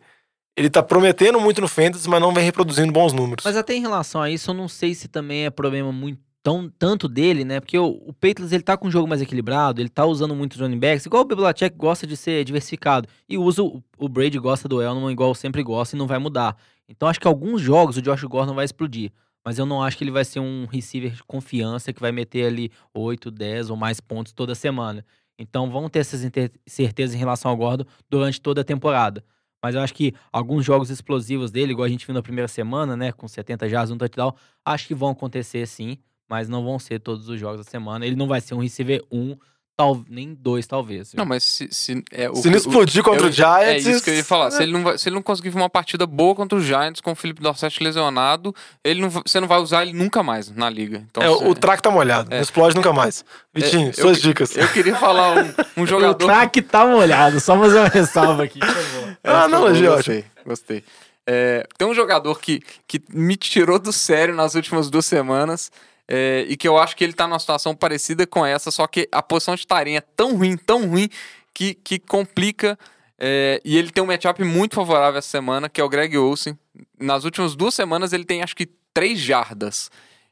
ele 0.55 0.69
tá 0.69 0.81
prometendo 0.81 1.37
muito 1.37 1.59
no 1.59 1.67
Fantasy, 1.67 2.09
mas 2.09 2.21
não 2.21 2.33
vem 2.33 2.45
reproduzindo 2.45 2.93
bons 2.93 3.11
números. 3.11 3.43
Mas 3.43 3.57
até 3.57 3.73
em 3.73 3.81
relação 3.81 4.21
a 4.21 4.29
isso, 4.29 4.51
eu 4.51 4.55
não 4.55 4.69
sei 4.69 4.95
se 4.95 5.09
também 5.09 5.45
é 5.45 5.49
problema 5.49 5.91
muito 5.91 6.28
tão, 6.43 6.69
tanto 6.69 7.07
dele, 7.07 7.43
né? 7.43 7.59
Porque 7.59 7.77
o, 7.77 7.87
o 7.87 8.13
Patriots, 8.13 8.51
ele 8.51 8.63
tá 8.63 8.77
com 8.77 8.87
um 8.87 8.91
jogo 8.91 9.07
mais 9.07 9.21
equilibrado, 9.21 9.81
ele 9.81 9.89
tá 9.89 10.05
usando 10.05 10.35
muitos 10.35 10.59
running 10.59 10.79
backs, 10.79 11.05
igual 11.05 11.23
o 11.23 11.25
Belichick 11.25 11.75
gosta 11.75 12.07
de 12.07 12.15
ser 12.15 12.43
diversificado. 12.43 13.07
E 13.27 13.37
usa 13.37 13.63
o, 13.63 13.83
o 13.97 14.09
Brady 14.09 14.39
gosta 14.39 14.67
do 14.67 14.81
Elman 14.81 15.11
igual 15.11 15.33
sempre 15.35 15.63
gosta 15.63 15.95
e 15.95 15.99
não 15.99 16.07
vai 16.07 16.19
mudar. 16.19 16.57
Então 16.87 17.07
acho 17.07 17.19
que 17.19 17.27
alguns 17.27 17.61
jogos 17.61 17.97
o 17.97 18.01
Josh 18.01 18.23
Gordon 18.23 18.53
vai 18.53 18.65
explodir. 18.65 19.11
Mas 19.45 19.57
eu 19.57 19.65
não 19.65 19.81
acho 19.81 19.97
que 19.97 20.03
ele 20.03 20.11
vai 20.11 20.25
ser 20.25 20.39
um 20.39 20.65
receiver 20.65 21.11
de 21.11 21.23
confiança 21.23 21.93
que 21.93 22.01
vai 22.01 22.11
meter 22.11 22.45
ali 22.45 22.71
8, 22.93 23.31
10 23.31 23.69
ou 23.69 23.77
mais 23.77 23.99
pontos 23.99 24.33
toda 24.33 24.53
semana. 24.53 25.05
Então 25.37 25.71
vão 25.71 25.87
ter 25.89 25.99
essas 25.99 26.29
certezas 26.67 27.15
em 27.15 27.17
relação 27.17 27.49
ao 27.49 27.57
Gordon 27.57 27.85
durante 28.09 28.41
toda 28.41 28.61
a 28.61 28.63
temporada. 28.63 29.23
Mas 29.63 29.75
eu 29.75 29.81
acho 29.81 29.93
que 29.93 30.13
alguns 30.31 30.65
jogos 30.65 30.89
explosivos 30.89 31.51
dele, 31.51 31.71
igual 31.71 31.85
a 31.85 31.89
gente 31.89 32.05
viu 32.05 32.13
na 32.13 32.21
primeira 32.21 32.47
semana, 32.47 32.95
né, 32.95 33.11
com 33.11 33.27
70 33.27 33.67
jardas, 33.67 33.91
um 33.91 33.97
touchdown, 33.97 34.33
acho 34.65 34.87
que 34.87 34.95
vão 34.95 35.09
acontecer 35.09 35.65
sim, 35.67 35.97
mas 36.29 36.47
não 36.47 36.63
vão 36.63 36.77
ser 36.77 36.99
todos 36.99 37.27
os 37.27 37.39
jogos 37.39 37.65
da 37.65 37.69
semana. 37.69 38.05
Ele 38.05 38.15
não 38.15 38.27
vai 38.27 38.39
ser 38.39 38.53
um 38.53 38.59
receiver 38.59 39.03
1 39.11 39.35
Tal, 39.79 40.03
nem 40.09 40.33
dois, 40.33 40.67
talvez. 40.67 41.13
Não, 41.13 41.25
mas 41.25 41.41
se. 41.41 41.69
Se, 41.71 42.03
é, 42.11 42.29
o, 42.29 42.35
se 42.35 42.49
ele 42.49 42.57
explodir 42.57 43.01
contra 43.01 43.25
o, 43.25 43.29
o 43.29 43.31
Giants. 43.31 43.87
É 43.87 43.91
isso 43.91 44.03
que 44.03 44.09
eu 44.09 44.15
ia 44.15 44.25
falar. 44.25 44.51
Se, 44.51 44.61
ele 44.61 44.73
não 44.73 44.83
vai, 44.83 44.97
se 44.97 45.07
ele 45.07 45.15
não 45.15 45.21
conseguir 45.21 45.55
uma 45.55 45.69
partida 45.69 46.05
boa 46.05 46.35
contra 46.35 46.57
o 46.57 46.61
Giants 46.61 46.99
com 46.99 47.13
o 47.13 47.15
Felipe 47.15 47.41
Dorset 47.41 47.81
lesionado, 47.81 48.53
ele 48.83 48.99
não, 48.99 49.09
você 49.09 49.39
não 49.39 49.47
vai 49.47 49.57
usar 49.59 49.83
ele 49.83 49.93
nunca 49.93 50.21
mais 50.21 50.51
na 50.51 50.69
liga. 50.69 51.05
Então, 51.09 51.23
é, 51.23 51.29
o 51.29 51.55
track 51.55 51.81
tá 51.81 51.89
molhado. 51.89 52.27
É. 52.29 52.35
Não 52.35 52.41
explode 52.41 52.75
nunca 52.75 52.91
mais. 52.91 53.23
Vitinho, 53.53 53.87
é, 53.87 53.93
suas 53.93 54.17
eu, 54.17 54.23
dicas. 54.23 54.53
Eu 54.57 54.67
queria 54.67 54.97
falar 54.97 55.45
um, 55.45 55.83
um 55.83 55.85
jogador. 55.87 56.25
o 56.25 56.27
track 56.27 56.61
tá 56.63 56.85
molhado, 56.85 57.39
só 57.39 57.57
fazer 57.57 57.79
uma 57.79 57.87
ressalva 57.87 58.43
aqui. 58.43 58.59
ah, 59.23 59.47
não, 59.47 59.61
Gostei, 59.61 60.25
gostei. 60.45 60.83
É, 61.25 61.65
tem 61.77 61.87
um 61.87 61.93
jogador 61.93 62.37
que, 62.41 62.61
que 62.85 63.01
me 63.13 63.37
tirou 63.37 63.79
do 63.79 63.93
sério 63.93 64.35
nas 64.35 64.55
últimas 64.55 64.89
duas 64.89 65.05
semanas. 65.05 65.71
É, 66.11 66.43
e 66.49 66.57
que 66.57 66.67
eu 66.67 66.79
acho 66.79 66.95
que 66.95 67.03
ele 67.03 67.13
tá 67.13 67.27
numa 67.27 67.37
situação 67.37 67.75
parecida 67.75 68.25
com 68.25 68.43
essa, 68.43 68.71
só 68.71 68.87
que 68.87 69.07
a 69.11 69.21
posição 69.21 69.55
de 69.55 69.67
tarinha 69.67 69.99
é 69.99 70.01
tão 70.01 70.35
ruim, 70.35 70.57
tão 70.57 70.87
ruim, 70.87 71.07
que, 71.53 71.75
que 71.75 71.99
complica. 71.99 72.79
É, 73.19 73.61
e 73.63 73.77
ele 73.77 73.91
tem 73.91 74.03
um 74.03 74.07
matchup 74.07 74.43
muito 74.43 74.75
favorável 74.75 75.19
essa 75.19 75.29
semana, 75.29 75.69
que 75.69 75.79
é 75.79 75.83
o 75.83 75.89
Greg 75.89 76.17
Olsen. 76.17 76.57
Nas 76.99 77.25
últimas 77.25 77.55
duas 77.55 77.75
semanas 77.75 78.11
ele 78.11 78.25
tem 78.25 78.41
acho 78.41 78.55
que 78.55 78.65
três 78.91 79.19
jardas. 79.19 79.91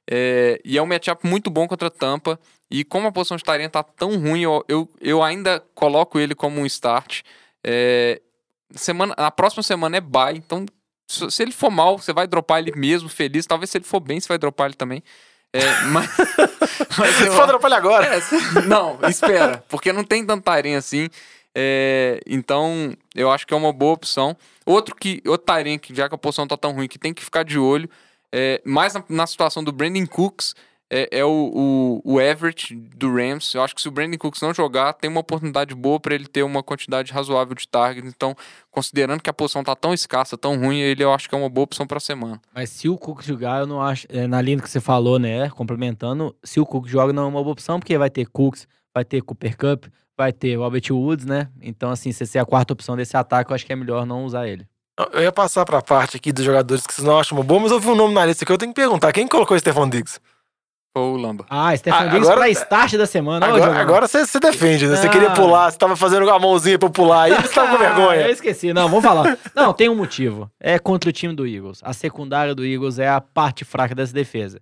É, 0.09 0.59
e 0.65 0.77
é 0.77 0.81
um 0.81 0.85
matchup 0.87 1.27
muito 1.27 1.51
bom 1.51 1.67
contra 1.67 1.91
Tampa. 1.91 2.39
E 2.71 2.83
como 2.83 3.07
a 3.07 3.11
posição 3.11 3.37
de 3.37 3.43
Tyrant 3.43 3.71
tá 3.71 3.83
tão 3.83 4.17
ruim, 4.17 4.41
eu, 4.41 4.65
eu, 4.67 4.89
eu 4.99 5.21
ainda 5.21 5.63
coloco 5.75 6.19
ele 6.19 6.33
como 6.33 6.59
um 6.59 6.65
start. 6.65 7.21
É, 7.63 8.21
semana, 8.71 9.13
a 9.15 9.29
próxima 9.29 9.61
semana 9.61 9.97
é 9.97 10.01
bye, 10.01 10.37
então 10.37 10.65
se 11.07 11.41
ele 11.41 11.53
for 11.53 11.69
mal, 11.69 11.97
você 11.97 12.11
vai 12.11 12.27
dropar 12.27 12.59
ele 12.59 12.71
mesmo, 12.75 13.07
feliz. 13.07 13.45
Talvez 13.45 13.69
se 13.69 13.77
ele 13.77 13.85
for 13.85 13.99
bem, 13.99 14.19
você 14.19 14.27
vai 14.27 14.37
dropar 14.37 14.67
ele 14.67 14.75
também. 14.75 15.03
É, 15.53 15.81
mas, 15.85 16.09
mas 16.97 17.21
eu- 17.21 17.33
for 17.33 17.43
atrapalhar 17.43 17.77
agora. 17.77 18.05
é, 18.05 18.21
não, 18.67 18.99
espera, 19.09 19.63
porque 19.69 19.91
não 19.93 20.03
tem 20.03 20.25
tanto 20.25 20.43
Tyrene 20.43 20.75
assim. 20.75 21.09
É, 21.55 22.19
então, 22.27 22.95
eu 23.15 23.31
acho 23.31 23.47
que 23.47 23.53
é 23.53 23.57
uma 23.57 23.73
boa 23.73 23.93
opção. 23.93 24.37
Outro 24.65 24.93
que, 24.95 25.21
outro 25.25 25.45
Tyrene, 25.51 25.79
que 25.79 25.95
já 25.95 26.07
que 26.07 26.13
a 26.13 26.17
posição 26.17 26.47
tá 26.47 26.55
tão 26.55 26.73
ruim, 26.73 26.87
que 26.87 26.99
tem 26.99 27.13
que 27.13 27.23
ficar 27.23 27.43
de 27.43 27.57
olho, 27.57 27.89
é, 28.31 28.61
mais 28.63 28.93
na, 28.93 29.03
na 29.09 29.25
situação 29.25 29.63
do 29.63 29.71
Brandon 29.71 30.05
Cooks, 30.05 30.53
é, 30.89 31.19
é 31.19 31.25
o, 31.25 32.01
o, 32.03 32.13
o 32.13 32.21
Everett 32.21 32.75
do 32.75 33.13
Rams. 33.13 33.53
Eu 33.53 33.61
acho 33.61 33.75
que 33.75 33.81
se 33.81 33.87
o 33.87 33.91
Brandon 33.91 34.17
Cooks 34.17 34.41
não 34.41 34.53
jogar, 34.53 34.93
tem 34.93 35.09
uma 35.09 35.19
oportunidade 35.19 35.75
boa 35.75 35.99
para 35.99 36.15
ele 36.15 36.27
ter 36.27 36.43
uma 36.43 36.63
quantidade 36.63 37.11
razoável 37.11 37.53
de 37.55 37.67
targets. 37.67 38.09
Então, 38.09 38.35
considerando 38.71 39.21
que 39.21 39.29
a 39.29 39.33
posição 39.33 39.63
tá 39.63 39.75
tão 39.75 39.93
escassa, 39.93 40.37
tão 40.37 40.57
ruim, 40.57 40.79
ele 40.79 41.03
eu 41.03 41.13
acho 41.13 41.27
que 41.27 41.35
é 41.35 41.37
uma 41.37 41.49
boa 41.49 41.65
opção 41.65 41.85
para 41.85 41.99
semana. 41.99 42.41
Mas 42.53 42.69
se 42.69 42.87
o 42.89 42.97
Cook 42.97 43.21
jogar, 43.21 43.61
eu 43.61 43.67
não 43.67 43.81
acho. 43.81 44.07
é, 44.09 44.27
na 44.27 44.41
linha 44.41 44.59
que 44.59 44.69
você 44.69 44.79
falou, 44.79 45.19
né? 45.19 45.49
Complementando, 45.49 46.35
se 46.43 46.59
o 46.59 46.65
Cook 46.65 46.87
joga, 46.87 47.11
não 47.11 47.23
é 47.23 47.27
uma 47.27 47.41
boa 47.41 47.53
opção, 47.53 47.79
porque 47.79 47.97
vai 47.97 48.09
ter 48.09 48.25
Cooks, 48.27 48.67
vai 48.93 49.03
ter 49.03 49.21
Cooper 49.21 49.57
Cup, 49.57 49.85
vai 50.17 50.31
ter 50.31 50.55
Robert 50.55 50.83
Woods, 50.89 51.25
né? 51.25 51.49
Então, 51.61 51.91
assim, 51.91 52.11
se 52.11 52.25
você 52.25 52.37
é 52.37 52.41
a 52.41 52.45
quarta 52.45 52.73
opção 52.73 52.95
desse 52.95 53.15
ataque, 53.15 53.51
eu 53.51 53.55
acho 53.55 53.65
que 53.65 53.73
é 53.73 53.75
melhor 53.75 54.05
não 54.05 54.25
usar 54.25 54.47
ele. 54.47 54.65
Eu 55.13 55.21
ia 55.21 55.31
passar 55.31 55.63
pra 55.63 55.79
parte 55.79 56.17
aqui 56.17 56.31
dos 56.31 56.43
jogadores 56.43 56.87
que 56.87 56.91
vocês 56.91 57.05
não 57.05 57.19
acham 57.19 57.37
uma 57.37 57.43
boa, 57.43 57.59
mas 57.59 57.71
eu 57.71 57.79
vi 57.79 57.87
um 57.87 57.95
nome 57.95 58.15
na 58.15 58.25
lista 58.25 58.43
que 58.43 58.51
eu 58.51 58.57
tenho 58.57 58.73
que 58.73 58.81
perguntar. 58.81 59.13
Quem 59.13 59.27
colocou 59.27 59.55
o 59.55 59.59
Stephon 59.59 59.87
Diggs? 59.87 60.19
Ou 60.97 61.13
o 61.15 61.17
Lamba. 61.17 61.45
Ah, 61.49 61.75
Stefan 61.77 61.95
Ah, 61.97 62.03
Diggs 62.07 62.21
agora- 62.27 62.37
pra 62.41 62.49
start 62.49 62.93
da 62.95 63.05
semana. 63.05 63.45
Agora, 63.45 63.79
agora 63.79 64.07
você, 64.07 64.25
você 64.25 64.39
defende, 64.39 64.87
né? 64.87 64.95
Você 64.95 65.07
Ah. 65.07 65.09
queria 65.09 65.31
pular, 65.31 65.71
você 65.71 65.77
tava 65.77 65.95
fazendo 65.95 66.29
a 66.29 66.39
mãozinha 66.39 66.79
pra 66.79 66.89
pular 66.89 67.23
aí, 67.23 67.33
você 67.33 67.53
tava 67.53 67.77
com 67.77 67.83
Ah, 67.83 67.87
eu 67.89 67.95
vergonha. 67.95 68.29
esqueci. 68.31 68.73
Não, 68.73 68.87
vamos 68.89 69.03
falar. 69.03 69.37
Não, 69.55 69.73
tem 69.73 69.89
um 69.89 69.95
motivo. 69.95 70.49
É 70.59 70.77
contra 70.79 71.09
o 71.09 71.13
time 71.13 71.33
do 71.35 71.45
Eagles. 71.47 71.79
A 71.83 71.93
secundária 71.93 72.53
do 72.55 72.65
Eagles 72.65 72.99
é 72.99 73.07
a 73.07 73.21
parte 73.21 73.63
fraca 73.65 73.93
dessa 73.95 74.13
defesa. 74.13 74.59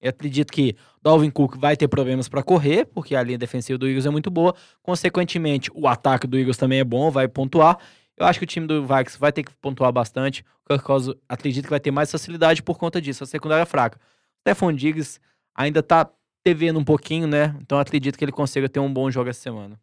Eu 0.00 0.10
acredito 0.10 0.52
que 0.52 0.76
Dalvin 1.02 1.30
Cook 1.30 1.56
vai 1.56 1.76
ter 1.76 1.88
problemas 1.88 2.28
pra 2.28 2.42
correr, 2.42 2.84
porque 2.86 3.16
a 3.16 3.22
linha 3.22 3.38
defensiva 3.38 3.78
do 3.78 3.86
Eagles 3.88 4.04
é 4.06 4.10
muito 4.10 4.30
boa. 4.30 4.54
Consequentemente, 4.82 5.70
o 5.74 5.86
ataque 5.88 6.26
do 6.26 6.38
Eagles 6.38 6.56
também 6.56 6.78
é 6.80 6.84
bom, 6.84 7.10
vai 7.10 7.26
pontuar. 7.28 7.76
Eu 8.16 8.24
acho 8.24 8.38
que 8.38 8.44
o 8.44 8.46
time 8.46 8.66
do 8.66 8.82
Vikings 8.86 9.18
vai 9.18 9.30
ter 9.32 9.42
que 9.42 9.52
pontuar 9.60 9.92
bastante. 9.92 10.42
O 10.64 10.68
Kirk 10.68 10.84
Cousins 10.84 11.14
acredito 11.28 11.64
que 11.64 11.70
vai 11.70 11.80
ter 11.80 11.90
mais 11.90 12.10
facilidade 12.10 12.62
por 12.62 12.78
conta 12.78 13.00
disso. 13.00 13.24
A 13.24 13.26
secundária 13.26 13.62
é 13.62 13.66
fraca. 13.66 13.98
O 13.98 14.40
Stephon 14.40 14.72
Diggs 14.72 15.18
ainda 15.56 15.82
tá 15.82 16.08
devendo 16.44 16.78
um 16.78 16.84
pouquinho, 16.84 17.26
né? 17.26 17.56
Então 17.60 17.78
acredito 17.78 18.16
que 18.16 18.24
ele 18.24 18.32
consiga 18.32 18.68
ter 18.68 18.78
um 18.78 18.92
bom 18.92 19.10
jogo 19.10 19.30
essa 19.30 19.40
semana. 19.40 19.78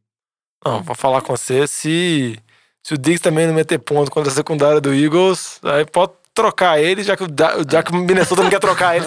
Não, 0.64 0.82
vou 0.82 0.96
falar 0.96 1.22
com 1.22 1.36
você, 1.36 1.68
se, 1.68 2.40
se 2.82 2.94
o 2.94 2.98
Diggs 2.98 3.22
também 3.22 3.46
não 3.48 3.54
meter 3.54 3.80
ponto 3.80 4.10
contra 4.10 4.32
a 4.32 4.36
secundária 4.36 4.80
do 4.80 4.94
Eagles, 4.94 5.60
aí 5.64 5.86
pode 5.86 6.14
trocar 6.34 6.80
ele, 6.82 7.04
já 7.04 7.16
que 7.16 7.26
já 7.70 7.84
que 7.84 7.92
o 7.92 7.96
Minnesota 7.96 8.44
não 8.44 8.50
quer 8.50 8.60
trocar 8.60 8.96
ele. 8.96 9.06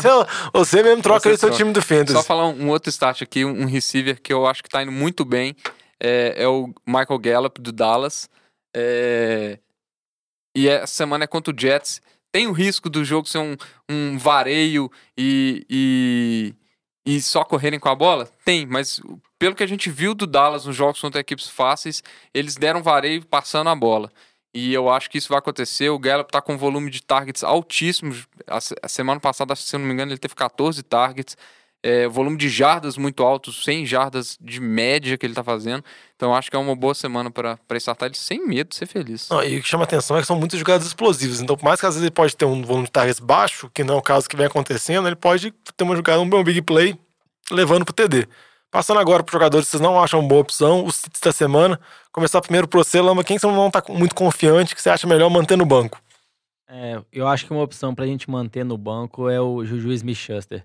Você, 0.53 0.83
mesmo 0.83 1.03
troca 1.03 1.21
Você 1.21 1.29
ele 1.29 1.37
do 1.37 1.41
seu 1.41 1.49
troca. 1.49 1.65
time 1.65 1.73
do 1.73 1.83
Fantasy. 1.83 2.13
Só 2.13 2.23
falar 2.23 2.47
um, 2.47 2.65
um 2.65 2.69
outro 2.69 2.91
start 2.91 3.23
aqui, 3.23 3.45
um, 3.45 3.63
um 3.63 3.67
receiver 3.67 4.21
que 4.21 4.33
eu 4.33 4.47
acho 4.47 4.63
que 4.63 4.69
tá 4.69 4.83
indo 4.83 4.93
muito 4.93 5.25
bem. 5.25 5.57
É, 5.99 6.35
é 6.37 6.49
o 6.49 6.73
Michael 6.87 7.19
Gallup 7.19 7.61
do 7.61 7.73
Dallas. 7.73 8.29
É, 8.75 9.59
e 10.55 10.69
essa 10.69 10.87
semana 10.87 11.25
é 11.25 11.27
contra 11.27 11.53
o 11.53 11.59
Jets. 11.59 12.01
Tem 12.33 12.47
o 12.47 12.53
risco 12.53 12.91
do 12.91 13.05
jogo 13.05 13.29
ser 13.29 13.39
um, 13.39 13.57
um 13.89 14.19
vareio 14.19 14.91
e, 15.17 15.65
e, 15.71 16.55
e 17.07 17.23
só 17.23 17.45
correrem 17.45 17.79
com 17.81 17.89
a 17.89 17.95
bola? 17.95 18.29
Tem, 18.45 18.67
mas 18.67 19.01
pelo 19.39 19.55
que 19.55 19.63
a 19.63 19.67
gente 19.67 19.91
viu 19.91 20.15
do 20.15 20.27
Dallas 20.27 20.67
nos 20.67 20.77
jogos 20.77 21.01
contra 21.01 21.21
equipes 21.21 21.49
fáceis, 21.49 22.03
eles 22.35 22.57
deram 22.57 22.83
vareio 22.83 23.25
passando 23.25 23.71
a 23.71 23.75
bola. 23.75 24.11
E 24.55 24.73
eu 24.73 24.89
acho 24.89 25.11
que 25.11 25.19
isso 25.19 25.29
vai 25.29 25.39
acontecer. 25.39 25.91
O 25.91 25.99
Gallup 25.99 26.31
tá 26.31 26.41
com 26.41 26.55
um 26.55 26.59
volume 26.59 26.91
de 26.91 27.03
targets 27.03 27.45
altíssimos. 27.45 28.27
A, 28.47 28.59
se- 28.61 28.75
a 28.83 28.89
semana 28.89 29.21
passada, 29.21 29.55
se 29.55 29.77
não 29.77 29.85
me 29.85 29.93
engano, 29.93 30.13
ele 30.13 30.19
teve 30.19 30.35
14 30.35 30.83
targets. 30.83 31.37
É, 31.87 32.09
volume 32.09 32.37
de 32.37 32.49
jardas 32.49 32.97
muito 32.97 33.23
alto, 33.23 33.53
100 33.53 33.87
jardas 33.87 34.37
de 34.41 34.61
média 34.61 35.17
que 35.17 35.25
ele 35.25 35.35
tá 35.35 35.45
fazendo. 35.45 35.85
Então 36.17 36.31
eu 36.31 36.35
acho 36.35 36.51
que 36.51 36.57
é 36.57 36.59
uma 36.59 36.75
boa 36.75 36.95
semana 36.95 37.31
para 37.31 37.57
startar 37.77 38.09
ele 38.09 38.17
sem 38.17 38.45
medo 38.45 38.71
de 38.71 38.75
ser 38.75 38.87
feliz. 38.87 39.29
Não, 39.29 39.41
e 39.45 39.59
o 39.59 39.63
que 39.63 39.69
chama 39.69 39.85
atenção 39.85 40.17
é 40.17 40.21
que 40.21 40.27
são 40.27 40.37
muitas 40.37 40.59
jogadas 40.59 40.85
explosivas. 40.85 41.41
Então, 41.41 41.57
por 41.57 41.65
mais 41.65 41.79
que 41.79 41.87
às 41.87 41.95
vezes 41.95 42.03
ele 42.03 42.11
pode 42.11 42.37
ter 42.37 42.45
um 42.45 42.61
volume 42.61 42.87
de 42.87 42.91
targets 42.91 43.21
baixo, 43.21 43.71
que 43.73 43.85
não 43.85 43.95
é 43.95 43.99
o 43.99 44.03
caso 44.03 44.29
que 44.29 44.37
vem 44.37 44.47
acontecendo, 44.47 45.07
ele 45.07 45.15
pode 45.15 45.53
ter 45.77 45.85
uma 45.85 45.95
jogada, 45.95 46.21
um 46.21 46.43
big 46.43 46.61
play, 46.63 46.99
levando 47.53 47.85
pro 47.85 47.95
TD. 47.95 48.27
Passando 48.69 48.99
agora 48.99 49.23
para 49.23 49.33
jogadores 49.33 49.67
que 49.67 49.71
vocês 49.71 49.81
não 49.81 50.03
acham 50.03 50.27
boa 50.27 50.41
opção, 50.41 50.85
os 50.85 50.97
sits 50.97 51.21
da 51.21 51.31
semana. 51.31 51.79
Começar 52.11 52.41
primeiro 52.41 52.67
pro 52.67 52.83
você, 52.83 53.01
Lama. 53.01 53.23
Quem 53.23 53.39
você 53.39 53.47
não 53.47 53.71
tá 53.71 53.81
muito 53.91 54.15
confiante, 54.17 54.75
que 54.75 54.83
você 54.83 54.91
acha 54.91 55.07
melhor 55.07 55.31
manter 55.31 55.57
no 55.57 55.65
banco? 55.65 56.03
É, 56.69 57.01
eu 57.13 57.29
acho 57.29 57.47
que 57.47 57.53
uma 57.53 57.63
opção 57.63 57.95
pra 57.95 58.07
gente 58.07 58.29
manter 58.29 58.65
no 58.65 58.77
banco 58.77 59.31
é 59.31 59.41
o 59.41 59.65
Juju 59.65 59.93
Smith-Schuster. 59.93 60.65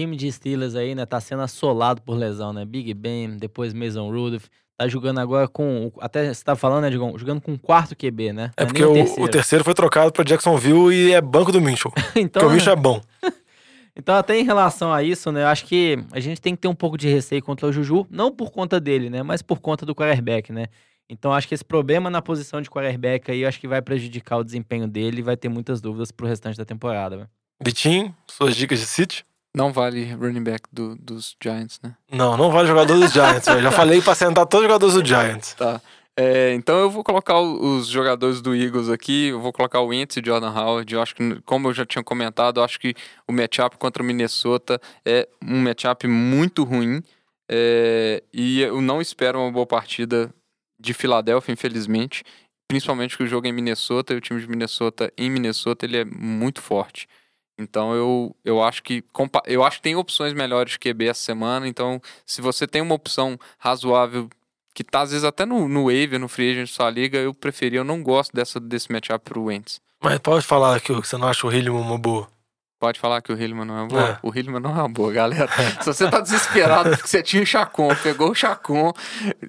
Time 0.00 0.14
de 0.14 0.30
Steelers 0.30 0.76
aí, 0.76 0.94
né, 0.94 1.04
tá 1.04 1.20
sendo 1.20 1.42
assolado 1.42 2.00
por 2.02 2.16
lesão, 2.16 2.52
né? 2.52 2.64
Big 2.64 2.94
Ben, 2.94 3.36
depois 3.36 3.74
Mason 3.74 4.08
Rudolph. 4.08 4.44
Tá 4.76 4.86
jogando 4.86 5.18
agora 5.18 5.48
com. 5.48 5.90
Até 5.98 6.32
você 6.32 6.44
tá 6.44 6.54
falando, 6.54 6.82
né, 6.82 6.90
Digão? 6.90 7.18
Jogando 7.18 7.40
com 7.40 7.54
o 7.54 7.58
quarto 7.58 7.96
QB, 7.96 8.32
né? 8.32 8.52
É 8.56 8.62
Não 8.62 8.68
porque 8.68 8.84
o, 8.84 9.24
o 9.24 9.28
terceiro 9.28 9.64
foi 9.64 9.74
trocado 9.74 10.12
para 10.12 10.22
Jacksonville 10.22 10.94
e 10.94 11.12
é 11.12 11.20
banco 11.20 11.50
do. 11.50 11.58
Porque 11.60 12.20
então, 12.20 12.46
o 12.46 12.50
Minchel 12.52 12.74
é 12.74 12.76
bom. 12.76 13.00
então, 13.96 14.14
até 14.14 14.38
em 14.38 14.44
relação 14.44 14.92
a 14.92 15.02
isso, 15.02 15.32
né, 15.32 15.42
eu 15.42 15.48
acho 15.48 15.64
que 15.66 15.98
a 16.12 16.20
gente 16.20 16.40
tem 16.40 16.54
que 16.54 16.62
ter 16.62 16.68
um 16.68 16.76
pouco 16.76 16.96
de 16.96 17.08
receio 17.08 17.42
contra 17.42 17.66
o 17.66 17.72
Juju, 17.72 18.06
não 18.08 18.30
por 18.30 18.52
conta 18.52 18.78
dele, 18.78 19.10
né, 19.10 19.24
mas 19.24 19.42
por 19.42 19.58
conta 19.58 19.84
do 19.84 19.96
quarterback, 19.96 20.52
né. 20.52 20.66
Então, 21.10 21.32
acho 21.32 21.48
que 21.48 21.54
esse 21.54 21.64
problema 21.64 22.08
na 22.08 22.22
posição 22.22 22.62
de 22.62 22.70
quarterback 22.70 23.32
aí, 23.32 23.40
eu 23.40 23.48
acho 23.48 23.58
que 23.58 23.66
vai 23.66 23.82
prejudicar 23.82 24.36
o 24.36 24.44
desempenho 24.44 24.86
dele 24.86 25.18
e 25.18 25.22
vai 25.22 25.36
ter 25.36 25.48
muitas 25.48 25.80
dúvidas 25.80 26.12
pro 26.12 26.28
restante 26.28 26.56
da 26.56 26.64
temporada, 26.64 27.16
né. 27.16 27.26
Vitinho, 27.60 28.14
suas 28.28 28.54
dicas 28.54 28.78
de 28.78 28.86
City? 28.86 29.26
Não 29.54 29.72
vale 29.72 30.12
running 30.12 30.42
back 30.42 30.68
do- 30.72 30.94
dos 30.96 31.34
Giants, 31.42 31.80
né? 31.82 31.94
Não, 32.12 32.36
não 32.36 32.50
vale 32.50 32.68
jogador 32.68 32.98
dos 32.98 33.12
Giants. 33.12 33.46
velho. 33.46 33.62
Já 33.62 33.70
falei 33.72 34.00
pra 34.00 34.14
sentar 34.14 34.46
todos 34.46 34.64
os 34.64 34.68
jogadores 34.68 34.94
do 34.94 35.04
Giants. 35.06 35.54
Tá. 35.54 35.80
É, 36.20 36.52
então 36.54 36.76
eu 36.78 36.90
vou 36.90 37.02
colocar 37.04 37.40
os 37.40 37.86
jogadores 37.86 38.40
do 38.40 38.54
Eagles 38.54 38.88
aqui. 38.88 39.28
Eu 39.28 39.40
vou 39.40 39.52
colocar 39.52 39.80
o 39.80 39.86
Wentz 39.86 40.16
e 40.16 40.22
Jordan 40.24 40.50
Howard. 40.52 40.92
Eu 40.92 41.00
acho 41.00 41.14
que, 41.14 41.40
como 41.42 41.68
eu 41.68 41.72
já 41.74 41.86
tinha 41.86 42.02
comentado, 42.02 42.58
eu 42.60 42.64
acho 42.64 42.78
que 42.78 42.94
o 43.26 43.32
matchup 43.32 43.76
contra 43.78 44.02
o 44.02 44.06
Minnesota 44.06 44.80
é 45.04 45.28
um 45.42 45.62
matchup 45.62 46.06
muito 46.08 46.62
ruim. 46.64 47.02
É, 47.50 48.22
e 48.32 48.60
eu 48.60 48.80
não 48.80 49.00
espero 49.00 49.38
uma 49.40 49.50
boa 49.50 49.66
partida 49.66 50.32
de 50.78 50.92
Filadélfia, 50.92 51.52
infelizmente. 51.52 52.22
Principalmente 52.68 53.16
que 53.16 53.22
o 53.22 53.26
jogo 53.26 53.46
é 53.46 53.50
em 53.50 53.52
Minnesota 53.52 54.12
e 54.12 54.16
o 54.16 54.20
time 54.20 54.40
de 54.40 54.46
Minnesota 54.48 55.10
em 55.16 55.30
Minnesota 55.30 55.86
ele 55.86 55.96
é 55.96 56.04
muito 56.04 56.60
forte. 56.60 57.08
Então 57.58 57.92
eu, 57.94 58.36
eu 58.44 58.62
acho 58.62 58.82
que 58.82 59.04
eu 59.46 59.64
acho 59.64 59.78
que 59.78 59.82
tem 59.82 59.96
opções 59.96 60.32
melhores 60.32 60.72
de 60.72 60.78
QB 60.78 61.06
essa 61.08 61.22
semana. 61.22 61.66
Então, 61.66 62.00
se 62.24 62.40
você 62.40 62.66
tem 62.66 62.80
uma 62.80 62.94
opção 62.94 63.38
razoável 63.58 64.28
que 64.72 64.84
tá 64.84 65.00
às 65.00 65.10
vezes 65.10 65.24
até 65.24 65.44
no, 65.44 65.68
no 65.68 65.86
waiver, 65.86 66.20
no 66.20 66.28
free 66.28 66.52
agent 66.52 66.68
da 66.68 66.74
sua 66.74 66.90
liga, 66.90 67.18
eu 67.18 67.34
preferi, 67.34 67.74
eu 67.76 67.84
não 67.84 68.00
gosto 68.00 68.32
dessa, 68.32 68.60
desse 68.60 68.92
matchup 68.92 69.24
pro 69.24 69.44
Wentz. 69.44 69.80
Mas 70.00 70.20
pode 70.20 70.46
falar 70.46 70.80
que 70.80 70.92
você 70.92 71.16
não 71.16 71.26
acha 71.26 71.44
o 71.46 71.52
Hilliman 71.52 71.80
uma 71.80 71.98
boa. 71.98 72.28
Pode 72.78 73.00
falar 73.00 73.20
que 73.20 73.32
o 73.32 73.36
Hillman 73.36 73.64
não 73.64 73.76
é 73.76 73.80
uma 73.80 73.88
boa. 73.88 74.08
É. 74.08 74.18
O 74.22 74.32
Hillman 74.32 74.60
não 74.60 74.70
é 74.70 74.74
uma 74.74 74.88
boa, 74.88 75.12
galera. 75.12 75.48
Se 75.82 75.86
você 75.86 76.08
tá 76.08 76.20
desesperado 76.20 76.90
porque 76.90 77.08
você 77.08 77.22
tinha 77.24 77.42
o 77.42 77.46
Chacon, 77.46 77.88
pegou 77.96 78.30
o 78.30 78.34
Chacon, 78.34 78.92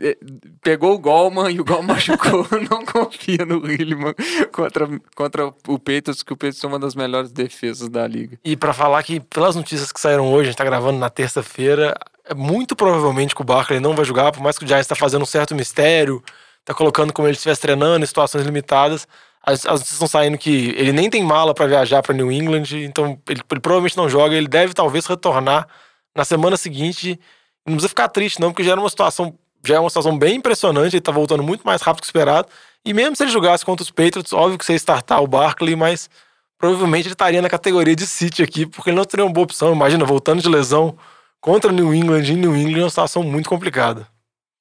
eh, 0.02 0.18
pegou 0.64 0.96
o 0.96 0.98
Golman 0.98 1.52
e 1.52 1.62
o 1.62 1.64
Golman 1.64 1.94
machucou, 1.94 2.48
não 2.70 2.84
confia 2.84 3.46
no 3.46 3.70
Hillman 3.70 4.16
contra, 4.52 4.90
contra 5.16 5.54
o 5.68 5.78
Peitos, 5.78 6.24
que 6.24 6.34
o 6.34 6.38
Peitos 6.38 6.64
é 6.64 6.68
uma 6.68 6.80
das 6.80 6.96
melhores 6.96 7.32
defesas 7.32 7.88
da 7.88 8.08
liga. 8.08 8.40
E 8.44 8.58
pra 8.58 8.74
falar 8.74 9.04
que, 9.04 9.20
pelas 9.20 9.56
notícias 9.56 9.92
que 9.92 10.00
saíram 10.00 10.32
hoje, 10.34 10.50
a 10.50 10.52
gente 10.52 10.58
tá 10.58 10.66
gravando 10.66 10.98
na 10.98 11.10
terça-feira, 11.12 11.96
é 12.26 12.34
muito 12.34 12.76
provavelmente 12.76 13.36
que 13.36 13.42
o 13.42 13.46
Barkley 13.46 13.80
não 13.80 13.96
vai 13.96 14.06
jogar, 14.06 14.32
por 14.32 14.42
mais 14.42 14.58
que 14.58 14.66
o 14.66 14.68
Giants 14.68 14.88
tá 14.88 14.96
fazendo 14.96 15.22
um 15.22 15.28
certo 15.28 15.54
mistério, 15.54 16.24
tá 16.66 16.74
colocando 16.74 17.14
como 17.14 17.28
ele 17.28 17.36
estivesse 17.36 17.62
treinando 17.62 18.04
em 18.04 18.08
situações 18.08 18.44
limitadas. 18.44 19.08
As, 19.42 19.66
as 19.66 19.72
notícias 19.72 19.92
estão 19.94 20.08
saindo 20.08 20.38
que 20.38 20.74
ele 20.78 20.92
nem 20.92 21.10
tem 21.10 21.24
mala 21.24 21.54
pra 21.54 21.66
viajar 21.66 22.02
pra 22.02 22.14
New 22.14 22.32
England, 22.32 22.66
então 22.74 23.20
ele, 23.28 23.42
ele 23.50 23.60
provavelmente 23.60 23.98
não 23.98 24.10
joga, 24.10 24.36
ele 24.36 24.48
deve 24.48 24.74
talvez 24.74 25.06
retornar 25.06 25.68
na 26.16 26.26
semana 26.26 26.58
seguinte. 26.58 27.20
Não 27.66 27.76
precisa 27.76 27.90
ficar 27.90 28.10
triste, 28.10 28.40
não, 28.40 28.52
porque 28.52 28.64
já 28.64 28.72
era 28.72 28.82
uma 28.82 28.90
situação, 28.90 29.38
já 29.66 29.76
é 29.76 29.80
uma 29.80 29.90
situação 29.90 30.18
bem 30.18 30.38
impressionante, 30.38 30.96
ele 30.96 31.02
tá 31.02 31.12
voltando 31.12 31.44
muito 31.44 31.64
mais 31.64 31.82
rápido 31.82 32.02
que 32.02 32.08
esperado. 32.08 32.48
E 32.84 32.94
mesmo 32.94 33.16
se 33.16 33.24
ele 33.24 33.32
jogasse 33.32 33.66
contra 33.66 33.84
os 33.84 33.92
Patriots, 33.92 34.34
óbvio 34.34 34.58
que 34.58 34.66
você 34.66 34.74
ia 34.74 34.78
startar 34.78 35.22
o 35.22 35.28
Barkley, 35.28 35.76
mas 35.76 36.10
provavelmente 36.58 37.08
ele 37.08 37.14
estaria 37.14 37.42
na 37.42 37.50
categoria 37.50 37.96
de 37.96 38.06
City 38.06 38.44
aqui, 38.44 38.66
porque 38.66 38.90
ele 38.90 38.98
não 38.98 39.06
teria 39.06 39.26
uma 39.26 39.34
boa 39.34 39.44
opção. 39.46 39.74
Imagina, 39.74 40.06
voltando 40.06 40.42
de 40.42 40.50
lesão 40.50 40.98
contra 41.40 41.72
New 41.72 41.94
England 41.94 42.24
em 42.24 42.36
New 42.36 42.56
England, 42.56 42.80
é 42.80 42.84
uma 42.84 42.90
situação 42.90 43.24
muito 43.24 43.50
complicada. 43.50 44.08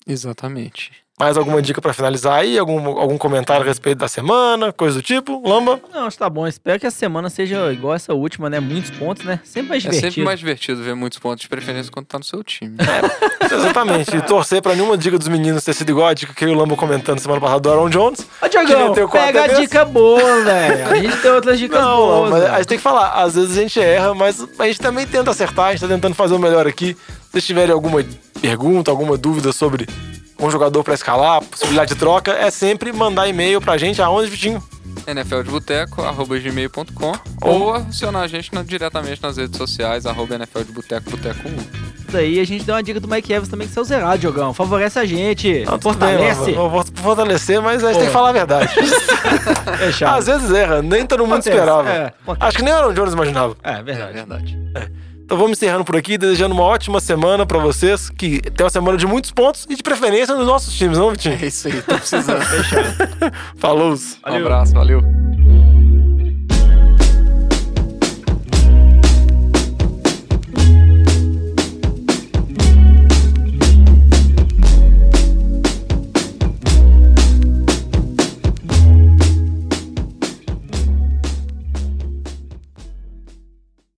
Exatamente. 0.07 0.93
Mais 1.19 1.37
alguma 1.37 1.61
dica 1.61 1.81
pra 1.81 1.93
finalizar 1.93 2.35
aí? 2.35 2.59
Algum, 2.59 2.87
algum 2.99 3.19
comentário 3.19 3.63
a 3.65 3.67
respeito 3.67 3.99
da 3.99 4.09
semana? 4.09 4.73
Coisa 4.73 4.97
do 4.99 5.03
tipo? 5.03 5.43
Lamba? 5.47 5.81
Não, 5.93 6.07
acho 6.07 6.17
que 6.17 6.23
tá 6.23 6.31
bom. 6.31 6.47
Espero 6.47 6.79
que 6.79 6.87
a 6.87 6.91
semana 6.91 7.29
seja 7.29 7.73
igual 7.73 7.95
essa 7.95 8.15
última, 8.15 8.49
né? 8.49 8.61
Muitos 8.61 8.91
pontos, 8.93 9.25
né? 9.25 9.41
Sempre 9.45 9.71
mais 9.71 9.85
É 9.85 9.89
divertido. 9.89 10.13
sempre 10.13 10.25
mais 10.25 10.39
divertido 10.39 10.83
ver 10.83 10.95
muitos 10.95 11.19
pontos 11.19 11.43
de 11.43 11.49
preferência 11.49 11.91
quando 11.91 12.07
tá 12.07 12.19
no 12.19 12.25
seu 12.25 12.43
time. 12.45 12.77
Exatamente. 13.51 14.17
E 14.17 14.21
torcer 14.23 14.63
pra 14.63 14.75
nenhuma 14.75 14.97
dica 14.97 15.19
dos 15.19 15.29
meninos 15.29 15.65
ter 15.65 15.73
sido 15.75 15.91
igual 15.91 16.09
a 16.09 16.15
dica 16.15 16.33
que 16.33 16.45
eu 16.45 16.49
e 16.49 16.53
o 16.53 16.55
Lamba 16.57 16.77
comentando 16.77 17.19
semana 17.19 17.41
passada 17.41 17.61
do 17.61 17.71
Aaron 17.71 17.89
Jones. 17.91 18.27
Ô, 18.43 18.49
Diogão, 18.49 18.93
pega 19.11 19.45
a 19.45 19.49
dica 19.49 19.85
boa, 19.85 20.43
velho. 20.45 20.89
A 20.89 20.95
gente 20.97 21.17
tem 21.17 21.31
outras 21.31 21.59
dicas 21.61 21.81
Não, 21.81 21.97
boas. 21.97 22.31
Mas 22.31 22.45
a 22.45 22.57
gente 22.59 22.67
tem 22.69 22.79
que 22.79 22.85
falar. 22.85 23.11
Às 23.23 23.35
vezes 23.35 23.57
a 23.57 23.61
gente 23.63 23.81
erra, 23.81 24.15
mas 24.15 24.47
a 24.59 24.67
gente 24.67 24.81
também 24.81 25.07
tenta 25.07 25.31
acertar. 25.31 25.67
A 25.67 25.71
gente 25.73 25.81
tá 25.81 25.89
tentando 25.89 26.15
fazer 26.15 26.35
o 26.35 26.39
melhor 26.39 26.67
aqui. 26.67 26.95
Se 26.95 27.33
vocês 27.33 27.47
tiverem 27.47 27.73
alguma 27.73 28.05
pergunta, 28.41 28.91
alguma 28.91 29.17
dúvida 29.19 29.53
sobre 29.53 29.87
um 30.41 30.51
jogador 30.51 30.83
pra 30.85 30.95
escalar, 30.95 31.43
possibilidade 31.43 31.95
de 31.95 31.99
troca, 32.01 32.33
é 32.33 32.51
sempre 32.51 32.93
mandar 32.93 33.29
e-mail 33.29 33.61
pra 33.61 33.77
gente. 33.77 34.01
Aonde, 34.03 34.31
Vitinho? 34.31 34.63
nfldeboteco, 35.07 36.03
arroba 36.03 36.39
gmail.com 36.39 37.13
ou 37.41 37.73
acionar 37.75 38.23
a 38.23 38.27
gente 38.27 38.53
na- 38.55 38.63
diretamente 38.63 39.23
nas 39.23 39.37
redes 39.39 39.57
sociais, 39.57 40.05
arroba 40.05 40.37
nfldeboteco, 40.37 41.11
boteco 41.11 41.49
1. 41.49 41.53
Isso 42.09 42.17
aí, 42.17 42.41
a 42.41 42.45
gente 42.45 42.65
deu 42.65 42.75
uma 42.75 42.83
dica 42.83 42.99
do 43.01 43.09
Mike 43.09 43.33
Evans 43.33 43.49
também 43.49 43.67
que 43.69 43.73
saiu 43.75 43.85
zerado, 43.85 44.19
Diogão. 44.19 44.53
Favorece 44.53 44.99
a 44.99 45.05
gente. 45.07 45.65
Não, 45.65 45.73
bem, 45.73 45.81
fortalece. 45.81 46.41
Lamba. 46.41 46.53
Eu 46.53 46.71
vou 46.71 46.85
fortalecer, 46.95 47.61
mas 47.63 47.83
a 47.85 47.89
gente 47.89 47.99
tem 47.99 48.07
que 48.07 48.13
Pô. 48.13 48.19
falar 48.19 48.31
a 48.31 48.33
verdade. 48.33 48.75
Fechado. 49.79 50.19
Às 50.19 50.27
vezes 50.27 50.51
erra, 50.53 50.83
nem 50.83 51.07
todo 51.07 51.21
mundo 51.21 51.35
Acontece, 51.35 51.51
esperava. 51.57 51.89
é. 51.91 52.13
Acho 52.41 52.57
que 52.57 52.63
nem 52.63 52.73
o 52.73 52.77
Aaron 52.77 52.93
Jones 52.95 53.13
imaginava. 53.15 53.57
É, 53.63 53.83
verdade. 53.83 54.13
verdade. 54.13 54.59
Então 55.29 55.37
vamos 55.37 55.59
encerrando 55.59 55.85
por 55.85 55.95
aqui, 55.95 56.17
desejando 56.17 56.55
uma 56.55 56.63
ótima 56.63 57.01
semana 57.01 57.45
pra 57.45 57.59
vocês, 57.59 58.09
que 58.09 58.41
tem 58.41 58.65
uma 58.65 58.71
semana 58.71 58.97
de 58.97 59.07
muitos 59.07 59.31
pontos 59.31 59.67
e 59.69 59.77
de 59.77 59.83
preferência 59.83 60.35
nos 60.35 60.47
nossos 60.47 60.73
times, 60.75 60.97
não, 60.97 61.11
Vitinho? 61.11 61.39
É 61.39 61.49
isso 61.49 61.69
aí, 61.69 61.83
tô 61.83 61.97
precisando. 61.97 62.41
Falou! 63.59 63.95
Um 64.27 64.37
abraço, 64.37 64.73
valeu. 64.73 65.03